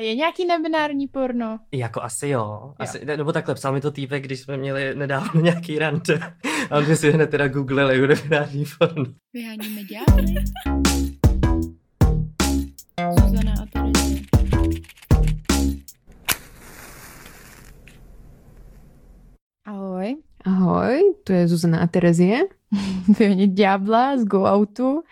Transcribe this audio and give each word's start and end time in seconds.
A 0.00 0.02
je 0.02 0.14
nějaký 0.14 0.44
nebinární 0.44 1.08
porno? 1.08 1.58
Jako 1.72 2.02
asi 2.02 2.28
jo. 2.28 2.74
Asi, 2.78 2.98
jo. 2.98 3.16
Nebo 3.16 3.32
takhle, 3.32 3.54
psal 3.54 3.72
mi 3.72 3.80
to 3.80 3.90
týpek, 3.90 4.24
když 4.24 4.40
jsme 4.40 4.56
měli 4.56 4.94
nedávno 4.94 5.40
nějaký 5.42 5.78
rant. 5.78 6.10
A 6.70 6.76
on 6.76 6.96
si 6.96 7.10
hned 7.10 7.30
teda 7.30 7.48
googlili 7.48 8.08
nebinární 8.08 8.64
porno. 8.78 9.04
Vyháníme 9.32 9.82
ďábly. 9.84 10.34
Zuzana 13.20 13.54
a 13.62 13.66
Terezie. 13.72 14.22
Ahoj. 19.64 20.16
Ahoj, 20.44 21.14
tu 21.24 21.32
je 21.32 21.48
Zuzana 21.48 21.80
a 21.80 21.86
Terezie. 21.86 22.38
Vyhonit 23.18 23.50
ďábla 23.50 24.16
z 24.18 24.24
Go 24.24 24.44
Outu. 24.44 25.02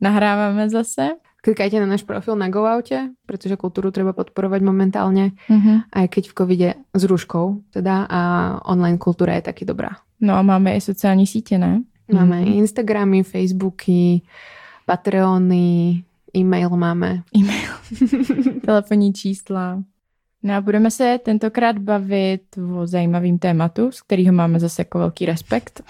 Nahráváme 0.00 0.70
zase. 0.70 1.08
Klikajte 1.46 1.78
na 1.78 1.86
náš 1.86 2.02
profil 2.02 2.34
na 2.34 2.50
GoOute, 2.50 3.14
pretože 3.22 3.54
kultúru 3.54 3.94
treba 3.94 4.10
podporovať 4.10 4.66
momentálne, 4.66 5.38
uh-huh. 5.46 5.86
aj 5.94 6.06
keď 6.10 6.22
v 6.26 6.34
covide 6.34 6.70
s 6.90 7.02
rúškou 7.06 7.70
teda 7.70 8.10
a 8.10 8.20
online 8.66 8.98
kultúra 8.98 9.38
je 9.38 9.46
taky 9.46 9.62
dobrá. 9.62 10.02
No 10.18 10.34
a 10.34 10.42
máme 10.42 10.74
i 10.74 10.80
sociální 10.80 11.26
sítě, 11.26 11.58
ne? 11.58 11.82
Máme 12.12 12.42
uh-huh. 12.42 12.56
Instagramy, 12.56 13.22
Facebooky, 13.22 14.22
Patreony, 14.86 16.02
e-mail 16.36 16.70
máme. 16.70 17.22
E-mail, 17.30 17.70
telefonní 18.66 19.12
čísla. 19.12 19.82
No 20.42 20.54
a 20.54 20.60
budeme 20.60 20.90
se 20.90 21.18
tentokrát 21.22 21.78
bavit 21.78 22.42
o 22.74 22.86
zajímavým 22.86 23.38
tématu, 23.38 23.92
z 23.92 24.02
kterého 24.02 24.32
máme 24.32 24.60
zase 24.60 24.80
jako 24.82 24.98
velký 24.98 25.26
respekt. 25.26 25.82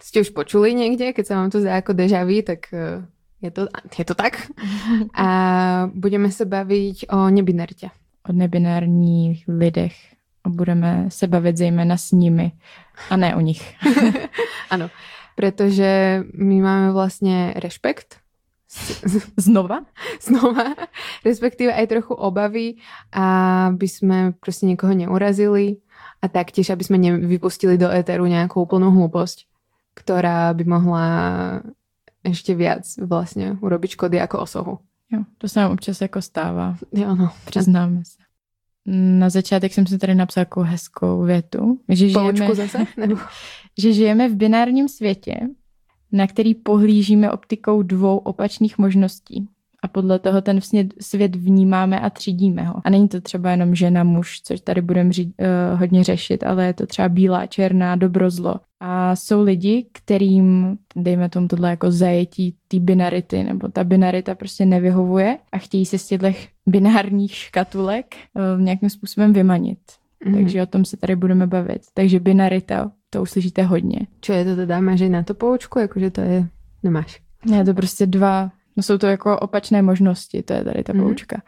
Jste 0.00 0.20
už 0.20 0.30
počuli 0.30 0.74
někde, 0.74 1.12
keď 1.12 1.26
se 1.26 1.34
vám 1.34 1.50
to 1.50 1.60
zdá 1.60 1.74
jako 1.74 1.92
deja 1.92 2.24
vu, 2.24 2.42
tak 2.42 2.58
eh, 2.72 3.04
je 3.42 3.50
to, 3.50 3.66
je 3.98 4.04
to 4.04 4.14
tak? 4.14 4.50
A 5.14 5.90
budeme 5.94 6.30
se 6.30 6.44
bavit 6.44 6.96
o 7.10 7.30
nebinaritě. 7.30 7.90
O 8.28 8.32
nebinárních 8.32 9.44
lidech. 9.48 9.94
A 10.44 10.48
budeme 10.48 11.04
se 11.08 11.26
bavit 11.26 11.56
zejména 11.56 11.96
s 11.96 12.12
nimi 12.12 12.52
a 13.10 13.16
ne 13.16 13.36
o 13.36 13.40
nich. 13.40 13.74
ano, 14.70 14.90
protože 15.34 16.22
my 16.34 16.60
máme 16.60 16.92
vlastně 16.92 17.54
respekt 17.56 18.16
Znova? 19.36 19.88
Znova. 20.20 20.76
Respektíve 21.24 21.72
aj 21.72 21.86
trochu 21.88 22.14
obavy, 22.14 22.76
aby 23.16 23.88
sme 23.88 24.36
proste 24.36 24.68
niekoho 24.68 24.92
neurazili 24.92 25.80
a 26.20 26.28
taktiež, 26.28 26.70
aby 26.70 26.84
sme 26.84 26.98
nevypustili 27.00 27.80
do 27.80 27.88
éteru 27.88 28.28
nejakú 28.28 28.60
úplnú 28.60 28.92
hlúposť, 28.92 29.48
ktorá 29.96 30.52
by 30.52 30.64
mohla 30.68 31.04
ještě 32.28 32.54
viac 32.54 32.96
vlastně 32.96 33.56
urobiť 33.60 33.90
škody 33.90 34.16
jako 34.16 34.40
osohu. 34.40 34.78
Jo, 35.12 35.24
to 35.38 35.48
se 35.48 35.60
nám 35.60 35.72
občas 35.72 36.00
jako 36.00 36.22
stává. 36.22 36.76
Jo, 36.92 37.14
no. 37.16 37.30
Přiznáme 37.44 38.04
se. 38.04 38.22
Na 38.86 39.30
začátek 39.30 39.74
jsem 39.74 39.86
si 39.86 39.98
tady 39.98 40.14
napsal 40.14 40.40
jako 40.40 40.60
hezkou 40.60 41.22
větu. 41.22 41.80
Že 41.88 42.08
žijeme, 42.08 42.54
zase? 42.54 42.78
Nebo? 42.96 43.16
že 43.78 43.92
žijeme 43.92 44.28
v 44.28 44.36
binárním 44.36 44.88
světě, 44.88 45.40
na 46.12 46.26
který 46.26 46.54
pohlížíme 46.54 47.30
optikou 47.32 47.82
dvou 47.82 48.18
opačných 48.18 48.78
možností 48.78 49.48
a 49.82 49.88
podle 49.88 50.18
toho 50.18 50.40
ten 50.40 50.60
svět 51.00 51.36
vnímáme 51.36 52.00
a 52.00 52.10
třídíme 52.10 52.62
ho. 52.62 52.74
A 52.84 52.90
není 52.90 53.08
to 53.08 53.20
třeba 53.20 53.50
jenom 53.50 53.74
žena, 53.74 54.04
muž, 54.04 54.40
což 54.44 54.60
tady 54.60 54.82
budeme 54.82 55.10
uh, 55.18 55.34
hodně 55.78 56.04
řešit, 56.04 56.44
ale 56.44 56.66
je 56.66 56.72
to 56.72 56.86
třeba 56.86 57.08
bílá, 57.08 57.46
černá, 57.46 57.96
dobro, 57.96 58.30
zlo. 58.30 58.54
A 58.80 59.16
jsou 59.16 59.42
lidi, 59.42 59.86
kterým, 59.92 60.78
dejme 60.96 61.28
tomu 61.28 61.48
tohle 61.48 61.70
jako 61.70 61.90
zajetí 61.90 62.54
té 62.68 62.78
binarity, 62.78 63.44
nebo 63.44 63.68
ta 63.68 63.84
binarita 63.84 64.34
prostě 64.34 64.66
nevyhovuje 64.66 65.38
a 65.52 65.58
chtějí 65.58 65.86
se 65.86 65.98
z 65.98 66.06
těchto 66.06 66.28
binárních 66.66 67.34
škatulek 67.34 68.16
uh, 68.34 68.60
nějakým 68.60 68.90
způsobem 68.90 69.32
vymanit. 69.32 69.78
Mm. 70.24 70.34
Takže 70.34 70.62
o 70.62 70.66
tom 70.66 70.84
se 70.84 70.96
tady 70.96 71.16
budeme 71.16 71.46
bavit. 71.46 71.82
Takže 71.94 72.20
binarita, 72.20 72.90
to 73.10 73.22
uslyšíte 73.22 73.62
hodně. 73.62 73.98
Co 74.20 74.32
je 74.32 74.44
to 74.44 74.56
teda? 74.56 74.80
Máš 74.80 75.00
na 75.00 75.22
to 75.22 75.34
poučku? 75.34 75.78
Jakože 75.78 76.10
to 76.10 76.20
je... 76.20 76.48
Nemáš. 76.82 77.20
Ne, 77.50 77.64
to 77.64 77.74
prostě 77.74 78.06
dva 78.06 78.50
No 78.78 78.82
jsou 78.82 78.98
to 78.98 79.06
jako 79.06 79.38
opačné 79.38 79.82
možnosti, 79.82 80.42
to 80.42 80.52
je 80.52 80.64
tady 80.64 80.82
ta 80.84 80.92
mm. 80.92 81.00
poučka. 81.00 81.42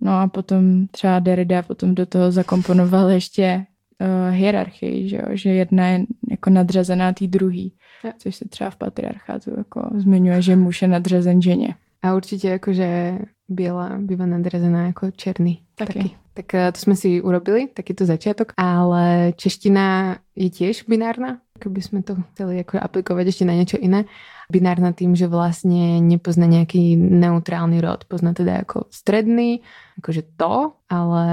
No 0.00 0.20
a 0.20 0.28
potom 0.28 0.86
třeba 0.86 1.18
Derrida 1.18 1.62
potom 1.62 1.94
do 1.94 2.06
toho 2.06 2.30
zakomponoval 2.30 3.10
ještě 3.10 3.66
uh, 4.00 4.34
hierarchii, 4.34 5.08
že, 5.08 5.16
jo? 5.16 5.22
že 5.30 5.50
jedna 5.50 5.88
je 5.88 6.04
jako 6.30 6.50
nadřazená 6.50 7.12
té 7.12 7.26
druhý, 7.26 7.74
ja. 8.04 8.12
což 8.18 8.36
se 8.36 8.48
třeba 8.48 8.70
v 8.70 8.76
patriarchátu 8.76 9.50
jako 9.56 9.90
zmiňuje, 9.94 10.42
že 10.42 10.56
muž 10.56 10.82
je 10.82 10.88
nadřazen 10.88 11.42
ženě. 11.42 11.74
A 12.02 12.14
určitě 12.14 12.48
jakože 12.48 13.18
běla 13.48 13.98
bývá 13.98 14.26
nadřazená 14.26 14.86
jako 14.86 15.10
černý. 15.10 15.62
Taky. 15.74 15.92
taky. 15.92 16.10
Tak 16.34 16.54
eh, 16.54 16.72
to 16.72 16.78
jsme 16.78 16.96
si 16.96 17.22
urobili, 17.22 17.68
takýto 17.74 18.06
začiatok, 18.06 18.52
ale 18.56 19.32
čeština 19.36 20.18
je 20.36 20.50
tiež 20.50 20.84
binárna, 20.88 21.40
keby 21.58 21.82
sme 21.82 22.02
to 22.02 22.16
chceli 22.32 22.56
jako 22.56 22.78
aplikovat 22.82 23.26
ještě 23.26 23.44
na 23.44 23.52
něco 23.52 23.76
jiné 23.80 24.04
binárna 24.52 24.92
tým, 24.92 25.12
že 25.12 25.28
vlastne 25.28 26.00
nepozná 26.00 26.48
nejaký 26.48 26.96
neutrálny 26.96 27.84
rod. 27.84 28.08
Pozná 28.08 28.32
teda 28.32 28.64
ako 28.64 28.88
stredný, 28.88 29.60
akože 30.00 30.22
to, 30.40 30.72
ale 30.88 31.26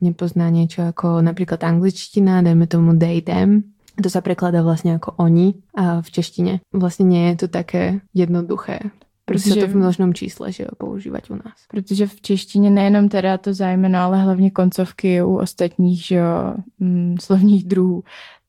nepozná 0.00 0.48
niečo 0.48 0.88
ako 0.88 1.20
napríklad 1.20 1.60
angličtina, 1.60 2.40
dajme 2.40 2.66
tomu 2.66 2.96
they, 2.96 3.20
them. 3.20 3.76
To 4.00 4.10
sa 4.10 4.24
prekladá 4.24 4.64
vlastne 4.64 4.96
ako 4.96 5.14
oni 5.20 5.54
a 5.76 6.02
v 6.02 6.08
češtine. 6.08 6.52
Vlastne 6.72 7.06
nie 7.06 7.30
je 7.30 7.46
to 7.46 7.48
také 7.52 8.00
jednoduché. 8.16 8.90
Protože 9.24 9.56
to 9.56 9.66
v 9.68 9.76
množnom 9.76 10.14
čísle, 10.14 10.52
že 10.52 10.62
jo, 10.62 10.68
používat 10.78 11.30
u 11.30 11.34
nás. 11.34 11.56
Protože 11.68 12.06
v 12.06 12.20
češtině 12.20 12.70
nejenom 12.70 13.08
teda 13.08 13.38
to 13.38 13.54
zájmeno, 13.54 13.98
ale 13.98 14.22
hlavně 14.22 14.50
koncovky 14.50 15.22
u 15.22 15.36
ostatních, 15.36 16.04
že 16.04 16.16
jo, 16.16 16.54
mm, 16.78 17.16
slovních 17.20 17.64
druhů, 17.64 18.04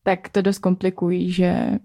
tak 0.06 0.30
to 0.30 0.42
dost 0.42 0.60
komplikují, 0.60 1.32
že 1.32 1.80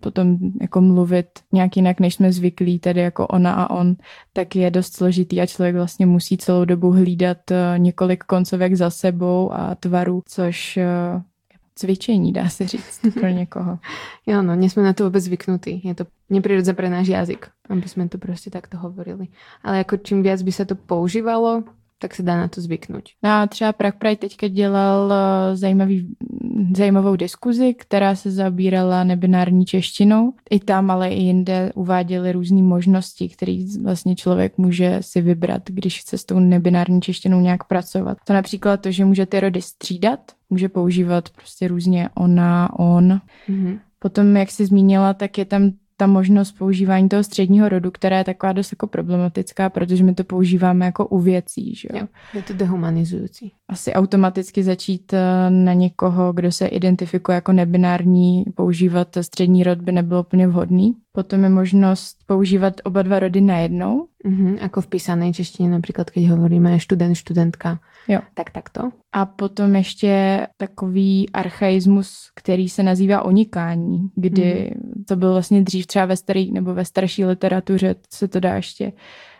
potom 0.00 0.38
jako 0.60 0.80
mluvit 0.80 1.26
nějak 1.52 1.76
jinak, 1.76 2.00
než 2.00 2.14
jsme 2.14 2.32
zvyklí, 2.32 2.78
tedy 2.78 3.00
jako 3.00 3.26
ona 3.26 3.54
a 3.54 3.70
on, 3.70 3.96
tak 4.32 4.56
je 4.56 4.70
dost 4.70 4.96
složitý 4.96 5.40
a 5.40 5.46
člověk 5.46 5.74
vlastně 5.74 6.06
musí 6.06 6.38
celou 6.38 6.64
dobu 6.64 6.90
hlídat 6.90 7.50
eh, 7.50 7.74
několik 7.78 8.24
koncovek 8.24 8.74
za 8.74 8.90
sebou 8.90 9.52
a 9.52 9.74
tvaru, 9.74 10.22
což 10.26 10.76
eh, 10.76 10.86
cvičení, 11.74 12.32
dá 12.32 12.48
se 12.48 12.66
říct, 12.66 13.00
pro 13.14 13.28
někoho. 13.28 13.78
jo, 14.26 14.42
no, 14.42 14.56
nejsme 14.56 14.82
na 14.82 14.92
to 14.92 15.04
vůbec 15.04 15.24
zvyknutí. 15.24 15.80
Je 15.84 15.94
to 15.94 16.04
neprirodzené 16.30 16.76
pro 16.76 16.88
náš 16.88 17.08
jazyk, 17.08 17.46
aby 17.68 17.88
jsme 17.88 18.08
to 18.08 18.18
prostě 18.18 18.50
takto 18.50 18.78
hovorili. 18.78 19.26
Ale 19.62 19.78
jako 19.78 19.96
čím 19.96 20.22
víc 20.22 20.42
by 20.42 20.52
se 20.52 20.64
to 20.64 20.74
používalo, 20.74 21.64
tak 21.98 22.14
se 22.14 22.22
dá 22.22 22.36
na 22.36 22.48
to 22.48 22.60
zvyknout. 22.60 23.02
No 23.22 23.30
a 23.30 23.46
třeba 23.46 23.72
Prague 23.72 23.98
Pride 23.98 24.16
teďka 24.16 24.48
dělal 24.48 25.12
eh, 25.12 25.56
zajímavý, 25.56 26.16
zajímavou 26.76 27.16
diskuzi, 27.16 27.74
která 27.74 28.14
se 28.14 28.30
zabírala 28.30 29.04
nebinární 29.04 29.66
češtinou. 29.66 30.32
I 30.50 30.60
tam, 30.60 30.90
ale 30.90 31.08
i 31.08 31.22
jinde 31.22 31.72
uváděli 31.74 32.32
různé 32.32 32.62
možnosti, 32.62 33.28
které 33.28 33.64
vlastně 33.82 34.16
člověk 34.16 34.58
může 34.58 34.98
si 35.00 35.20
vybrat, 35.20 35.62
když 35.66 36.00
chce 36.00 36.18
s 36.18 36.24
tou 36.24 36.38
nebinární 36.38 37.00
češtinou 37.00 37.40
nějak 37.40 37.64
pracovat. 37.64 38.18
To 38.24 38.32
například 38.32 38.80
to, 38.80 38.90
že 38.92 39.04
může 39.04 39.26
ty 39.26 39.40
rody 39.40 39.62
střídat, 39.62 40.20
může 40.50 40.68
používat 40.68 41.30
prostě 41.30 41.68
různě 41.68 42.08
ona, 42.14 42.78
on. 42.78 43.20
Mm-hmm. 43.48 43.78
Potom, 43.98 44.36
jak 44.36 44.50
jsi 44.50 44.66
zmínila, 44.66 45.14
tak 45.14 45.38
je 45.38 45.44
tam 45.44 45.72
ta 46.00 46.06
možnost 46.06 46.52
používání 46.52 47.08
toho 47.08 47.24
středního 47.24 47.68
rodu, 47.68 47.90
která 47.90 48.18
je 48.18 48.24
taková 48.24 48.52
dost 48.52 48.72
jako 48.72 48.86
problematická, 48.86 49.70
protože 49.70 50.04
my 50.04 50.14
to 50.14 50.24
používáme 50.24 50.86
jako 50.86 51.06
u 51.06 51.18
věcí, 51.18 51.74
že 51.74 51.88
jo? 51.92 52.06
Je 52.34 52.42
to 52.42 52.52
dehumanizující. 52.52 53.52
Asi 53.68 53.92
automaticky 53.92 54.62
začít 54.62 55.12
eh, 55.12 55.50
na 55.50 55.72
někoho, 55.72 56.32
kdo 56.32 56.52
se 56.52 56.66
identifikuje 56.66 57.34
jako 57.34 57.52
nebinární, 57.52 58.44
používat 58.54 59.08
střední 59.20 59.64
rod 59.64 59.80
by 59.82 59.92
nebylo 59.92 60.20
úplně 60.20 60.46
vhodný. 60.46 60.94
Potom 61.12 61.44
je 61.44 61.48
možnost 61.48 62.16
používat 62.26 62.74
oba 62.84 63.02
dva 63.02 63.18
rody 63.18 63.40
najednou. 63.40 64.06
Mm-hmm, 64.24 64.58
jako 64.62 64.80
v 64.80 64.86
písané 64.86 65.32
češtině, 65.32 65.68
například, 65.68 66.10
když 66.10 66.30
hovoríme 66.30 66.80
student, 66.80 67.16
studentka. 67.16 67.80
Jo. 68.08 68.20
Tak 68.34 68.50
takto. 68.50 68.90
A 69.12 69.26
potom 69.26 69.76
ještě 69.76 70.46
takový 70.56 71.30
archaismus, 71.30 72.30
který 72.34 72.68
se 72.68 72.82
nazývá 72.82 73.22
onikání, 73.22 74.10
kdy 74.14 74.42
mm-hmm. 74.42 74.87
To 75.08 75.16
byl 75.16 75.32
vlastně 75.32 75.62
dřív 75.62 75.86
třeba 75.86 76.06
ve 76.06 76.16
starý 76.16 76.52
nebo 76.52 76.74
ve 76.74 76.84
starší 76.84 77.24
literatuře 77.24 77.94
se 78.10 78.28
to 78.28 78.40
dá 78.40 78.54
ještě 78.54 78.92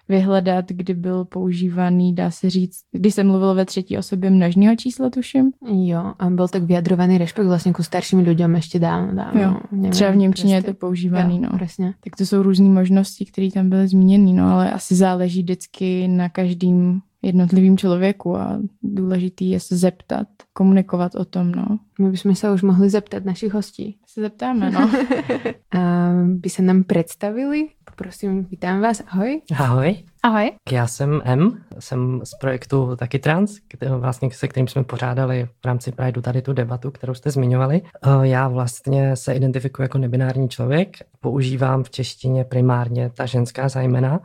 vyhledat, 0.08 0.64
kdy 0.68 0.94
byl 0.94 1.24
používaný, 1.24 2.14
dá 2.14 2.30
se 2.30 2.50
říct, 2.50 2.80
když 2.92 3.14
se 3.14 3.24
mluvilo 3.24 3.54
ve 3.54 3.64
třetí 3.64 3.98
osobě 3.98 4.30
množního 4.30 4.76
čísla, 4.76 5.10
tuším. 5.10 5.50
Jo, 5.70 6.12
a 6.18 6.30
byl 6.30 6.48
tak 6.48 6.62
vyjadrovaný 6.62 7.18
respekt 7.18 7.46
vlastně 7.46 7.72
ku 7.72 7.82
starším 7.82 8.18
lidem 8.18 8.54
ještě 8.54 8.78
dávno. 8.78 9.14
dávno 9.14 9.42
jo, 9.42 9.56
nevím, 9.72 9.90
třeba 9.90 10.10
v 10.10 10.16
Němčině 10.16 10.54
prostě. 10.54 10.70
je 10.70 10.74
to 10.74 10.78
používaný, 10.78 11.36
jo, 11.36 11.42
no. 11.42 11.58
Presně. 11.58 11.94
Tak 12.04 12.16
to 12.16 12.26
jsou 12.26 12.42
různé 12.42 12.68
možnosti, 12.68 13.24
které 13.24 13.50
tam 13.50 13.68
byly 13.70 13.88
zmíněny, 13.88 14.32
no, 14.32 14.46
ale 14.46 14.72
asi 14.72 14.94
záleží 14.94 15.42
vždycky 15.42 16.08
na 16.08 16.28
každém 16.28 17.00
jednotlivým 17.22 17.78
člověku 17.78 18.36
a 18.36 18.60
důležitý 18.82 19.50
je 19.50 19.60
se 19.60 19.76
zeptat, 19.76 20.28
komunikovat 20.52 21.14
o 21.14 21.24
tom, 21.24 21.52
no. 21.52 21.78
My 22.00 22.10
bychom 22.10 22.34
se 22.34 22.52
už 22.52 22.62
mohli 22.62 22.90
zeptat 22.90 23.24
našich 23.24 23.52
hostí. 23.52 23.98
Se 24.06 24.20
zeptáme, 24.20 24.70
no. 24.70 24.90
a 25.78 26.10
by 26.24 26.50
se 26.50 26.62
nám 26.62 26.84
představili? 26.84 27.68
Prosím, 27.96 28.44
vítám 28.44 28.80
vás, 28.80 29.02
ahoj. 29.06 29.42
Ahoj. 29.58 29.96
Ahoj. 30.22 30.52
Já 30.72 30.86
jsem 30.86 31.20
M, 31.24 31.62
jsem 31.78 32.20
z 32.24 32.34
projektu 32.40 32.96
Taky 32.96 33.18
Trans, 33.18 33.58
kterého 33.68 34.00
vlastně, 34.00 34.30
se 34.32 34.48
kterým 34.48 34.68
jsme 34.68 34.84
pořádali 34.84 35.48
v 35.62 35.64
rámci 35.64 35.92
Prideu 35.92 36.22
tady 36.22 36.42
tu 36.42 36.52
debatu, 36.52 36.90
kterou 36.90 37.14
jste 37.14 37.30
zmiňovali. 37.30 37.82
Já 38.22 38.48
vlastně 38.48 39.16
se 39.16 39.32
identifikuji 39.32 39.82
jako 39.82 39.98
nebinární 39.98 40.48
člověk, 40.48 40.96
používám 41.20 41.84
v 41.84 41.90
češtině 41.90 42.44
primárně 42.44 43.10
ta 43.10 43.26
ženská 43.26 43.68
zájmena, 43.68 44.20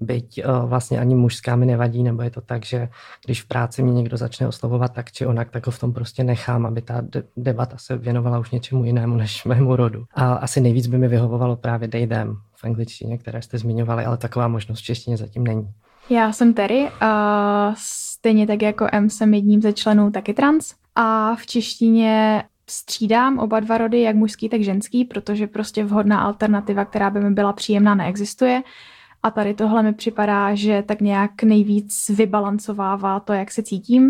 byť 0.00 0.44
uh, 0.44 0.68
vlastně 0.68 1.00
ani 1.00 1.14
mužská 1.14 1.56
mi 1.56 1.66
nevadí, 1.66 2.02
nebo 2.02 2.22
je 2.22 2.30
to 2.30 2.40
tak, 2.40 2.64
že 2.64 2.88
když 3.24 3.42
v 3.42 3.48
práci 3.48 3.82
mě 3.82 3.92
někdo 3.92 4.16
začne 4.16 4.48
oslovovat 4.48 4.92
tak 4.92 5.12
či 5.12 5.26
onak, 5.26 5.50
tak 5.50 5.66
ho 5.66 5.72
v 5.72 5.78
tom 5.78 5.92
prostě 5.92 6.24
nechám, 6.24 6.66
aby 6.66 6.82
ta 6.82 7.00
de- 7.00 7.22
debata 7.36 7.76
se 7.78 7.96
věnovala 7.96 8.38
už 8.38 8.50
něčemu 8.50 8.84
jinému 8.84 9.16
než 9.16 9.44
mému 9.44 9.76
rodu. 9.76 10.04
A 10.14 10.32
asi 10.32 10.60
nejvíc 10.60 10.86
by 10.86 10.98
mi 10.98 11.08
vyhovovalo 11.08 11.56
právě 11.56 11.88
them 11.88 12.36
v 12.56 12.64
angličtině, 12.64 13.18
které 13.18 13.42
jste 13.42 13.58
zmiňovali, 13.58 14.04
ale 14.04 14.16
taková 14.16 14.48
možnost 14.48 14.78
v 14.78 14.82
češtině 14.82 15.16
zatím 15.16 15.44
není. 15.44 15.68
Já 16.10 16.32
jsem 16.32 16.54
Terry 16.54 16.88
a 17.00 17.72
stejně 17.76 18.46
tak 18.46 18.62
jako 18.62 18.86
M 18.92 19.10
jsem 19.10 19.34
jedním 19.34 19.62
ze 19.62 19.72
členů 19.72 20.10
taky 20.10 20.34
trans 20.34 20.74
a 20.94 21.34
v 21.34 21.46
češtině 21.46 22.42
střídám 22.70 23.38
oba 23.38 23.60
dva 23.60 23.78
rody, 23.78 24.02
jak 24.02 24.16
mužský, 24.16 24.48
tak 24.48 24.62
ženský, 24.62 25.04
protože 25.04 25.46
prostě 25.46 25.84
vhodná 25.84 26.20
alternativa, 26.20 26.84
která 26.84 27.10
by 27.10 27.20
mi 27.20 27.30
byla 27.30 27.52
příjemná, 27.52 27.94
neexistuje. 27.94 28.62
A 29.22 29.30
tady 29.30 29.54
tohle 29.54 29.82
mi 29.82 29.92
připadá, 29.92 30.54
že 30.54 30.82
tak 30.86 31.00
nějak 31.00 31.42
nejvíc 31.42 32.08
vybalancovává 32.08 33.20
to, 33.20 33.32
jak 33.32 33.50
se 33.50 33.62
cítím. 33.62 34.04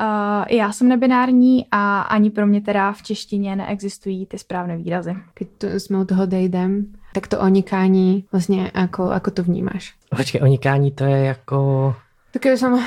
Uh, 0.00 0.44
já 0.50 0.72
jsem 0.72 0.88
nebinární 0.88 1.66
a 1.70 2.00
ani 2.00 2.30
pro 2.30 2.46
mě 2.46 2.60
teda 2.60 2.92
v 2.92 3.02
češtině 3.02 3.56
neexistují 3.56 4.26
ty 4.26 4.38
správné 4.38 4.76
výrazy. 4.76 5.16
Když 5.34 5.48
to 5.58 5.66
jsme 5.66 5.98
u 5.98 6.04
toho 6.04 6.26
dejdem, 6.26 6.86
tak 7.14 7.26
to 7.26 7.40
onikání 7.40 8.24
vlastně 8.32 8.70
jako, 8.74 9.10
jako 9.10 9.30
to 9.30 9.42
vnímáš? 9.42 9.94
Počkej, 10.16 10.40
onikání 10.42 10.90
to 10.90 11.04
je 11.04 11.24
jako... 11.24 11.94
Tak 12.32 12.42
kdyby 12.42 12.56
jsem 12.56 12.78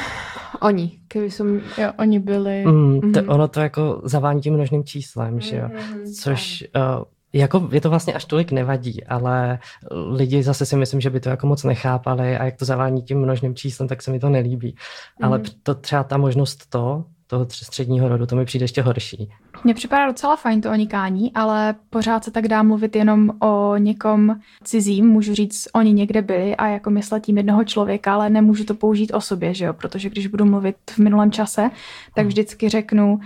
oni, 0.62 1.00
kdyby 1.14 1.32
jsem... 1.32 1.62
Jo, 1.78 1.92
oni 2.00 2.20
byli... 2.20 2.66
Mm, 2.66 3.02
to, 3.02 3.08
mm-hmm. 3.08 3.34
Ono 3.34 3.48
to 3.48 3.60
jako 3.60 4.02
zavání 4.04 4.42
tím 4.42 4.54
množným 4.54 4.84
číslem, 4.84 5.36
mm-hmm. 5.36 5.50
že 5.50 5.58
jo? 5.58 5.68
Mm-hmm. 5.68 6.22
Což 6.22 6.64
uh, 6.76 7.04
jako 7.34 7.70
je 7.72 7.82
to 7.82 7.90
vlastně 7.90 8.14
až 8.14 8.26
tolik 8.26 8.52
nevadí, 8.52 9.04
ale 9.04 9.60
lidi 9.92 10.44
zase 10.44 10.66
si 10.66 10.76
myslím, 10.76 11.02
že 11.02 11.10
by 11.10 11.20
to 11.20 11.30
jako 11.30 11.48
moc 11.48 11.64
nechápali 11.64 12.38
a 12.38 12.46
jak 12.46 12.58
to 12.58 12.66
zavání 12.66 13.02
tím 13.02 13.20
množným 13.20 13.56
číslem, 13.56 13.88
tak 13.88 14.02
se 14.02 14.12
mi 14.12 14.20
to 14.20 14.30
nelíbí. 14.30 14.76
Mm. 15.20 15.26
Ale 15.26 15.42
to 15.64 15.76
třeba 15.76 16.04
ta 16.04 16.18
možnost 16.18 16.70
to, 16.70 17.06
toho 17.28 17.48
středního 17.50 18.10
rodu, 18.10 18.26
to 18.26 18.36
mi 18.36 18.46
přijde 18.46 18.64
ještě 18.64 18.82
horší. 18.82 19.30
Mně 19.64 19.74
připadá 19.74 20.08
docela 20.08 20.36
fajn 20.36 20.62
to 20.62 20.72
onikání, 20.72 21.34
ale 21.34 21.76
pořád 21.90 22.24
se 22.24 22.32
tak 22.32 22.48
dá 22.48 22.64
mluvit 22.64 22.96
jenom 22.96 23.30
o 23.42 23.78
někom 23.78 24.40
cizím, 24.64 25.08
můžu 25.08 25.36
říct, 25.36 25.68
oni 25.74 25.94
někde 25.94 26.22
byli 26.22 26.56
a 26.56 26.68
jako 26.68 26.90
myslet 26.90 27.24
tím 27.24 27.38
jednoho 27.38 27.64
člověka, 27.64 28.14
ale 28.14 28.30
nemůžu 28.30 28.64
to 28.64 28.74
použít 28.74 29.14
o 29.14 29.22
sobě, 29.22 29.54
že 29.54 29.66
jo, 29.66 29.74
protože 29.74 30.10
když 30.10 30.28
budu 30.28 30.46
mluvit 30.46 30.76
v 30.90 30.98
minulém 30.98 31.32
čase, 31.32 31.70
tak 32.16 32.24
hmm. 32.24 32.28
vždycky 32.28 32.70
řeknu, 32.70 33.20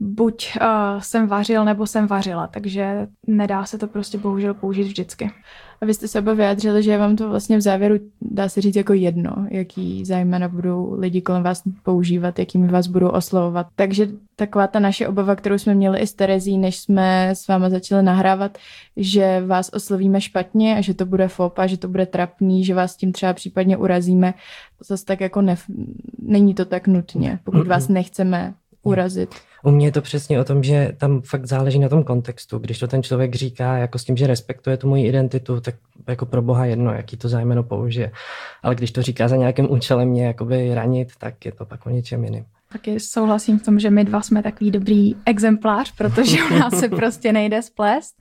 buď 0.00 0.52
uh, 0.60 1.00
jsem 1.00 1.26
vařil, 1.26 1.64
nebo 1.64 1.86
jsem 1.86 2.06
vařila, 2.06 2.46
takže 2.46 3.08
nedá 3.26 3.64
se 3.64 3.78
to 3.78 3.86
prostě 3.86 4.18
bohužel 4.18 4.54
použít 4.54 4.82
vždycky. 4.82 5.30
A 5.80 5.86
vy 5.86 5.94
jste 5.94 6.08
se 6.08 6.18
oba 6.18 6.34
vyjádřili, 6.34 6.82
že 6.82 6.98
vám 6.98 7.16
to 7.16 7.28
vlastně 7.28 7.56
v 7.56 7.60
závěru 7.60 7.94
dá 8.22 8.48
se 8.48 8.60
říct 8.60 8.76
jako 8.76 8.92
jedno, 8.92 9.46
jaký 9.50 10.04
zájmena 10.04 10.48
budou 10.48 10.94
lidi 10.98 11.20
kolem 11.20 11.42
vás 11.42 11.62
používat, 11.82 12.38
jakými 12.38 12.68
vás 12.68 12.86
budou 12.86 13.08
oslovovat. 13.08 13.66
Takže 13.76 14.08
taková 14.36 14.66
ta 14.66 14.78
naše 14.78 15.08
obava, 15.08 15.36
kterou 15.36 15.58
jsme 15.58 15.74
měli 15.74 15.98
i 15.98 16.06
s 16.06 16.14
Terezí, 16.14 16.58
než 16.58 16.78
jsme 16.78 17.30
s 17.30 17.48
váma 17.48 17.70
začali 17.70 18.02
nahrávat, 18.02 18.58
že 18.96 19.42
vás 19.46 19.70
oslovíme 19.72 20.20
špatně 20.20 20.76
a 20.76 20.80
že 20.80 20.94
to 20.94 21.06
bude 21.06 21.28
fopa, 21.28 21.66
že 21.66 21.76
to 21.76 21.88
bude 21.88 22.06
trapný, 22.06 22.64
že 22.64 22.74
vás 22.74 22.96
tím 22.96 23.12
třeba 23.12 23.32
případně 23.32 23.76
urazíme, 23.76 24.34
to 24.78 24.84
zase 24.84 25.04
tak 25.04 25.20
jako 25.20 25.42
ne, 25.42 25.56
není 26.18 26.54
to 26.54 26.64
tak 26.64 26.86
nutně, 26.86 27.38
pokud 27.44 27.66
vás 27.66 27.88
nechceme 27.88 28.54
urazit. 28.82 29.34
U 29.64 29.70
mě 29.70 29.86
je 29.86 29.92
to 29.92 30.02
přesně 30.02 30.40
o 30.40 30.44
tom, 30.44 30.62
že 30.62 30.92
tam 30.96 31.20
fakt 31.20 31.46
záleží 31.46 31.78
na 31.78 31.88
tom 31.88 32.04
kontextu. 32.04 32.58
Když 32.58 32.78
to 32.78 32.86
ten 32.86 33.02
člověk 33.02 33.34
říká 33.34 33.76
jako 33.76 33.98
s 33.98 34.04
tím, 34.04 34.16
že 34.16 34.26
respektuje 34.26 34.76
tu 34.76 34.88
moji 34.88 35.06
identitu, 35.06 35.60
tak 35.60 35.74
jako 36.08 36.26
pro 36.26 36.42
boha 36.42 36.64
jedno, 36.64 36.92
jaký 36.92 37.16
to 37.16 37.28
zájmeno 37.28 37.62
použije. 37.62 38.12
Ale 38.62 38.74
když 38.74 38.90
to 38.90 39.02
říká 39.02 39.28
za 39.28 39.36
nějakým 39.36 39.72
účelem 39.72 40.08
mě 40.08 40.26
jakoby 40.26 40.74
ranit, 40.74 41.08
tak 41.18 41.46
je 41.46 41.52
to 41.52 41.66
pak 41.66 41.86
o 41.86 41.90
něčem 41.90 42.24
jiným. 42.24 42.44
Taky 42.72 43.00
souhlasím 43.00 43.58
v 43.58 43.62
tom, 43.62 43.78
že 43.78 43.90
my 43.90 44.04
dva 44.04 44.20
jsme 44.20 44.42
takový 44.42 44.70
dobrý 44.70 45.14
exemplář, 45.26 45.92
protože 45.96 46.38
u 46.50 46.58
nás 46.58 46.74
se 46.74 46.88
prostě 46.88 47.32
nejde 47.32 47.62
splést. 47.62 48.14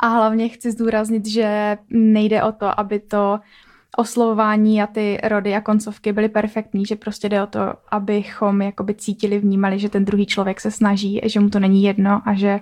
A 0.00 0.08
hlavně 0.08 0.48
chci 0.48 0.72
zdůraznit, 0.72 1.26
že 1.26 1.76
nejde 1.90 2.42
o 2.42 2.52
to, 2.52 2.80
aby 2.80 3.00
to 3.00 3.38
oslovování 3.96 4.82
a 4.82 4.86
ty 4.86 5.18
rody 5.24 5.54
a 5.54 5.60
koncovky 5.60 6.12
byly 6.12 6.28
perfektní, 6.28 6.86
že 6.86 6.96
prostě 6.96 7.28
jde 7.28 7.42
o 7.42 7.46
to, 7.46 7.60
abychom 7.90 8.62
jakoby 8.62 8.94
cítili, 8.94 9.38
vnímali, 9.38 9.78
že 9.78 9.88
ten 9.88 10.04
druhý 10.04 10.26
člověk 10.26 10.60
se 10.60 10.70
snaží, 10.70 11.20
že 11.24 11.40
mu 11.40 11.50
to 11.50 11.60
není 11.60 11.82
jedno 11.82 12.22
a 12.24 12.34
že 12.34 12.60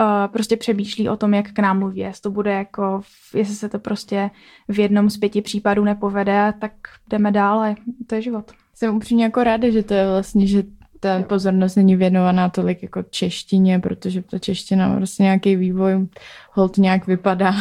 uh, 0.00 0.32
prostě 0.32 0.56
přemýšlí 0.56 1.08
o 1.08 1.16
tom, 1.16 1.34
jak 1.34 1.52
k 1.52 1.58
nám 1.58 1.78
mluví. 1.78 2.00
Jestli 2.00 2.22
to 2.22 2.30
bude 2.30 2.52
jako, 2.52 3.00
jestli 3.34 3.54
se 3.54 3.68
to 3.68 3.78
prostě 3.78 4.30
v 4.68 4.78
jednom 4.78 5.10
z 5.10 5.16
pěti 5.16 5.42
případů 5.42 5.84
nepovede, 5.84 6.54
tak 6.60 6.72
jdeme 7.08 7.32
dál 7.32 7.60
a 7.60 7.74
to 8.06 8.14
je 8.14 8.22
život. 8.22 8.52
Jsem 8.74 8.96
upřímně 8.96 9.24
jako 9.24 9.44
ráda, 9.44 9.70
že 9.70 9.82
to 9.82 9.94
je 9.94 10.08
vlastně, 10.08 10.46
že 10.46 10.62
ta 11.00 11.22
pozornost 11.22 11.76
není 11.76 11.96
věnovaná 11.96 12.48
tolik 12.48 12.82
jako 12.82 13.02
češtině, 13.02 13.78
protože 13.78 14.22
ta 14.22 14.38
čeština 14.38 14.88
má 14.88 14.96
prostě 14.96 15.22
nějaký 15.22 15.56
vývoj, 15.56 16.06
hold 16.52 16.78
nějak 16.78 17.06
vypadá 17.06 17.54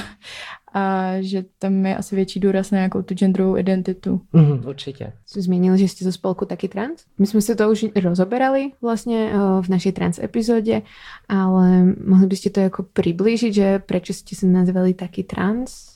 a 0.74 1.14
že 1.20 1.46
tam 1.60 1.86
je 1.86 1.98
asi 1.98 2.16
větší 2.16 2.40
důraz 2.40 2.72
na 2.72 2.78
nějakou 2.78 3.02
tu 3.02 3.14
genderovou 3.14 3.58
identitu. 3.58 4.22
Mm, 4.34 4.66
určitě. 4.68 5.14
Jsi 5.26 5.42
zmínil, 5.42 5.78
že 5.78 5.88
jste 5.88 6.06
zo 6.06 6.12
spolku 6.12 6.46
taky 6.46 6.68
trans. 6.68 7.06
My 7.20 7.28
jsme 7.28 7.42
se 7.42 7.56
to 7.56 7.72
už 7.72 7.86
rozoberali 8.04 8.72
vlastně 8.82 9.32
eh, 9.34 9.62
v 9.62 9.70
naší 9.70 9.92
trans 9.92 10.20
epizodě, 10.20 10.82
ale 11.30 11.84
mohli 12.06 12.28
byste 12.28 12.50
to 12.50 12.60
jako 12.60 12.84
přiblížit, 12.84 13.54
že 13.54 13.80
proč 13.80 14.10
jste 14.10 14.36
se 14.36 14.48
nazvali 14.48 14.94
taky 14.94 15.24
trans? 15.24 15.93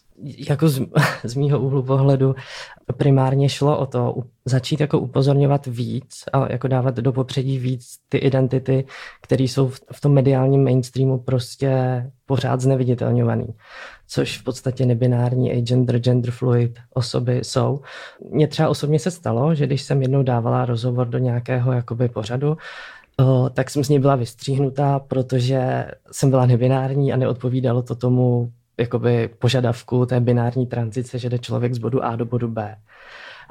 Jako 0.50 0.70
z, 0.70 0.82
z 1.24 1.36
mýho 1.36 1.60
úhlu 1.60 1.84
pohledu 1.84 2.36
primárně 2.98 3.50
šlo 3.50 3.78
o 3.78 3.86
to 3.86 4.16
začít 4.46 4.80
jako 4.80 5.00
upozorňovat 5.00 5.66
víc 5.66 6.24
a 6.34 6.52
jako 6.52 6.68
dávat 6.68 6.96
do 6.96 7.14
popředí 7.14 7.60
víc 7.60 7.86
ty 8.10 8.18
identity, 8.18 8.86
které 9.22 9.44
jsou 9.44 9.68
v, 9.68 9.80
v 9.92 10.02
tom 10.02 10.14
mediálním 10.14 10.64
mainstreamu 10.64 11.18
prostě 11.18 12.04
pořád 12.26 12.62
zneviditelňovaný 12.62 13.48
což 14.08 14.38
v 14.38 14.44
podstatě 14.44 14.86
nebinární 14.86 15.52
agender, 15.52 16.00
gender 16.00 16.32
fluid 16.32 16.80
osoby 16.94 17.40
jsou. 17.44 17.82
Mně 18.32 18.48
třeba 18.48 18.70
osobně 18.70 19.00
se 19.00 19.12
stalo, 19.12 19.56
že 19.56 19.66
když 19.66 19.82
jsem 19.82 20.02
jednou 20.02 20.24
dávala 20.24 20.66
rozhovor 20.66 21.08
do 21.08 21.18
nějakého 21.18 21.72
jakoby 21.72 22.10
pořadu, 22.10 22.58
tak 23.54 23.70
jsem 23.70 23.84
z 23.84 23.90
něj 23.90 24.00
byla 24.00 24.16
vystříhnutá, 24.16 25.00
protože 25.00 25.88
jsem 26.12 26.30
byla 26.30 26.46
nebinární 26.46 27.14
a 27.14 27.18
neodpovídalo 27.18 27.82
to 27.82 27.96
tomu 27.96 28.52
jakoby 28.78 29.30
požadavku 29.40 30.06
té 30.06 30.20
binární 30.20 30.66
tranzice, 30.66 31.20
že 31.20 31.30
jde 31.30 31.40
člověk 31.40 31.74
z 31.74 31.78
bodu 31.78 32.04
A 32.04 32.16
do 32.16 32.26
bodu 32.26 32.48
B. 32.48 32.76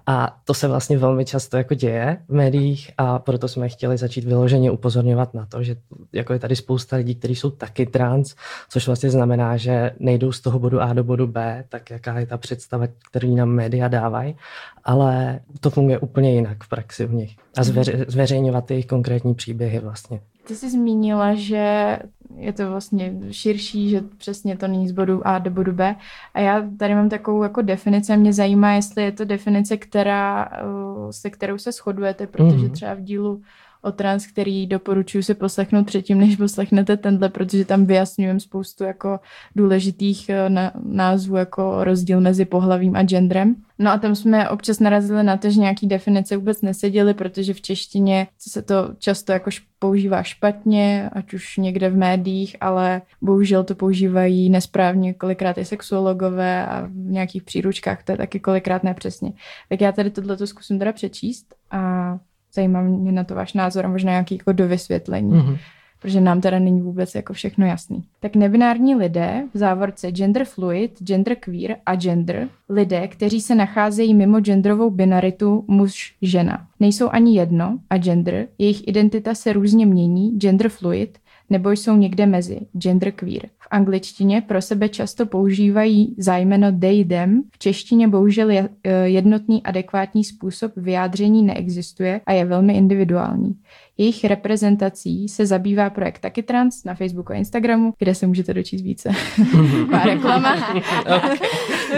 A 0.09 0.37
to 0.45 0.55
se 0.55 0.69
vlastně 0.69 0.99
velmi 0.99 1.25
často 1.25 1.57
jako 1.57 1.75
děje 1.75 2.17
v 2.29 2.35
médiích 2.35 2.91
a 2.99 3.19
proto 3.19 3.49
jsme 3.49 3.69
chtěli 3.69 3.97
začít 3.97 4.25
vyloženě 4.25 4.71
upozorňovat 4.71 5.35
na 5.35 5.47
to, 5.47 5.63
že 5.63 5.77
jako 6.13 6.33
je 6.33 6.39
tady 6.39 6.57
spousta 6.57 6.97
lidí, 6.97 7.15
kteří 7.15 7.37
jsou 7.37 7.51
taky 7.51 7.87
trans, 7.87 8.35
což 8.69 8.87
vlastně 8.87 9.11
znamená, 9.11 9.57
že 9.57 9.91
nejdou 9.99 10.33
z 10.33 10.41
toho 10.41 10.59
bodu 10.59 10.81
A 10.81 10.93
do 10.93 11.05
bodu 11.05 11.27
B, 11.27 11.65
tak 11.69 11.91
jaká 11.91 12.19
je 12.19 12.27
ta 12.27 12.37
představa, 12.37 12.87
kterou 13.11 13.37
nám 13.37 13.49
média 13.49 13.89
dávají, 13.89 14.37
ale 14.85 15.41
to 15.61 15.71
funguje 15.71 15.99
úplně 15.99 16.35
jinak 16.35 16.65
v 16.65 16.69
praxi 16.69 17.07
v 17.07 17.15
nich. 17.15 17.37
A 17.59 17.63
zveře- 17.63 18.05
zveřejňovat 18.09 18.71
jejich 18.71 18.87
konkrétní 18.87 19.35
příběhy 19.35 19.79
vlastně. 19.79 20.21
Ty 20.47 20.55
jsi 20.55 20.71
zmínila, 20.71 21.35
že 21.35 21.99
je 22.37 22.53
to 22.53 22.71
vlastně 22.71 23.15
širší, 23.31 23.91
že 23.91 24.03
přesně 24.17 24.57
to 24.57 24.69
není 24.69 24.89
z 24.89 24.93
bodu 24.93 25.27
A 25.27 25.39
do 25.39 25.51
bodu 25.51 25.73
B. 25.73 25.97
A 26.35 26.41
já 26.41 26.69
tady 26.79 26.95
mám 26.95 27.09
takovou 27.09 27.43
jako 27.43 27.63
definici 27.63 28.17
mě 28.17 28.33
zajímá, 28.33 28.73
jestli 28.73 29.03
je 29.03 29.13
to 29.13 29.25
definice, 29.25 29.77
která, 29.77 30.49
eh, 30.53 31.13
se 31.13 31.31
kterou 31.31 31.59
se 31.59 31.73
shodujete, 31.73 32.27
protože 32.27 32.57
mhm. 32.57 32.71
třeba 32.71 32.95
v 32.95 33.01
dílu 33.01 33.43
o 33.83 33.93
trans, 33.93 34.27
který 34.27 34.67
doporučuji 34.67 35.23
si 35.23 35.35
poslechnout 35.35 35.87
předtím, 35.87 36.19
než 36.19 36.37
poslechnete 36.37 36.97
tenhle, 36.97 37.29
protože 37.29 37.65
tam 37.65 37.87
vyjasňujeme 37.87 38.41
spoustu 38.41 38.85
jako 38.85 39.21
důležitých 39.57 40.29
eh, 40.29 40.51
názvů, 40.85 41.37
jako 41.37 41.85
rozdíl 41.85 42.21
mezi 42.21 42.45
pohlavím 42.45 42.97
a 42.97 43.03
genderem. 43.03 43.57
No 43.79 43.91
a 43.91 43.99
tam 43.99 44.15
jsme 44.15 44.49
občas 44.49 44.81
narazili 44.81 45.23
na 45.23 45.37
to, 45.37 45.51
že 45.51 45.61
nějaký 45.61 45.87
definice 45.87 46.37
vůbec 46.37 46.63
neseděly, 46.63 47.15
protože 47.15 47.55
v 47.55 47.61
češtině 47.61 48.27
se 48.39 48.63
to 48.63 48.95
často 48.99 49.33
jako 49.33 49.51
používá 49.79 50.23
špatně, 50.23 51.11
ať 51.13 51.35
už 51.35 51.57
někde 51.57 51.91
v 51.91 51.97
médiích, 51.97 52.57
ale 52.61 53.03
bohužel 53.23 53.65
to 53.65 53.75
používají 53.75 54.51
nesprávně 54.51 55.15
kolikrát 55.15 55.59
i 55.59 55.65
sexuologové 55.65 56.67
a 56.67 56.87
v 56.87 56.95
nějakých 56.95 57.43
příručkách 57.43 58.03
to 58.03 58.13
je 58.13 58.19
taky 58.19 58.41
kolikrát 58.41 58.85
nepřesně. 58.85 59.33
Tak 59.69 59.81
já 59.81 59.93
tady 59.93 60.11
tohle 60.11 60.47
zkusím 60.47 60.79
teda 60.79 60.93
přečíst 60.93 61.55
a 61.71 62.13
zajímá 62.55 62.83
mě 62.83 63.13
na 63.13 63.25
to 63.25 63.35
váš 63.35 63.53
názor 63.53 63.87
a 63.87 63.89
možná 63.89 64.11
nějaký 64.11 64.35
jako 64.35 64.53
dovysvětlení. 64.53 65.33
Mm-hmm 65.33 65.59
protože 65.99 66.21
nám 66.21 66.41
teda 66.41 66.59
není 66.59 66.83
vůbec 66.83 67.15
jako 67.15 67.33
všechno 67.33 67.67
jasný. 67.67 68.05
Tak 68.21 68.37
nebinární 68.37 68.95
lidé, 68.95 69.45
v 69.55 69.59
závorce 69.59 70.11
gender 70.11 70.45
fluid, 70.45 71.03
gender 71.03 71.37
queer 71.37 71.77
a 71.87 71.95
gender, 71.97 72.49
lidé, 72.69 73.09
kteří 73.09 73.41
se 73.41 73.55
nacházejí 73.55 74.15
mimo 74.15 74.41
genderovou 74.41 74.91
binaritu 74.91 75.65
muž-žena. 75.69 76.67
Nejsou 76.81 77.09
ani 77.09 77.39
jedno 77.39 77.79
a 77.91 77.99
gender, 77.99 78.47
jejich 78.59 78.89
identita 78.89 79.35
se 79.35 79.53
různě 79.53 79.87
mění, 79.87 80.39
gender 80.39 80.69
fluid, 80.69 81.19
nebo 81.51 81.71
jsou 81.71 81.97
někde 81.97 82.27
mezi, 82.27 82.61
gender 82.73 83.13
queer. 83.13 83.49
V 83.59 83.69
angličtině 83.71 84.41
pro 84.41 84.63
sebe 84.63 84.89
často 84.89 85.27
používají 85.27 86.15
zájmeno 86.19 86.79
they, 86.79 87.05
them, 87.05 87.43
v 87.53 87.59
češtině 87.59 88.09
bohužel 88.09 88.51
e, 88.51 88.69
jednotný 89.05 89.63
adekvátní 89.63 90.25
způsob 90.25 90.73
vyjádření 90.77 91.43
neexistuje 91.43 92.21
a 92.27 92.33
je 92.33 92.45
velmi 92.45 92.77
individuální. 92.77 93.55
Jejich 93.99 94.25
reprezentací 94.25 95.29
se 95.29 95.47
zabývá 95.47 95.91
projekt 95.91 96.19
Taky 96.19 96.43
Trans 96.43 96.85
na 96.85 96.95
Facebooku 96.95 97.33
a 97.33 97.37
Instagramu, 97.37 97.95
kde 97.99 98.15
se 98.15 98.27
můžete 98.27 98.55
dočíst 98.55 98.85
více. 98.85 99.11
Má 99.91 100.03
reklama. 100.03 100.57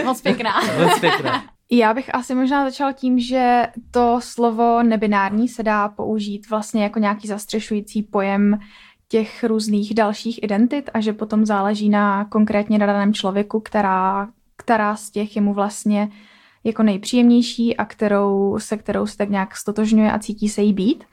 Moc 0.05 0.21
pěkná. 0.21 0.51
Moc 0.83 0.99
pěkná. 0.99 1.43
Já 1.71 1.93
bych 1.93 2.15
asi 2.15 2.35
možná 2.35 2.65
začal 2.65 2.93
tím, 2.93 3.19
že 3.19 3.63
to 3.91 4.19
slovo 4.23 4.83
nebinární 4.83 5.47
se 5.47 5.63
dá 5.63 5.87
použít 5.87 6.49
vlastně 6.49 6.83
jako 6.83 6.99
nějaký 6.99 7.27
zastřešující 7.27 8.03
pojem 8.03 8.59
těch 9.09 9.43
různých 9.43 9.93
dalších 9.93 10.43
identit 10.43 10.89
a 10.93 11.01
že 11.01 11.13
potom 11.13 11.45
záleží 11.45 11.89
na 11.89 12.25
konkrétně 12.25 12.77
na 12.77 12.85
daném 12.85 13.13
člověku, 13.13 13.59
která, 13.59 14.29
která 14.57 14.95
z 14.95 15.09
těch 15.09 15.35
je 15.35 15.41
mu 15.41 15.53
vlastně 15.53 16.09
jako 16.63 16.83
nejpříjemnější 16.83 17.77
a 17.77 17.85
kterou, 17.85 18.59
se 18.59 18.77
kterou 18.77 19.07
se 19.07 19.17
tak 19.17 19.29
nějak 19.29 19.55
stotožňuje 19.55 20.11
a 20.11 20.19
cítí 20.19 20.49
se 20.49 20.61
jí 20.61 20.73
být. 20.73 21.03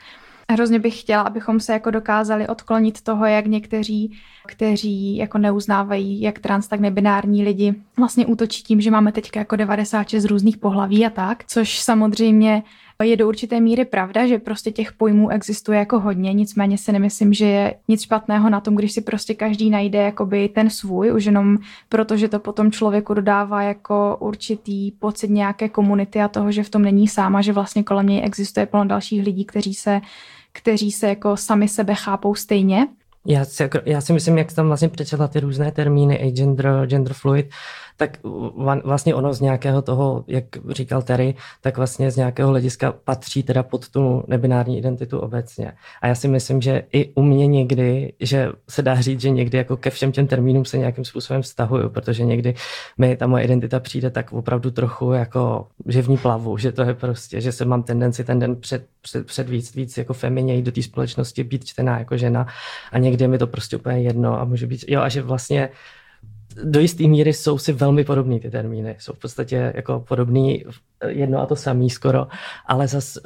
Hrozně 0.51 0.79
bych 0.79 1.01
chtěla, 1.01 1.23
abychom 1.23 1.61
se 1.61 1.73
jako 1.73 1.91
dokázali 1.91 2.49
odklonit 2.49 3.03
toho, 3.03 3.27
jak 3.27 3.47
někteří, 3.47 4.19
kteří 4.47 5.17
jako 5.17 5.39
neuznávají 5.39 6.21
jak 6.21 6.39
trans, 6.39 6.69
tak 6.69 6.81
nebinární 6.81 7.45
lidi, 7.45 7.75
vlastně 7.97 8.27
útočí 8.27 8.63
tím, 8.63 8.81
že 8.81 8.91
máme 8.91 9.13
teďka 9.13 9.41
jako 9.41 9.57
96 9.57 10.25
různých 10.25 10.57
pohlaví 10.57 11.07
a 11.07 11.11
tak, 11.11 11.45
což 11.45 11.81
samozřejmě 11.81 12.63
je 13.03 13.17
do 13.17 13.29
určité 13.29 13.61
míry 13.61 13.85
pravda, 13.85 14.27
že 14.27 14.39
prostě 14.39 14.71
těch 14.71 14.93
pojmů 14.93 15.31
existuje 15.31 15.79
jako 15.79 16.01
hodně, 16.01 16.33
nicméně 16.33 16.79
si 16.79 16.93
nemyslím, 16.93 17.33
že 17.33 17.47
je 17.47 17.75
nic 17.89 18.03
špatného 18.03 18.51
na 18.51 18.61
tom, 18.61 18.75
když 18.75 18.93
si 18.93 19.01
prostě 19.01 19.35
každý 19.35 19.71
najde 19.71 19.99
jakoby 19.99 20.49
ten 20.49 20.71
svůj, 20.71 21.13
už 21.13 21.25
jenom 21.25 21.59
protože 21.89 22.29
to 22.29 22.39
potom 22.39 22.73
člověku 22.73 23.15
dodává 23.15 23.63
jako 23.63 24.17
určitý 24.21 24.91
pocit 24.91 25.31
nějaké 25.31 25.69
komunity 25.69 26.21
a 26.21 26.29
toho, 26.29 26.53
že 26.53 26.63
v 26.63 26.71
tom 26.71 26.83
není 26.83 27.09
sám 27.09 27.37
a 27.37 27.43
že 27.43 27.53
vlastně 27.53 27.83
kolem 27.83 28.07
něj 28.07 28.25
existuje 28.25 28.67
plno 28.67 28.85
dalších 28.85 29.25
lidí, 29.25 29.45
kteří 29.45 29.75
se 29.75 30.01
kteří 30.53 30.93
se 30.93 31.09
jako 31.09 31.37
sami 31.37 31.69
sebe 31.69 31.95
chápou 31.95 32.35
stejně. 32.35 32.89
Já 33.27 33.45
si, 33.45 33.63
jako, 33.63 33.79
já 33.85 34.01
si 34.01 34.13
myslím, 34.13 34.39
jak 34.39 34.53
tam 34.53 34.67
vlastně 34.67 34.89
přečetla 34.89 35.29
ty 35.29 35.41
různé 35.41 35.73
termíny, 35.73 36.21
agender, 36.21 36.87
gender 36.87 37.13
fluid, 37.13 37.47
tak 37.97 38.19
vlastně 38.85 39.15
ono 39.15 39.35
z 39.35 39.41
nějakého 39.41 39.83
toho, 39.83 40.25
jak 40.27 40.45
říkal 40.69 41.03
Terry, 41.03 41.35
tak 41.61 41.77
vlastně 41.77 42.11
z 42.11 42.17
nějakého 42.17 42.51
hlediska 42.51 42.95
patří 43.05 43.43
teda 43.43 43.63
pod 43.63 43.89
tu 43.89 44.25
nebinární 44.27 44.79
identitu 44.79 45.19
obecně. 45.19 45.73
A 46.03 46.07
já 46.07 46.15
si 46.15 46.29
myslím, 46.29 46.61
že 46.61 46.83
i 46.93 47.13
u 47.15 47.23
mě 47.23 47.47
někdy, 47.47 48.13
že 48.21 48.49
se 48.69 48.83
dá 48.83 49.01
říct, 49.01 49.21
že 49.21 49.31
někdy 49.31 49.59
jako 49.59 49.77
ke 49.77 49.91
všem 49.91 50.13
těm 50.13 50.27
termínům 50.27 50.65
se 50.65 50.79
nějakým 50.79 51.05
způsobem 51.05 51.43
vztahuju, 51.43 51.89
protože 51.89 52.25
někdy 52.25 52.55
mi 52.99 53.17
ta 53.17 53.27
moje 53.27 53.45
identita 53.45 53.81
přijde 53.81 54.11
tak 54.11 54.33
opravdu 54.33 54.71
trochu 54.71 55.13
jako, 55.13 55.67
že 55.87 56.03
v 56.03 56.09
ní 56.09 56.17
plavu, 56.17 56.57
že 56.57 56.73
to 56.73 56.83
je 56.83 56.95
prostě, 56.95 57.41
že 57.41 57.53
se 57.53 57.65
mám 57.65 57.83
tendenci 57.83 58.25
ten 58.25 58.39
den 58.39 58.57
před, 58.57 58.87
před, 59.03 59.27
před 59.27 59.49
víc, 59.49 59.75
víc 59.75 59.99
jako 59.99 60.13
femině 60.13 60.63
do 60.63 60.73
té 60.73 60.83
společnosti 60.83 61.45
být 61.45 61.65
čtená 61.65 61.99
jako 61.99 62.17
žena 62.17 62.47
a 62.93 62.99
někdy 62.99 63.16
mi 63.29 63.39
to 63.39 63.47
prostě 63.47 63.77
úplně 63.77 64.01
jedno 64.01 64.41
a 64.41 64.45
může 64.45 64.67
být, 64.67 64.85
jo 64.89 65.01
a 65.01 65.09
že 65.09 65.23
vlastně 65.23 65.69
do 66.65 66.81
jisté 66.81 67.07
míry 67.07 67.33
jsou 67.33 67.59
si 67.59 67.73
velmi 67.73 68.05
podobný 68.05 68.41
ty 68.41 68.51
termíny. 68.51 68.97
Jsou 68.99 69.13
v 69.13 69.19
podstatě 69.19 69.73
jako 69.77 70.01
podobný 70.09 70.65
jedno 71.07 71.41
a 71.41 71.47
to 71.47 71.57
samý 71.57 71.91
skoro, 71.91 72.27
ale 72.67 72.89
zas, 72.89 73.19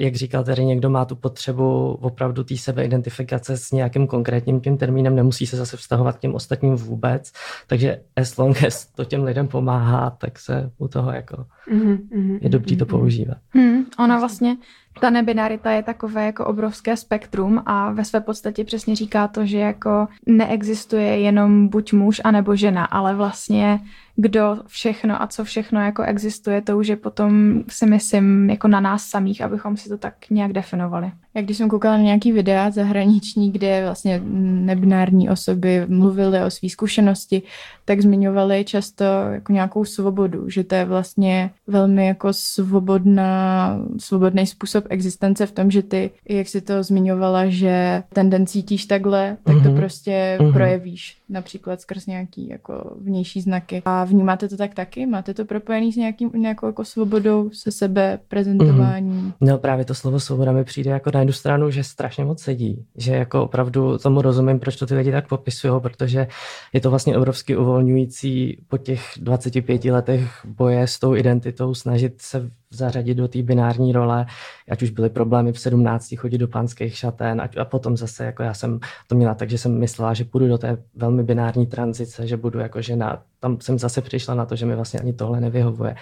jak 0.00 0.14
říkal 0.14 0.44
tady 0.44 0.64
někdo 0.64 0.90
má 0.90 1.04
tu 1.04 1.16
potřebu 1.16 1.98
opravdu 2.00 2.44
té 2.44 2.56
sebeidentifikace 2.56 3.56
s 3.56 3.72
nějakým 3.72 4.06
konkrétním 4.06 4.60
tím 4.60 4.76
termínem, 4.76 5.16
nemusí 5.16 5.46
se 5.46 5.56
zase 5.56 5.76
vztahovat 5.76 6.16
k 6.16 6.20
těm 6.20 6.34
ostatním 6.34 6.74
vůbec, 6.74 7.32
takže 7.66 8.00
as 8.16 8.36
long 8.36 8.62
as 8.62 8.86
to 8.86 9.04
těm 9.04 9.24
lidem 9.24 9.48
pomáhá, 9.48 10.10
tak 10.10 10.38
se 10.38 10.70
u 10.78 10.88
toho 10.88 11.12
jako 11.12 11.46
mm-hmm, 11.72 12.38
je 12.40 12.48
dobrý 12.48 12.76
to 12.76 12.86
používat. 12.86 13.36
Mm, 13.54 13.84
ona 13.98 14.18
vlastně 14.18 14.56
ta 15.00 15.10
nebinarita 15.10 15.70
je 15.70 15.82
takové 15.82 16.26
jako 16.26 16.46
obrovské 16.46 16.96
spektrum 16.96 17.62
a 17.66 17.92
ve 17.92 18.04
své 18.04 18.20
podstatě 18.20 18.64
přesně 18.64 18.96
říká 18.96 19.28
to, 19.28 19.46
že 19.46 19.58
jako 19.58 20.06
neexistuje 20.26 21.18
jenom 21.18 21.68
buď 21.68 21.92
muž 21.92 22.20
anebo 22.24 22.56
žena, 22.56 22.84
ale 22.84 23.14
vlastně 23.14 23.80
kdo 24.16 24.58
všechno 24.66 25.22
a 25.22 25.26
co 25.26 25.44
všechno 25.44 25.80
jako 25.80 26.02
existuje, 26.02 26.62
to 26.62 26.78
už 26.78 26.88
je 26.88 26.96
potom 26.96 27.62
si 27.68 27.86
myslím 27.86 28.50
jako 28.50 28.68
na 28.68 28.80
nás 28.80 29.06
samých, 29.06 29.42
abychom 29.42 29.76
si 29.76 29.88
to 29.88 29.98
tak 29.98 30.30
nějak 30.30 30.52
definovali. 30.52 31.12
Jak 31.34 31.44
když 31.44 31.56
jsem 31.56 31.68
koukala 31.68 31.96
na 31.96 32.02
nějaký 32.02 32.32
videa 32.32 32.70
zahraniční, 32.70 33.52
kde 33.52 33.82
vlastně 33.84 34.22
nebinární 34.24 35.30
osoby 35.30 35.86
mluvily 35.88 36.44
o 36.44 36.50
své 36.50 36.68
zkušenosti, 36.68 37.42
tak 37.84 38.00
zmiňovali 38.00 38.64
často 38.64 39.04
jako 39.32 39.52
nějakou 39.52 39.84
svobodu, 39.84 40.50
že 40.50 40.64
to 40.64 40.74
je 40.74 40.84
vlastně 40.84 41.50
velmi 41.66 42.06
jako 42.06 42.32
svobodná, 42.32 43.78
svobodný 43.98 44.46
způsob 44.46 44.84
existence 44.88 45.46
v 45.46 45.52
tom, 45.52 45.70
že 45.70 45.82
ty, 45.82 46.10
jak 46.28 46.48
si 46.48 46.60
to 46.60 46.82
zmiňovala, 46.82 47.46
že 47.46 48.02
ten 48.12 48.30
den 48.30 48.46
cítíš 48.46 48.86
takhle, 48.86 49.36
tak 49.44 49.56
mm-hmm. 49.56 49.62
to 49.62 49.68
mhm. 49.68 49.78
prostě 49.78 50.38
mm-hmm. 50.40 50.52
projevíš 50.52 51.18
například 51.28 51.80
skrz 51.80 52.06
nějaký 52.06 52.48
jako 52.48 52.96
vnější 53.00 53.40
znaky. 53.40 53.82
A 53.84 54.04
vnímáte 54.04 54.48
to 54.48 54.56
tak 54.56 54.74
taky? 54.74 55.06
Máte 55.06 55.34
to 55.34 55.44
propojený 55.44 55.92
s 55.92 55.96
nějakým, 55.96 56.30
nějakou 56.34 56.66
jako 56.66 56.84
svobodou 56.84 57.50
se 57.52 57.72
sebe 57.72 58.18
prezentování? 58.28 59.10
Mm. 59.10 59.32
No 59.40 59.58
právě 59.58 59.84
to 59.84 59.94
slovo 59.94 60.20
svoboda 60.20 60.52
mi 60.52 60.64
přijde 60.64 60.90
jako 60.90 61.10
na 61.14 61.23
jednu 61.24 61.32
stranu, 61.32 61.70
že 61.70 61.84
strašně 61.84 62.24
moc 62.24 62.42
sedí. 62.42 62.86
Že 62.96 63.14
jako 63.14 63.44
opravdu 63.44 63.98
tomu 63.98 64.22
rozumím, 64.22 64.58
proč 64.60 64.76
to 64.76 64.86
ty 64.86 64.94
lidi 64.94 65.12
tak 65.12 65.28
popisují, 65.28 65.80
protože 65.80 66.26
je 66.72 66.80
to 66.80 66.90
vlastně 66.90 67.18
obrovsky 67.18 67.56
uvolňující 67.56 68.58
po 68.68 68.78
těch 68.78 69.04
25 69.16 69.84
letech 69.84 70.30
boje 70.44 70.86
s 70.86 70.98
tou 70.98 71.16
identitou 71.16 71.74
snažit 71.74 72.14
se 72.18 72.50
zařadit 72.70 73.14
do 73.14 73.28
té 73.28 73.42
binární 73.42 73.92
role, 73.92 74.26
ať 74.70 74.82
už 74.82 74.90
byly 74.90 75.10
problémy 75.10 75.52
v 75.52 75.60
17 75.60 76.14
chodit 76.16 76.38
do 76.38 76.48
pánských 76.48 76.96
šatén 76.96 77.40
a, 77.40 77.48
a 77.60 77.64
potom 77.64 77.96
zase, 77.96 78.24
jako 78.24 78.42
já 78.42 78.54
jsem 78.54 78.80
to 79.06 79.14
měla 79.14 79.34
tak, 79.34 79.50
že 79.50 79.58
jsem 79.58 79.78
myslela, 79.78 80.14
že 80.14 80.24
půjdu 80.24 80.48
do 80.48 80.58
té 80.58 80.76
velmi 80.94 81.22
binární 81.22 81.66
tranzice, 81.66 82.26
že 82.26 82.36
budu 82.36 82.58
jako 82.58 82.82
žena. 82.82 83.22
Tam 83.40 83.60
jsem 83.60 83.78
zase 83.78 84.00
přišla 84.00 84.34
na 84.34 84.46
to, 84.46 84.56
že 84.56 84.66
mi 84.66 84.74
vlastně 84.74 85.00
ani 85.00 85.12
tohle 85.12 85.40
nevyhovuje. 85.40 85.94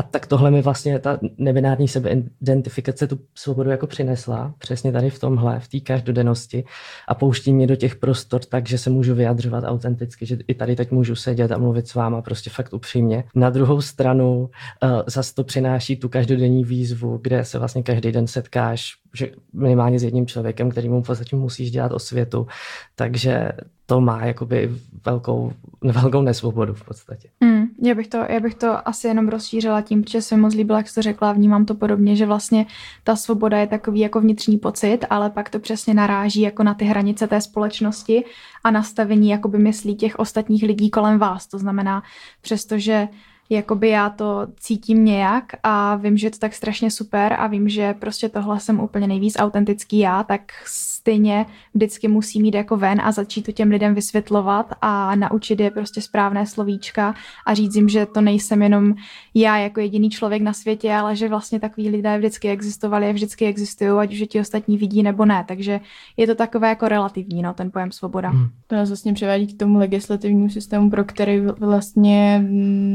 A 0.00 0.02
tak 0.02 0.26
tohle 0.26 0.50
mi 0.50 0.62
vlastně 0.62 0.98
ta 0.98 1.18
nebinární 1.38 1.88
sebeidentifikace 1.88 3.06
tu 3.06 3.18
svobodu 3.34 3.70
jako 3.70 3.86
přinesla, 3.86 4.54
přesně 4.58 4.92
tady 4.92 5.10
v 5.10 5.18
tomhle, 5.18 5.60
v 5.60 5.68
té 5.68 5.80
každodennosti 5.80 6.64
a 7.08 7.14
pouští 7.14 7.52
mě 7.52 7.66
do 7.66 7.76
těch 7.76 7.96
prostor 7.96 8.40
tak, 8.44 8.68
že 8.68 8.78
se 8.78 8.90
můžu 8.90 9.14
vyjadřovat 9.14 9.64
autenticky, 9.64 10.26
že 10.26 10.38
i 10.48 10.54
tady 10.54 10.76
teď 10.76 10.90
můžu 10.90 11.16
sedět 11.16 11.52
a 11.52 11.58
mluvit 11.58 11.88
s 11.88 11.94
váma 11.94 12.22
prostě 12.22 12.50
fakt 12.50 12.72
upřímně. 12.72 13.24
Na 13.34 13.50
druhou 13.50 13.80
stranu 13.80 14.38
uh, 14.40 15.02
zase 15.06 15.34
to 15.34 15.44
přináší 15.44 15.96
tu 15.96 16.08
každodenní 16.08 16.64
výzvu, 16.64 17.18
kde 17.22 17.44
se 17.44 17.58
vlastně 17.58 17.82
každý 17.82 18.12
den 18.12 18.26
setkáš 18.26 19.00
že 19.14 19.30
minimálně 19.52 19.98
s 19.98 20.02
jedním 20.02 20.26
člověkem, 20.26 20.70
který 20.70 20.88
mu 20.88 21.02
v 21.02 21.06
podstatě 21.06 21.36
musíš 21.36 21.70
dělat 21.70 21.92
o 21.92 21.98
světu, 21.98 22.46
takže 22.94 23.52
to 23.90 24.00
má 24.00 24.24
jakoby 24.24 24.70
velkou, 25.04 25.52
velkou 25.82 26.22
nesvobodu 26.22 26.74
v 26.74 26.84
podstatě. 26.84 27.28
Mm, 27.40 27.66
já, 27.82 27.94
bych 27.94 28.08
to, 28.08 28.16
já 28.28 28.40
bych 28.40 28.54
to 28.54 28.88
asi 28.88 29.06
jenom 29.06 29.28
rozšířila 29.28 29.80
tím, 29.80 30.02
protože 30.02 30.22
se 30.22 30.36
mi 30.36 30.42
moc 30.42 30.54
líbila, 30.54 30.78
jak 30.78 30.88
jsi 30.88 30.94
to 30.94 31.02
řekla, 31.02 31.32
vnímám 31.32 31.64
to 31.64 31.74
podobně, 31.74 32.16
že 32.16 32.26
vlastně 32.26 32.66
ta 33.04 33.16
svoboda 33.16 33.58
je 33.58 33.66
takový 33.66 34.00
jako 34.00 34.20
vnitřní 34.20 34.58
pocit, 34.58 34.98
ale 35.10 35.30
pak 35.30 35.50
to 35.50 35.58
přesně 35.58 35.94
naráží 35.94 36.40
jako 36.40 36.62
na 36.62 36.74
ty 36.74 36.84
hranice 36.84 37.26
té 37.26 37.40
společnosti 37.40 38.24
a 38.64 38.70
nastavení 38.70 39.28
jakoby 39.28 39.58
myslí 39.58 39.96
těch 39.96 40.18
ostatních 40.18 40.62
lidí 40.62 40.90
kolem 40.90 41.18
vás. 41.18 41.46
To 41.46 41.58
znamená, 41.58 42.02
přestože 42.40 43.08
jakoby 43.50 43.88
já 43.88 44.10
to 44.10 44.46
cítím 44.60 45.04
nějak 45.04 45.44
a 45.62 45.96
vím, 45.96 46.16
že 46.16 46.26
je 46.26 46.30
to 46.30 46.38
tak 46.38 46.54
strašně 46.54 46.90
super 46.90 47.32
a 47.32 47.46
vím, 47.46 47.68
že 47.68 47.94
prostě 47.94 48.28
tohle 48.28 48.60
jsem 48.60 48.80
úplně 48.80 49.06
nejvíc 49.06 49.36
autentický 49.38 49.98
já, 49.98 50.22
tak 50.22 50.52
stejně 51.00 51.46
vždycky 51.74 52.08
musím 52.08 52.44
jít 52.44 52.54
jako 52.54 52.76
ven 52.76 53.00
a 53.00 53.12
začít 53.12 53.42
to 53.42 53.52
těm 53.52 53.70
lidem 53.70 53.94
vysvětlovat 53.94 54.72
a 54.82 55.14
naučit 55.14 55.60
je 55.60 55.70
prostě 55.70 56.00
správné 56.00 56.46
slovíčka 56.46 57.14
a 57.46 57.54
říct 57.54 57.74
jim, 57.74 57.88
že 57.88 58.06
to 58.06 58.20
nejsem 58.20 58.62
jenom 58.62 58.94
já 59.34 59.58
jako 59.58 59.80
jediný 59.80 60.10
člověk 60.10 60.42
na 60.42 60.52
světě, 60.52 60.94
ale 60.94 61.16
že 61.16 61.28
vlastně 61.28 61.60
takový 61.60 61.88
lidé 61.88 62.18
vždycky 62.18 62.50
existovali 62.50 63.08
a 63.08 63.12
vždycky 63.12 63.46
existují, 63.46 63.90
ať 63.90 64.12
už 64.12 64.18
je 64.18 64.26
ti 64.26 64.40
ostatní 64.40 64.76
vidí 64.76 65.02
nebo 65.02 65.24
ne. 65.24 65.44
Takže 65.48 65.80
je 66.16 66.26
to 66.26 66.34
takové 66.34 66.68
jako 66.68 66.88
relativní, 66.88 67.42
no, 67.42 67.54
ten 67.54 67.70
pojem 67.70 67.92
svoboda. 67.92 68.28
Hmm. 68.28 68.48
To 68.66 68.76
nás 68.76 68.88
vlastně 68.88 69.12
převádí 69.12 69.46
k 69.46 69.58
tomu 69.58 69.78
legislativnímu 69.78 70.50
systému, 70.50 70.90
pro 70.90 71.04
který 71.04 71.40
vlastně 71.40 72.44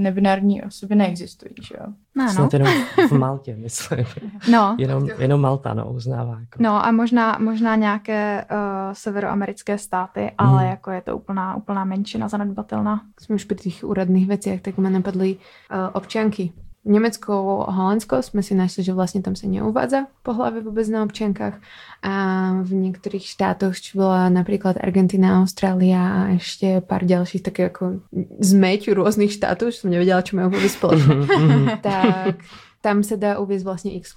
nebinární 0.02 0.64
osoby 0.64 0.96
neexistují, 0.96 1.54
že 1.62 1.76
jo? 1.80 1.94
No, 2.16 2.34
no. 2.34 2.50
jenom 2.54 2.74
v 3.10 3.12
Maltě, 3.18 3.56
myslím. 3.56 4.06
No. 4.52 4.76
Jenom, 4.80 5.10
jenom 5.20 5.42
Malta, 5.42 5.74
no, 5.74 5.92
uznává. 5.92 6.40
Jako. 6.40 6.64
No 6.64 6.86
a 6.86 6.92
možná, 6.92 7.38
možná 7.42 7.76
nějaké 7.96 8.46
uh, 8.52 8.94
severoamerické 8.94 9.78
státy, 9.78 10.32
ale 10.38 10.64
mm. 10.64 10.70
jako 10.70 10.92
je 10.92 11.02
to 11.02 11.18
úplná, 11.18 11.56
úplná 11.56 11.86
menšina 11.86 12.28
zanedbatelná. 12.28 13.02
Jsme 13.20 13.36
už 13.36 13.44
při 13.44 13.56
těch 13.56 13.84
úradných 13.84 14.28
věcech, 14.28 14.62
tak 14.62 14.78
mě 14.78 14.90
napadly 14.90 15.36
uh, 15.36 15.78
občanky. 15.94 16.52
Nemecko, 16.88 17.66
Holandsko 17.70 18.22
jsme 18.22 18.44
si 18.44 18.56
našli, 18.56 18.84
že 18.84 18.94
vlastně 18.94 19.22
tam 19.22 19.36
se 19.36 19.48
neuvádza 19.48 19.98
pohlavy 20.24 20.62
vůbec 20.62 20.90
na 20.90 21.04
občankách 21.04 21.54
a 22.04 22.52
v 22.62 22.74
některých 22.74 23.26
štátoch, 23.26 23.80
čo 23.80 23.98
byla 23.98 24.30
například 24.30 24.78
Argentina, 24.84 25.42
Austrália 25.42 26.24
a 26.24 26.28
ještě 26.28 26.82
pár 26.88 27.06
dalších 27.06 27.44
tak 27.44 27.60
jako 27.60 27.92
zmeť 28.40 28.92
různých 28.92 29.34
států, 29.34 29.66
že 29.66 29.78
jsem 29.78 29.92
nevěděla, 29.92 30.22
čo 30.22 30.36
mají 30.36 30.50
vůbec 30.50 30.72
společné, 30.72 31.16
tak 31.82 32.36
tam 32.86 33.04
se 33.04 33.18
dá 33.18 33.40
uvězt 33.40 33.66
vlastně 33.66 33.94
x 33.94 34.14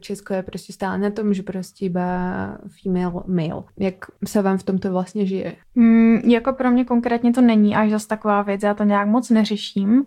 Česko 0.00 0.34
je 0.34 0.42
prostě 0.42 0.72
stále 0.72 0.98
na 0.98 1.10
tom, 1.10 1.34
že 1.34 1.42
prostě 1.42 1.84
iba 1.84 2.02
female 2.82 3.22
male. 3.26 3.62
Jak 3.78 3.94
se 4.26 4.42
vám 4.42 4.58
v 4.58 4.62
tomto 4.62 4.92
vlastně 4.92 5.26
žije? 5.26 5.56
Mm, 5.74 6.16
jako 6.16 6.52
pro 6.52 6.70
mě 6.70 6.84
konkrétně 6.84 7.32
to 7.32 7.40
není 7.40 7.76
až 7.76 7.90
zase 7.90 8.08
taková 8.08 8.42
věc, 8.42 8.62
já 8.62 8.74
to 8.74 8.84
nějak 8.84 9.08
moc 9.08 9.30
neřeším 9.30 10.04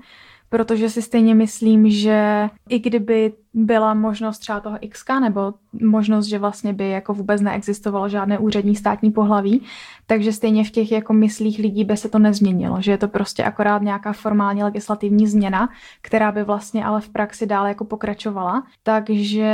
protože 0.51 0.89
si 0.89 1.01
stejně 1.01 1.35
myslím, 1.35 1.89
že 1.89 2.49
i 2.69 2.79
kdyby 2.79 3.33
byla 3.53 3.93
možnost 3.93 4.39
třeba 4.39 4.59
toho 4.59 4.77
XK 4.89 5.09
nebo 5.21 5.53
možnost, 5.81 6.25
že 6.25 6.39
vlastně 6.39 6.73
by 6.73 6.89
jako 6.89 7.13
vůbec 7.13 7.41
neexistovalo 7.41 8.09
žádné 8.09 8.39
úřední 8.39 8.75
státní 8.75 9.11
pohlaví, 9.11 9.61
takže 10.07 10.33
stejně 10.33 10.63
v 10.63 10.71
těch 10.71 10.91
jako 10.91 11.13
myslích 11.13 11.59
lidí 11.59 11.83
by 11.83 11.97
se 11.97 12.09
to 12.09 12.19
nezměnilo, 12.19 12.81
že 12.81 12.91
je 12.91 12.97
to 12.97 13.07
prostě 13.07 13.43
akorát 13.43 13.81
nějaká 13.81 14.13
formální 14.13 14.63
legislativní 14.63 15.27
změna, 15.27 15.69
která 16.01 16.31
by 16.31 16.43
vlastně 16.43 16.85
ale 16.85 17.01
v 17.01 17.09
praxi 17.09 17.45
dále 17.45 17.69
jako 17.69 17.85
pokračovala, 17.85 18.63
takže 18.83 19.51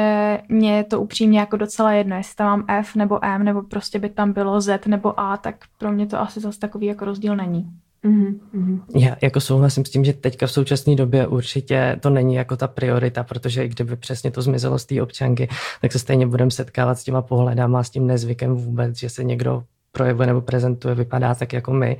mně 0.50 0.78
je 0.78 0.84
to 0.84 1.02
upřímně 1.02 1.40
jako 1.40 1.58
docela 1.58 1.92
jedno, 1.92 2.16
jestli 2.16 2.36
tam 2.36 2.48
mám 2.48 2.66
F 2.68 2.96
nebo 2.96 3.26
M 3.26 3.44
nebo 3.44 3.62
prostě 3.62 4.00
by 4.00 4.10
tam 4.10 4.34
bylo 4.34 4.62
Z 4.62 4.86
nebo 4.88 5.20
A, 5.20 5.38
tak 5.38 5.56
pro 5.78 5.92
mě 5.92 6.08
to 6.08 6.20
asi 6.20 6.40
zase 6.40 6.60
takový 6.60 6.86
jako 6.86 7.06
rozdíl 7.06 7.36
není. 7.36 7.72
Mm-hmm. 8.08 8.82
Já 8.96 9.16
jako 9.22 9.42
souhlasím 9.42 9.86
s 9.86 9.90
tím, 9.90 10.06
že 10.06 10.14
teďka 10.14 10.48
v 10.48 10.52
současné 10.52 10.96
době 10.96 11.28
určitě 11.28 11.98
to 12.02 12.10
není 12.10 12.36
jako 12.36 12.58
ta 12.58 12.68
priorita, 12.68 13.24
protože 13.24 13.66
i 13.66 13.70
kdyby 13.70 13.96
přesně 13.96 14.32
to 14.32 14.42
zmizelo 14.42 14.80
z 14.80 14.86
té 14.86 15.02
občanky, 15.02 15.50
tak 15.82 15.92
se 15.92 16.00
stejně 16.00 16.28
budeme 16.28 16.52
setkávat 16.52 17.00
s 17.00 17.04
těma 17.04 17.22
pohledama, 17.22 17.84
s 17.84 17.90
tím 17.90 18.08
nezvykem 18.08 18.56
vůbec, 18.56 18.98
že 18.98 19.10
se 19.10 19.24
někdo 19.24 19.64
projevuje 19.92 20.28
nebo 20.28 20.42
prezentuje, 20.42 20.96
vypadá 20.96 21.36
tak 21.36 21.54
jako 21.54 21.74
my, 21.74 21.98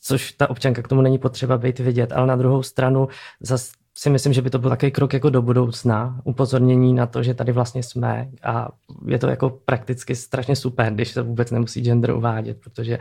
což 0.00 0.32
ta 0.32 0.50
občanka 0.50 0.82
k 0.82 0.88
tomu 0.88 1.02
není 1.02 1.18
potřeba 1.18 1.58
být 1.58 1.78
vidět, 1.78 2.12
ale 2.12 2.26
na 2.26 2.36
druhou 2.36 2.62
stranu 2.62 3.08
zase 3.40 3.72
si 3.94 4.10
myslím, 4.10 4.32
že 4.32 4.42
by 4.42 4.50
to 4.50 4.58
byl 4.58 4.70
takový 4.70 4.92
krok 4.92 5.12
jako 5.12 5.30
do 5.30 5.42
budoucna, 5.42 6.20
upozornění 6.24 6.94
na 6.94 7.06
to, 7.06 7.22
že 7.22 7.34
tady 7.34 7.52
vlastně 7.52 7.82
jsme 7.82 8.28
a 8.42 8.68
je 9.06 9.18
to 9.18 9.26
jako 9.28 9.50
prakticky 9.64 10.16
strašně 10.16 10.56
super, 10.56 10.92
když 10.92 11.10
se 11.10 11.22
vůbec 11.22 11.50
nemusí 11.50 11.80
gender 11.80 12.10
uvádět, 12.10 12.60
protože 12.60 12.98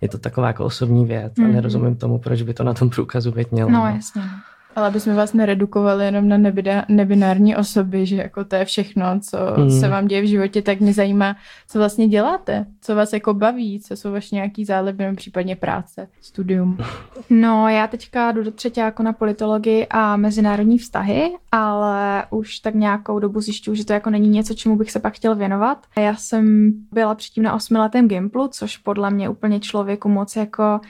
je 0.00 0.08
to 0.08 0.18
taková 0.18 0.46
jako 0.46 0.64
osobní 0.64 1.06
věc 1.06 1.32
mm-hmm. 1.32 1.44
a 1.44 1.46
mhm. 1.46 1.54
nerozumím 1.54 1.96
tomu, 1.96 2.18
proč 2.18 2.42
by 2.42 2.54
to 2.54 2.64
na 2.64 2.74
tom 2.74 2.90
průkazu 2.90 3.32
být 3.32 3.52
mělo. 3.52 3.70
No, 3.70 3.78
no. 3.78 3.86
jasně. 3.86 4.22
Ale 4.76 4.86
aby 4.86 5.00
jsme 5.00 5.14
vás 5.14 5.32
neredukovali 5.32 6.04
jenom 6.04 6.28
na 6.28 6.38
nebida, 6.38 6.84
nebinární 6.88 7.56
osoby, 7.56 8.06
že 8.06 8.16
jako 8.16 8.44
to 8.44 8.56
je 8.56 8.64
všechno, 8.64 9.20
co 9.20 9.38
mm. 9.56 9.70
se 9.70 9.88
vám 9.88 10.06
děje 10.06 10.22
v 10.22 10.28
životě, 10.28 10.62
tak 10.62 10.80
mě 10.80 10.92
zajímá, 10.92 11.36
co 11.68 11.78
vlastně 11.78 12.08
děláte, 12.08 12.66
co 12.80 12.94
vás 12.94 13.12
jako 13.12 13.34
baví, 13.34 13.80
co 13.80 13.96
jsou 13.96 14.12
vaše 14.12 14.34
nějaký 14.34 14.64
záliby, 14.64 15.04
nebo 15.04 15.16
případně 15.16 15.56
práce, 15.56 16.08
studium. 16.20 16.78
No, 17.30 17.68
já 17.68 17.86
teďka 17.86 18.32
jdu 18.32 18.42
do 18.42 18.50
třetí 18.50 18.80
jako 18.80 19.02
na 19.02 19.12
politologii 19.12 19.86
a 19.90 20.16
mezinárodní 20.16 20.78
vztahy, 20.78 21.32
ale 21.52 22.24
už 22.30 22.58
tak 22.58 22.74
nějakou 22.74 23.18
dobu 23.18 23.40
zjišťuju, 23.40 23.74
že 23.74 23.84
to 23.84 23.92
jako 23.92 24.10
není 24.10 24.28
něco, 24.28 24.54
čemu 24.54 24.76
bych 24.76 24.90
se 24.90 25.00
pak 25.00 25.14
chtěl 25.14 25.34
věnovat. 25.34 25.86
Já 25.98 26.16
jsem 26.16 26.72
byla 26.92 27.14
předtím 27.14 27.42
na 27.42 27.54
osmiletém 27.54 28.08
Gimplu, 28.08 28.48
což 28.48 28.76
podle 28.76 29.10
mě 29.10 29.28
úplně 29.28 29.60
člověku 29.60 30.08
moc 30.08 30.36
jako 30.36 30.80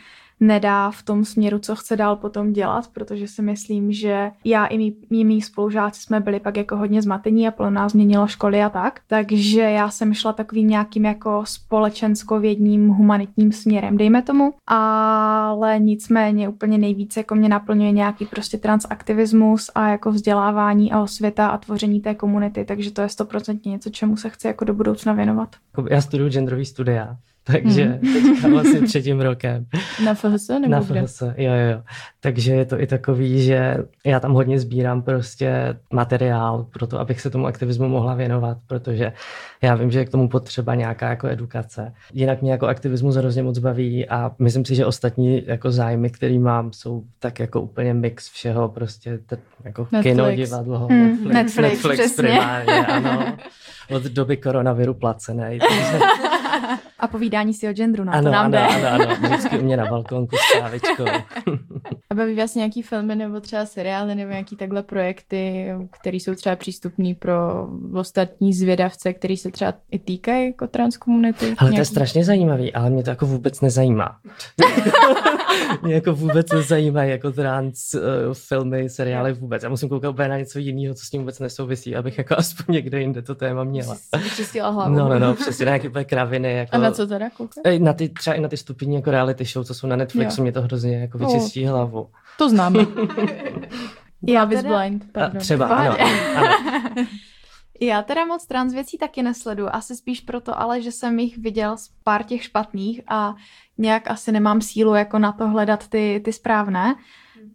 nedá 0.42 0.90
v 0.90 1.02
tom 1.02 1.24
směru, 1.24 1.58
co 1.58 1.76
chce 1.76 1.96
dál 1.96 2.16
potom 2.16 2.52
dělat, 2.52 2.88
protože 2.92 3.28
si 3.28 3.42
myslím, 3.42 3.92
že 3.92 4.30
já 4.44 4.66
i 4.66 4.78
mý, 4.78 5.24
mý, 5.24 5.42
spolužáci 5.42 6.00
jsme 6.00 6.20
byli 6.20 6.40
pak 6.40 6.56
jako 6.56 6.76
hodně 6.76 7.02
zmatení 7.02 7.48
a 7.48 7.50
pro 7.50 7.70
nás 7.70 7.92
změnilo 7.92 8.26
školy 8.26 8.62
a 8.62 8.68
tak. 8.68 9.00
Takže 9.06 9.60
já 9.60 9.90
jsem 9.90 10.14
šla 10.14 10.32
takovým 10.32 10.68
nějakým 10.68 11.04
jako 11.04 11.42
společenskovědním 11.46 12.88
humanitním 12.88 13.52
směrem, 13.52 13.96
dejme 13.96 14.22
tomu, 14.22 14.54
ale 14.66 15.78
nicméně 15.78 16.48
úplně 16.48 16.78
nejvíce 16.78 17.20
jako 17.20 17.34
mě 17.34 17.48
naplňuje 17.48 17.92
nějaký 17.92 18.26
prostě 18.26 18.58
transaktivismus 18.58 19.70
a 19.74 19.88
jako 19.88 20.10
vzdělávání 20.12 20.92
a 20.92 21.02
osvěta 21.02 21.48
a 21.48 21.58
tvoření 21.58 22.00
té 22.00 22.14
komunity, 22.14 22.64
takže 22.64 22.90
to 22.90 23.02
je 23.02 23.08
stoprocentně 23.08 23.70
něco, 23.70 23.90
čemu 23.90 24.16
se 24.16 24.30
chci 24.30 24.46
jako 24.46 24.64
do 24.64 24.74
budoucna 24.74 25.12
věnovat. 25.12 25.56
Já 25.90 26.00
studuju 26.00 26.30
genderový 26.30 26.64
studia, 26.64 27.16
takže 27.52 27.84
hmm. 27.84 28.12
teďka 28.12 28.48
vlastně 28.48 28.80
třetím 28.80 29.20
rokem. 29.20 29.66
Na 30.04 30.14
FHS 30.14 30.48
nebo 30.48 30.68
Na 30.68 30.80
FHS, 30.80 31.20
jo, 31.20 31.28
jo, 31.36 31.70
jo. 31.72 31.82
Takže 32.20 32.52
je 32.52 32.64
to 32.64 32.80
i 32.80 32.86
takový, 32.86 33.42
že 33.42 33.76
já 34.06 34.20
tam 34.20 34.32
hodně 34.32 34.58
sbírám 34.58 35.02
prostě 35.02 35.76
materiál 35.92 36.66
pro 36.72 36.86
to, 36.86 37.00
abych 37.00 37.20
se 37.20 37.30
tomu 37.30 37.46
aktivismu 37.46 37.88
mohla 37.88 38.14
věnovat, 38.14 38.58
protože 38.66 39.12
já 39.62 39.74
vím, 39.74 39.90
že 39.90 39.98
je 39.98 40.04
k 40.04 40.10
tomu 40.10 40.28
potřeba 40.28 40.74
nějaká 40.74 41.08
jako 41.08 41.26
edukace. 41.26 41.92
Jinak 42.12 42.42
mě 42.42 42.52
jako 42.52 42.66
aktivismus 42.66 43.16
hrozně 43.16 43.42
moc 43.42 43.58
baví 43.58 44.08
a 44.08 44.30
myslím 44.38 44.64
si, 44.64 44.74
že 44.74 44.86
ostatní 44.86 45.42
jako 45.46 45.70
zájmy, 45.70 46.10
který 46.10 46.38
mám, 46.38 46.72
jsou 46.72 47.02
tak 47.18 47.40
jako 47.40 47.60
úplně 47.60 47.94
mix 47.94 48.30
všeho, 48.30 48.68
prostě 48.68 49.18
t- 49.26 49.38
jako 49.64 49.88
Netflix. 49.92 50.02
kino, 50.02 50.32
divadlo, 50.32 50.86
hmm, 50.86 51.08
Netflix, 51.08 51.56
Netflix, 51.56 51.82
Netflix 51.82 52.16
primárně, 52.16 52.86
ano. 52.86 53.36
Od 53.90 54.02
doby 54.02 54.36
koronaviru 54.36 54.94
placené. 54.94 55.58
Takže 55.58 55.98
a 56.98 57.08
povídání 57.08 57.54
si 57.54 57.68
o 57.68 57.72
genderu, 57.72 58.04
na 58.04 58.12
ano, 58.12 58.22
to 58.22 58.30
nám 58.30 58.44
ano, 58.44 58.52
jde. 58.52 58.86
Ano, 58.86 58.88
ano, 58.88 59.16
vždycky 59.22 59.58
u 59.58 59.62
mě 59.62 59.76
na 59.76 59.86
balkonku 59.86 60.36
s 60.36 60.60
kávičkou. 60.60 61.04
a 62.10 62.14
baví 62.14 62.34
vás 62.34 62.54
nějaký 62.54 62.82
filmy 62.82 63.16
nebo 63.16 63.40
třeba 63.40 63.66
seriály 63.66 64.14
nebo 64.14 64.30
nějaký 64.30 64.56
takhle 64.56 64.82
projekty, 64.82 65.68
které 65.90 66.16
jsou 66.16 66.34
třeba 66.34 66.56
přístupné 66.56 67.14
pro 67.18 67.68
ostatní 67.94 68.52
zvědavce, 68.52 69.12
který 69.12 69.36
se 69.36 69.50
třeba 69.50 69.74
i 69.90 69.98
týkají 69.98 70.46
jako 70.46 70.66
transkomunity? 70.66 71.44
Ale 71.46 71.70
nějaký... 71.70 71.76
to 71.76 71.80
je 71.80 71.84
strašně 71.84 72.24
zajímavý, 72.24 72.72
ale 72.72 72.90
mě 72.90 73.02
to 73.02 73.10
jako 73.10 73.26
vůbec 73.26 73.60
nezajímá. 73.60 74.18
mě 75.82 75.94
jako 75.94 76.12
vůbec 76.12 76.52
nezajímají 76.52 77.10
jako 77.10 77.32
trans 77.32 77.94
uh, 77.94 78.00
filmy, 78.34 78.88
seriály 78.88 79.32
vůbec. 79.32 79.62
Já 79.62 79.68
musím 79.68 79.88
koukat 79.88 80.10
úplně 80.10 80.28
na 80.28 80.38
něco 80.38 80.58
jiného, 80.58 80.94
co 80.94 81.04
s 81.04 81.10
tím 81.10 81.20
vůbec 81.20 81.38
nesouvisí, 81.38 81.96
abych 81.96 82.18
jako 82.18 82.34
aspoň 82.38 82.74
někde 82.74 83.00
jinde 83.00 83.22
to 83.22 83.34
téma 83.34 83.64
měla. 83.64 83.96
Vyčistila 84.22 84.70
hlavu. 84.70 84.94
No, 84.94 85.08
no, 85.08 85.18
no, 85.18 85.34
přesně 85.34 85.66
na 85.66 85.76
nějaké 85.76 86.04
kraviny. 86.04 86.51
Jako, 86.52 86.76
a 86.76 86.78
na 86.78 86.90
co 86.90 87.06
teda 87.06 87.30
koukat? 87.30 87.64
Na 87.78 87.92
ty, 87.92 88.08
třeba 88.08 88.36
i 88.36 88.40
na 88.40 88.48
ty 88.48 88.56
stupní 88.56 88.94
jako 88.94 89.10
reality 89.10 89.44
show, 89.44 89.64
co 89.64 89.74
jsou 89.74 89.86
na 89.86 89.96
Netflixu, 89.96 90.40
jo. 90.40 90.42
mě 90.42 90.52
to 90.52 90.62
hrozně 90.62 90.98
jako 90.98 91.18
vyčistí 91.18 91.64
oh. 91.64 91.70
hlavu. 91.70 92.08
To 92.38 92.50
znám. 92.50 92.74
Já 94.26 94.42
Love 94.42 94.54
is 94.54 94.62
Blind, 94.62 95.12
pardon. 95.12 95.36
A 95.36 95.40
třeba, 95.40 95.66
ano, 95.66 95.96
ano. 96.36 97.06
Já 97.80 98.02
teda 98.02 98.24
moc 98.24 98.46
trans 98.46 98.74
věcí 98.74 98.98
taky 98.98 99.22
nesledu, 99.22 99.74
asi 99.74 99.96
spíš 99.96 100.20
proto, 100.20 100.60
ale 100.60 100.82
že 100.82 100.92
jsem 100.92 101.18
jich 101.18 101.38
viděl 101.38 101.76
z 101.76 101.90
pár 102.04 102.22
těch 102.22 102.42
špatných 102.42 103.00
a 103.08 103.34
nějak 103.78 104.10
asi 104.10 104.32
nemám 104.32 104.60
sílu 104.60 104.94
jako 104.94 105.18
na 105.18 105.32
to 105.32 105.48
hledat 105.48 105.88
ty, 105.88 106.20
ty 106.24 106.32
správné. 106.32 106.94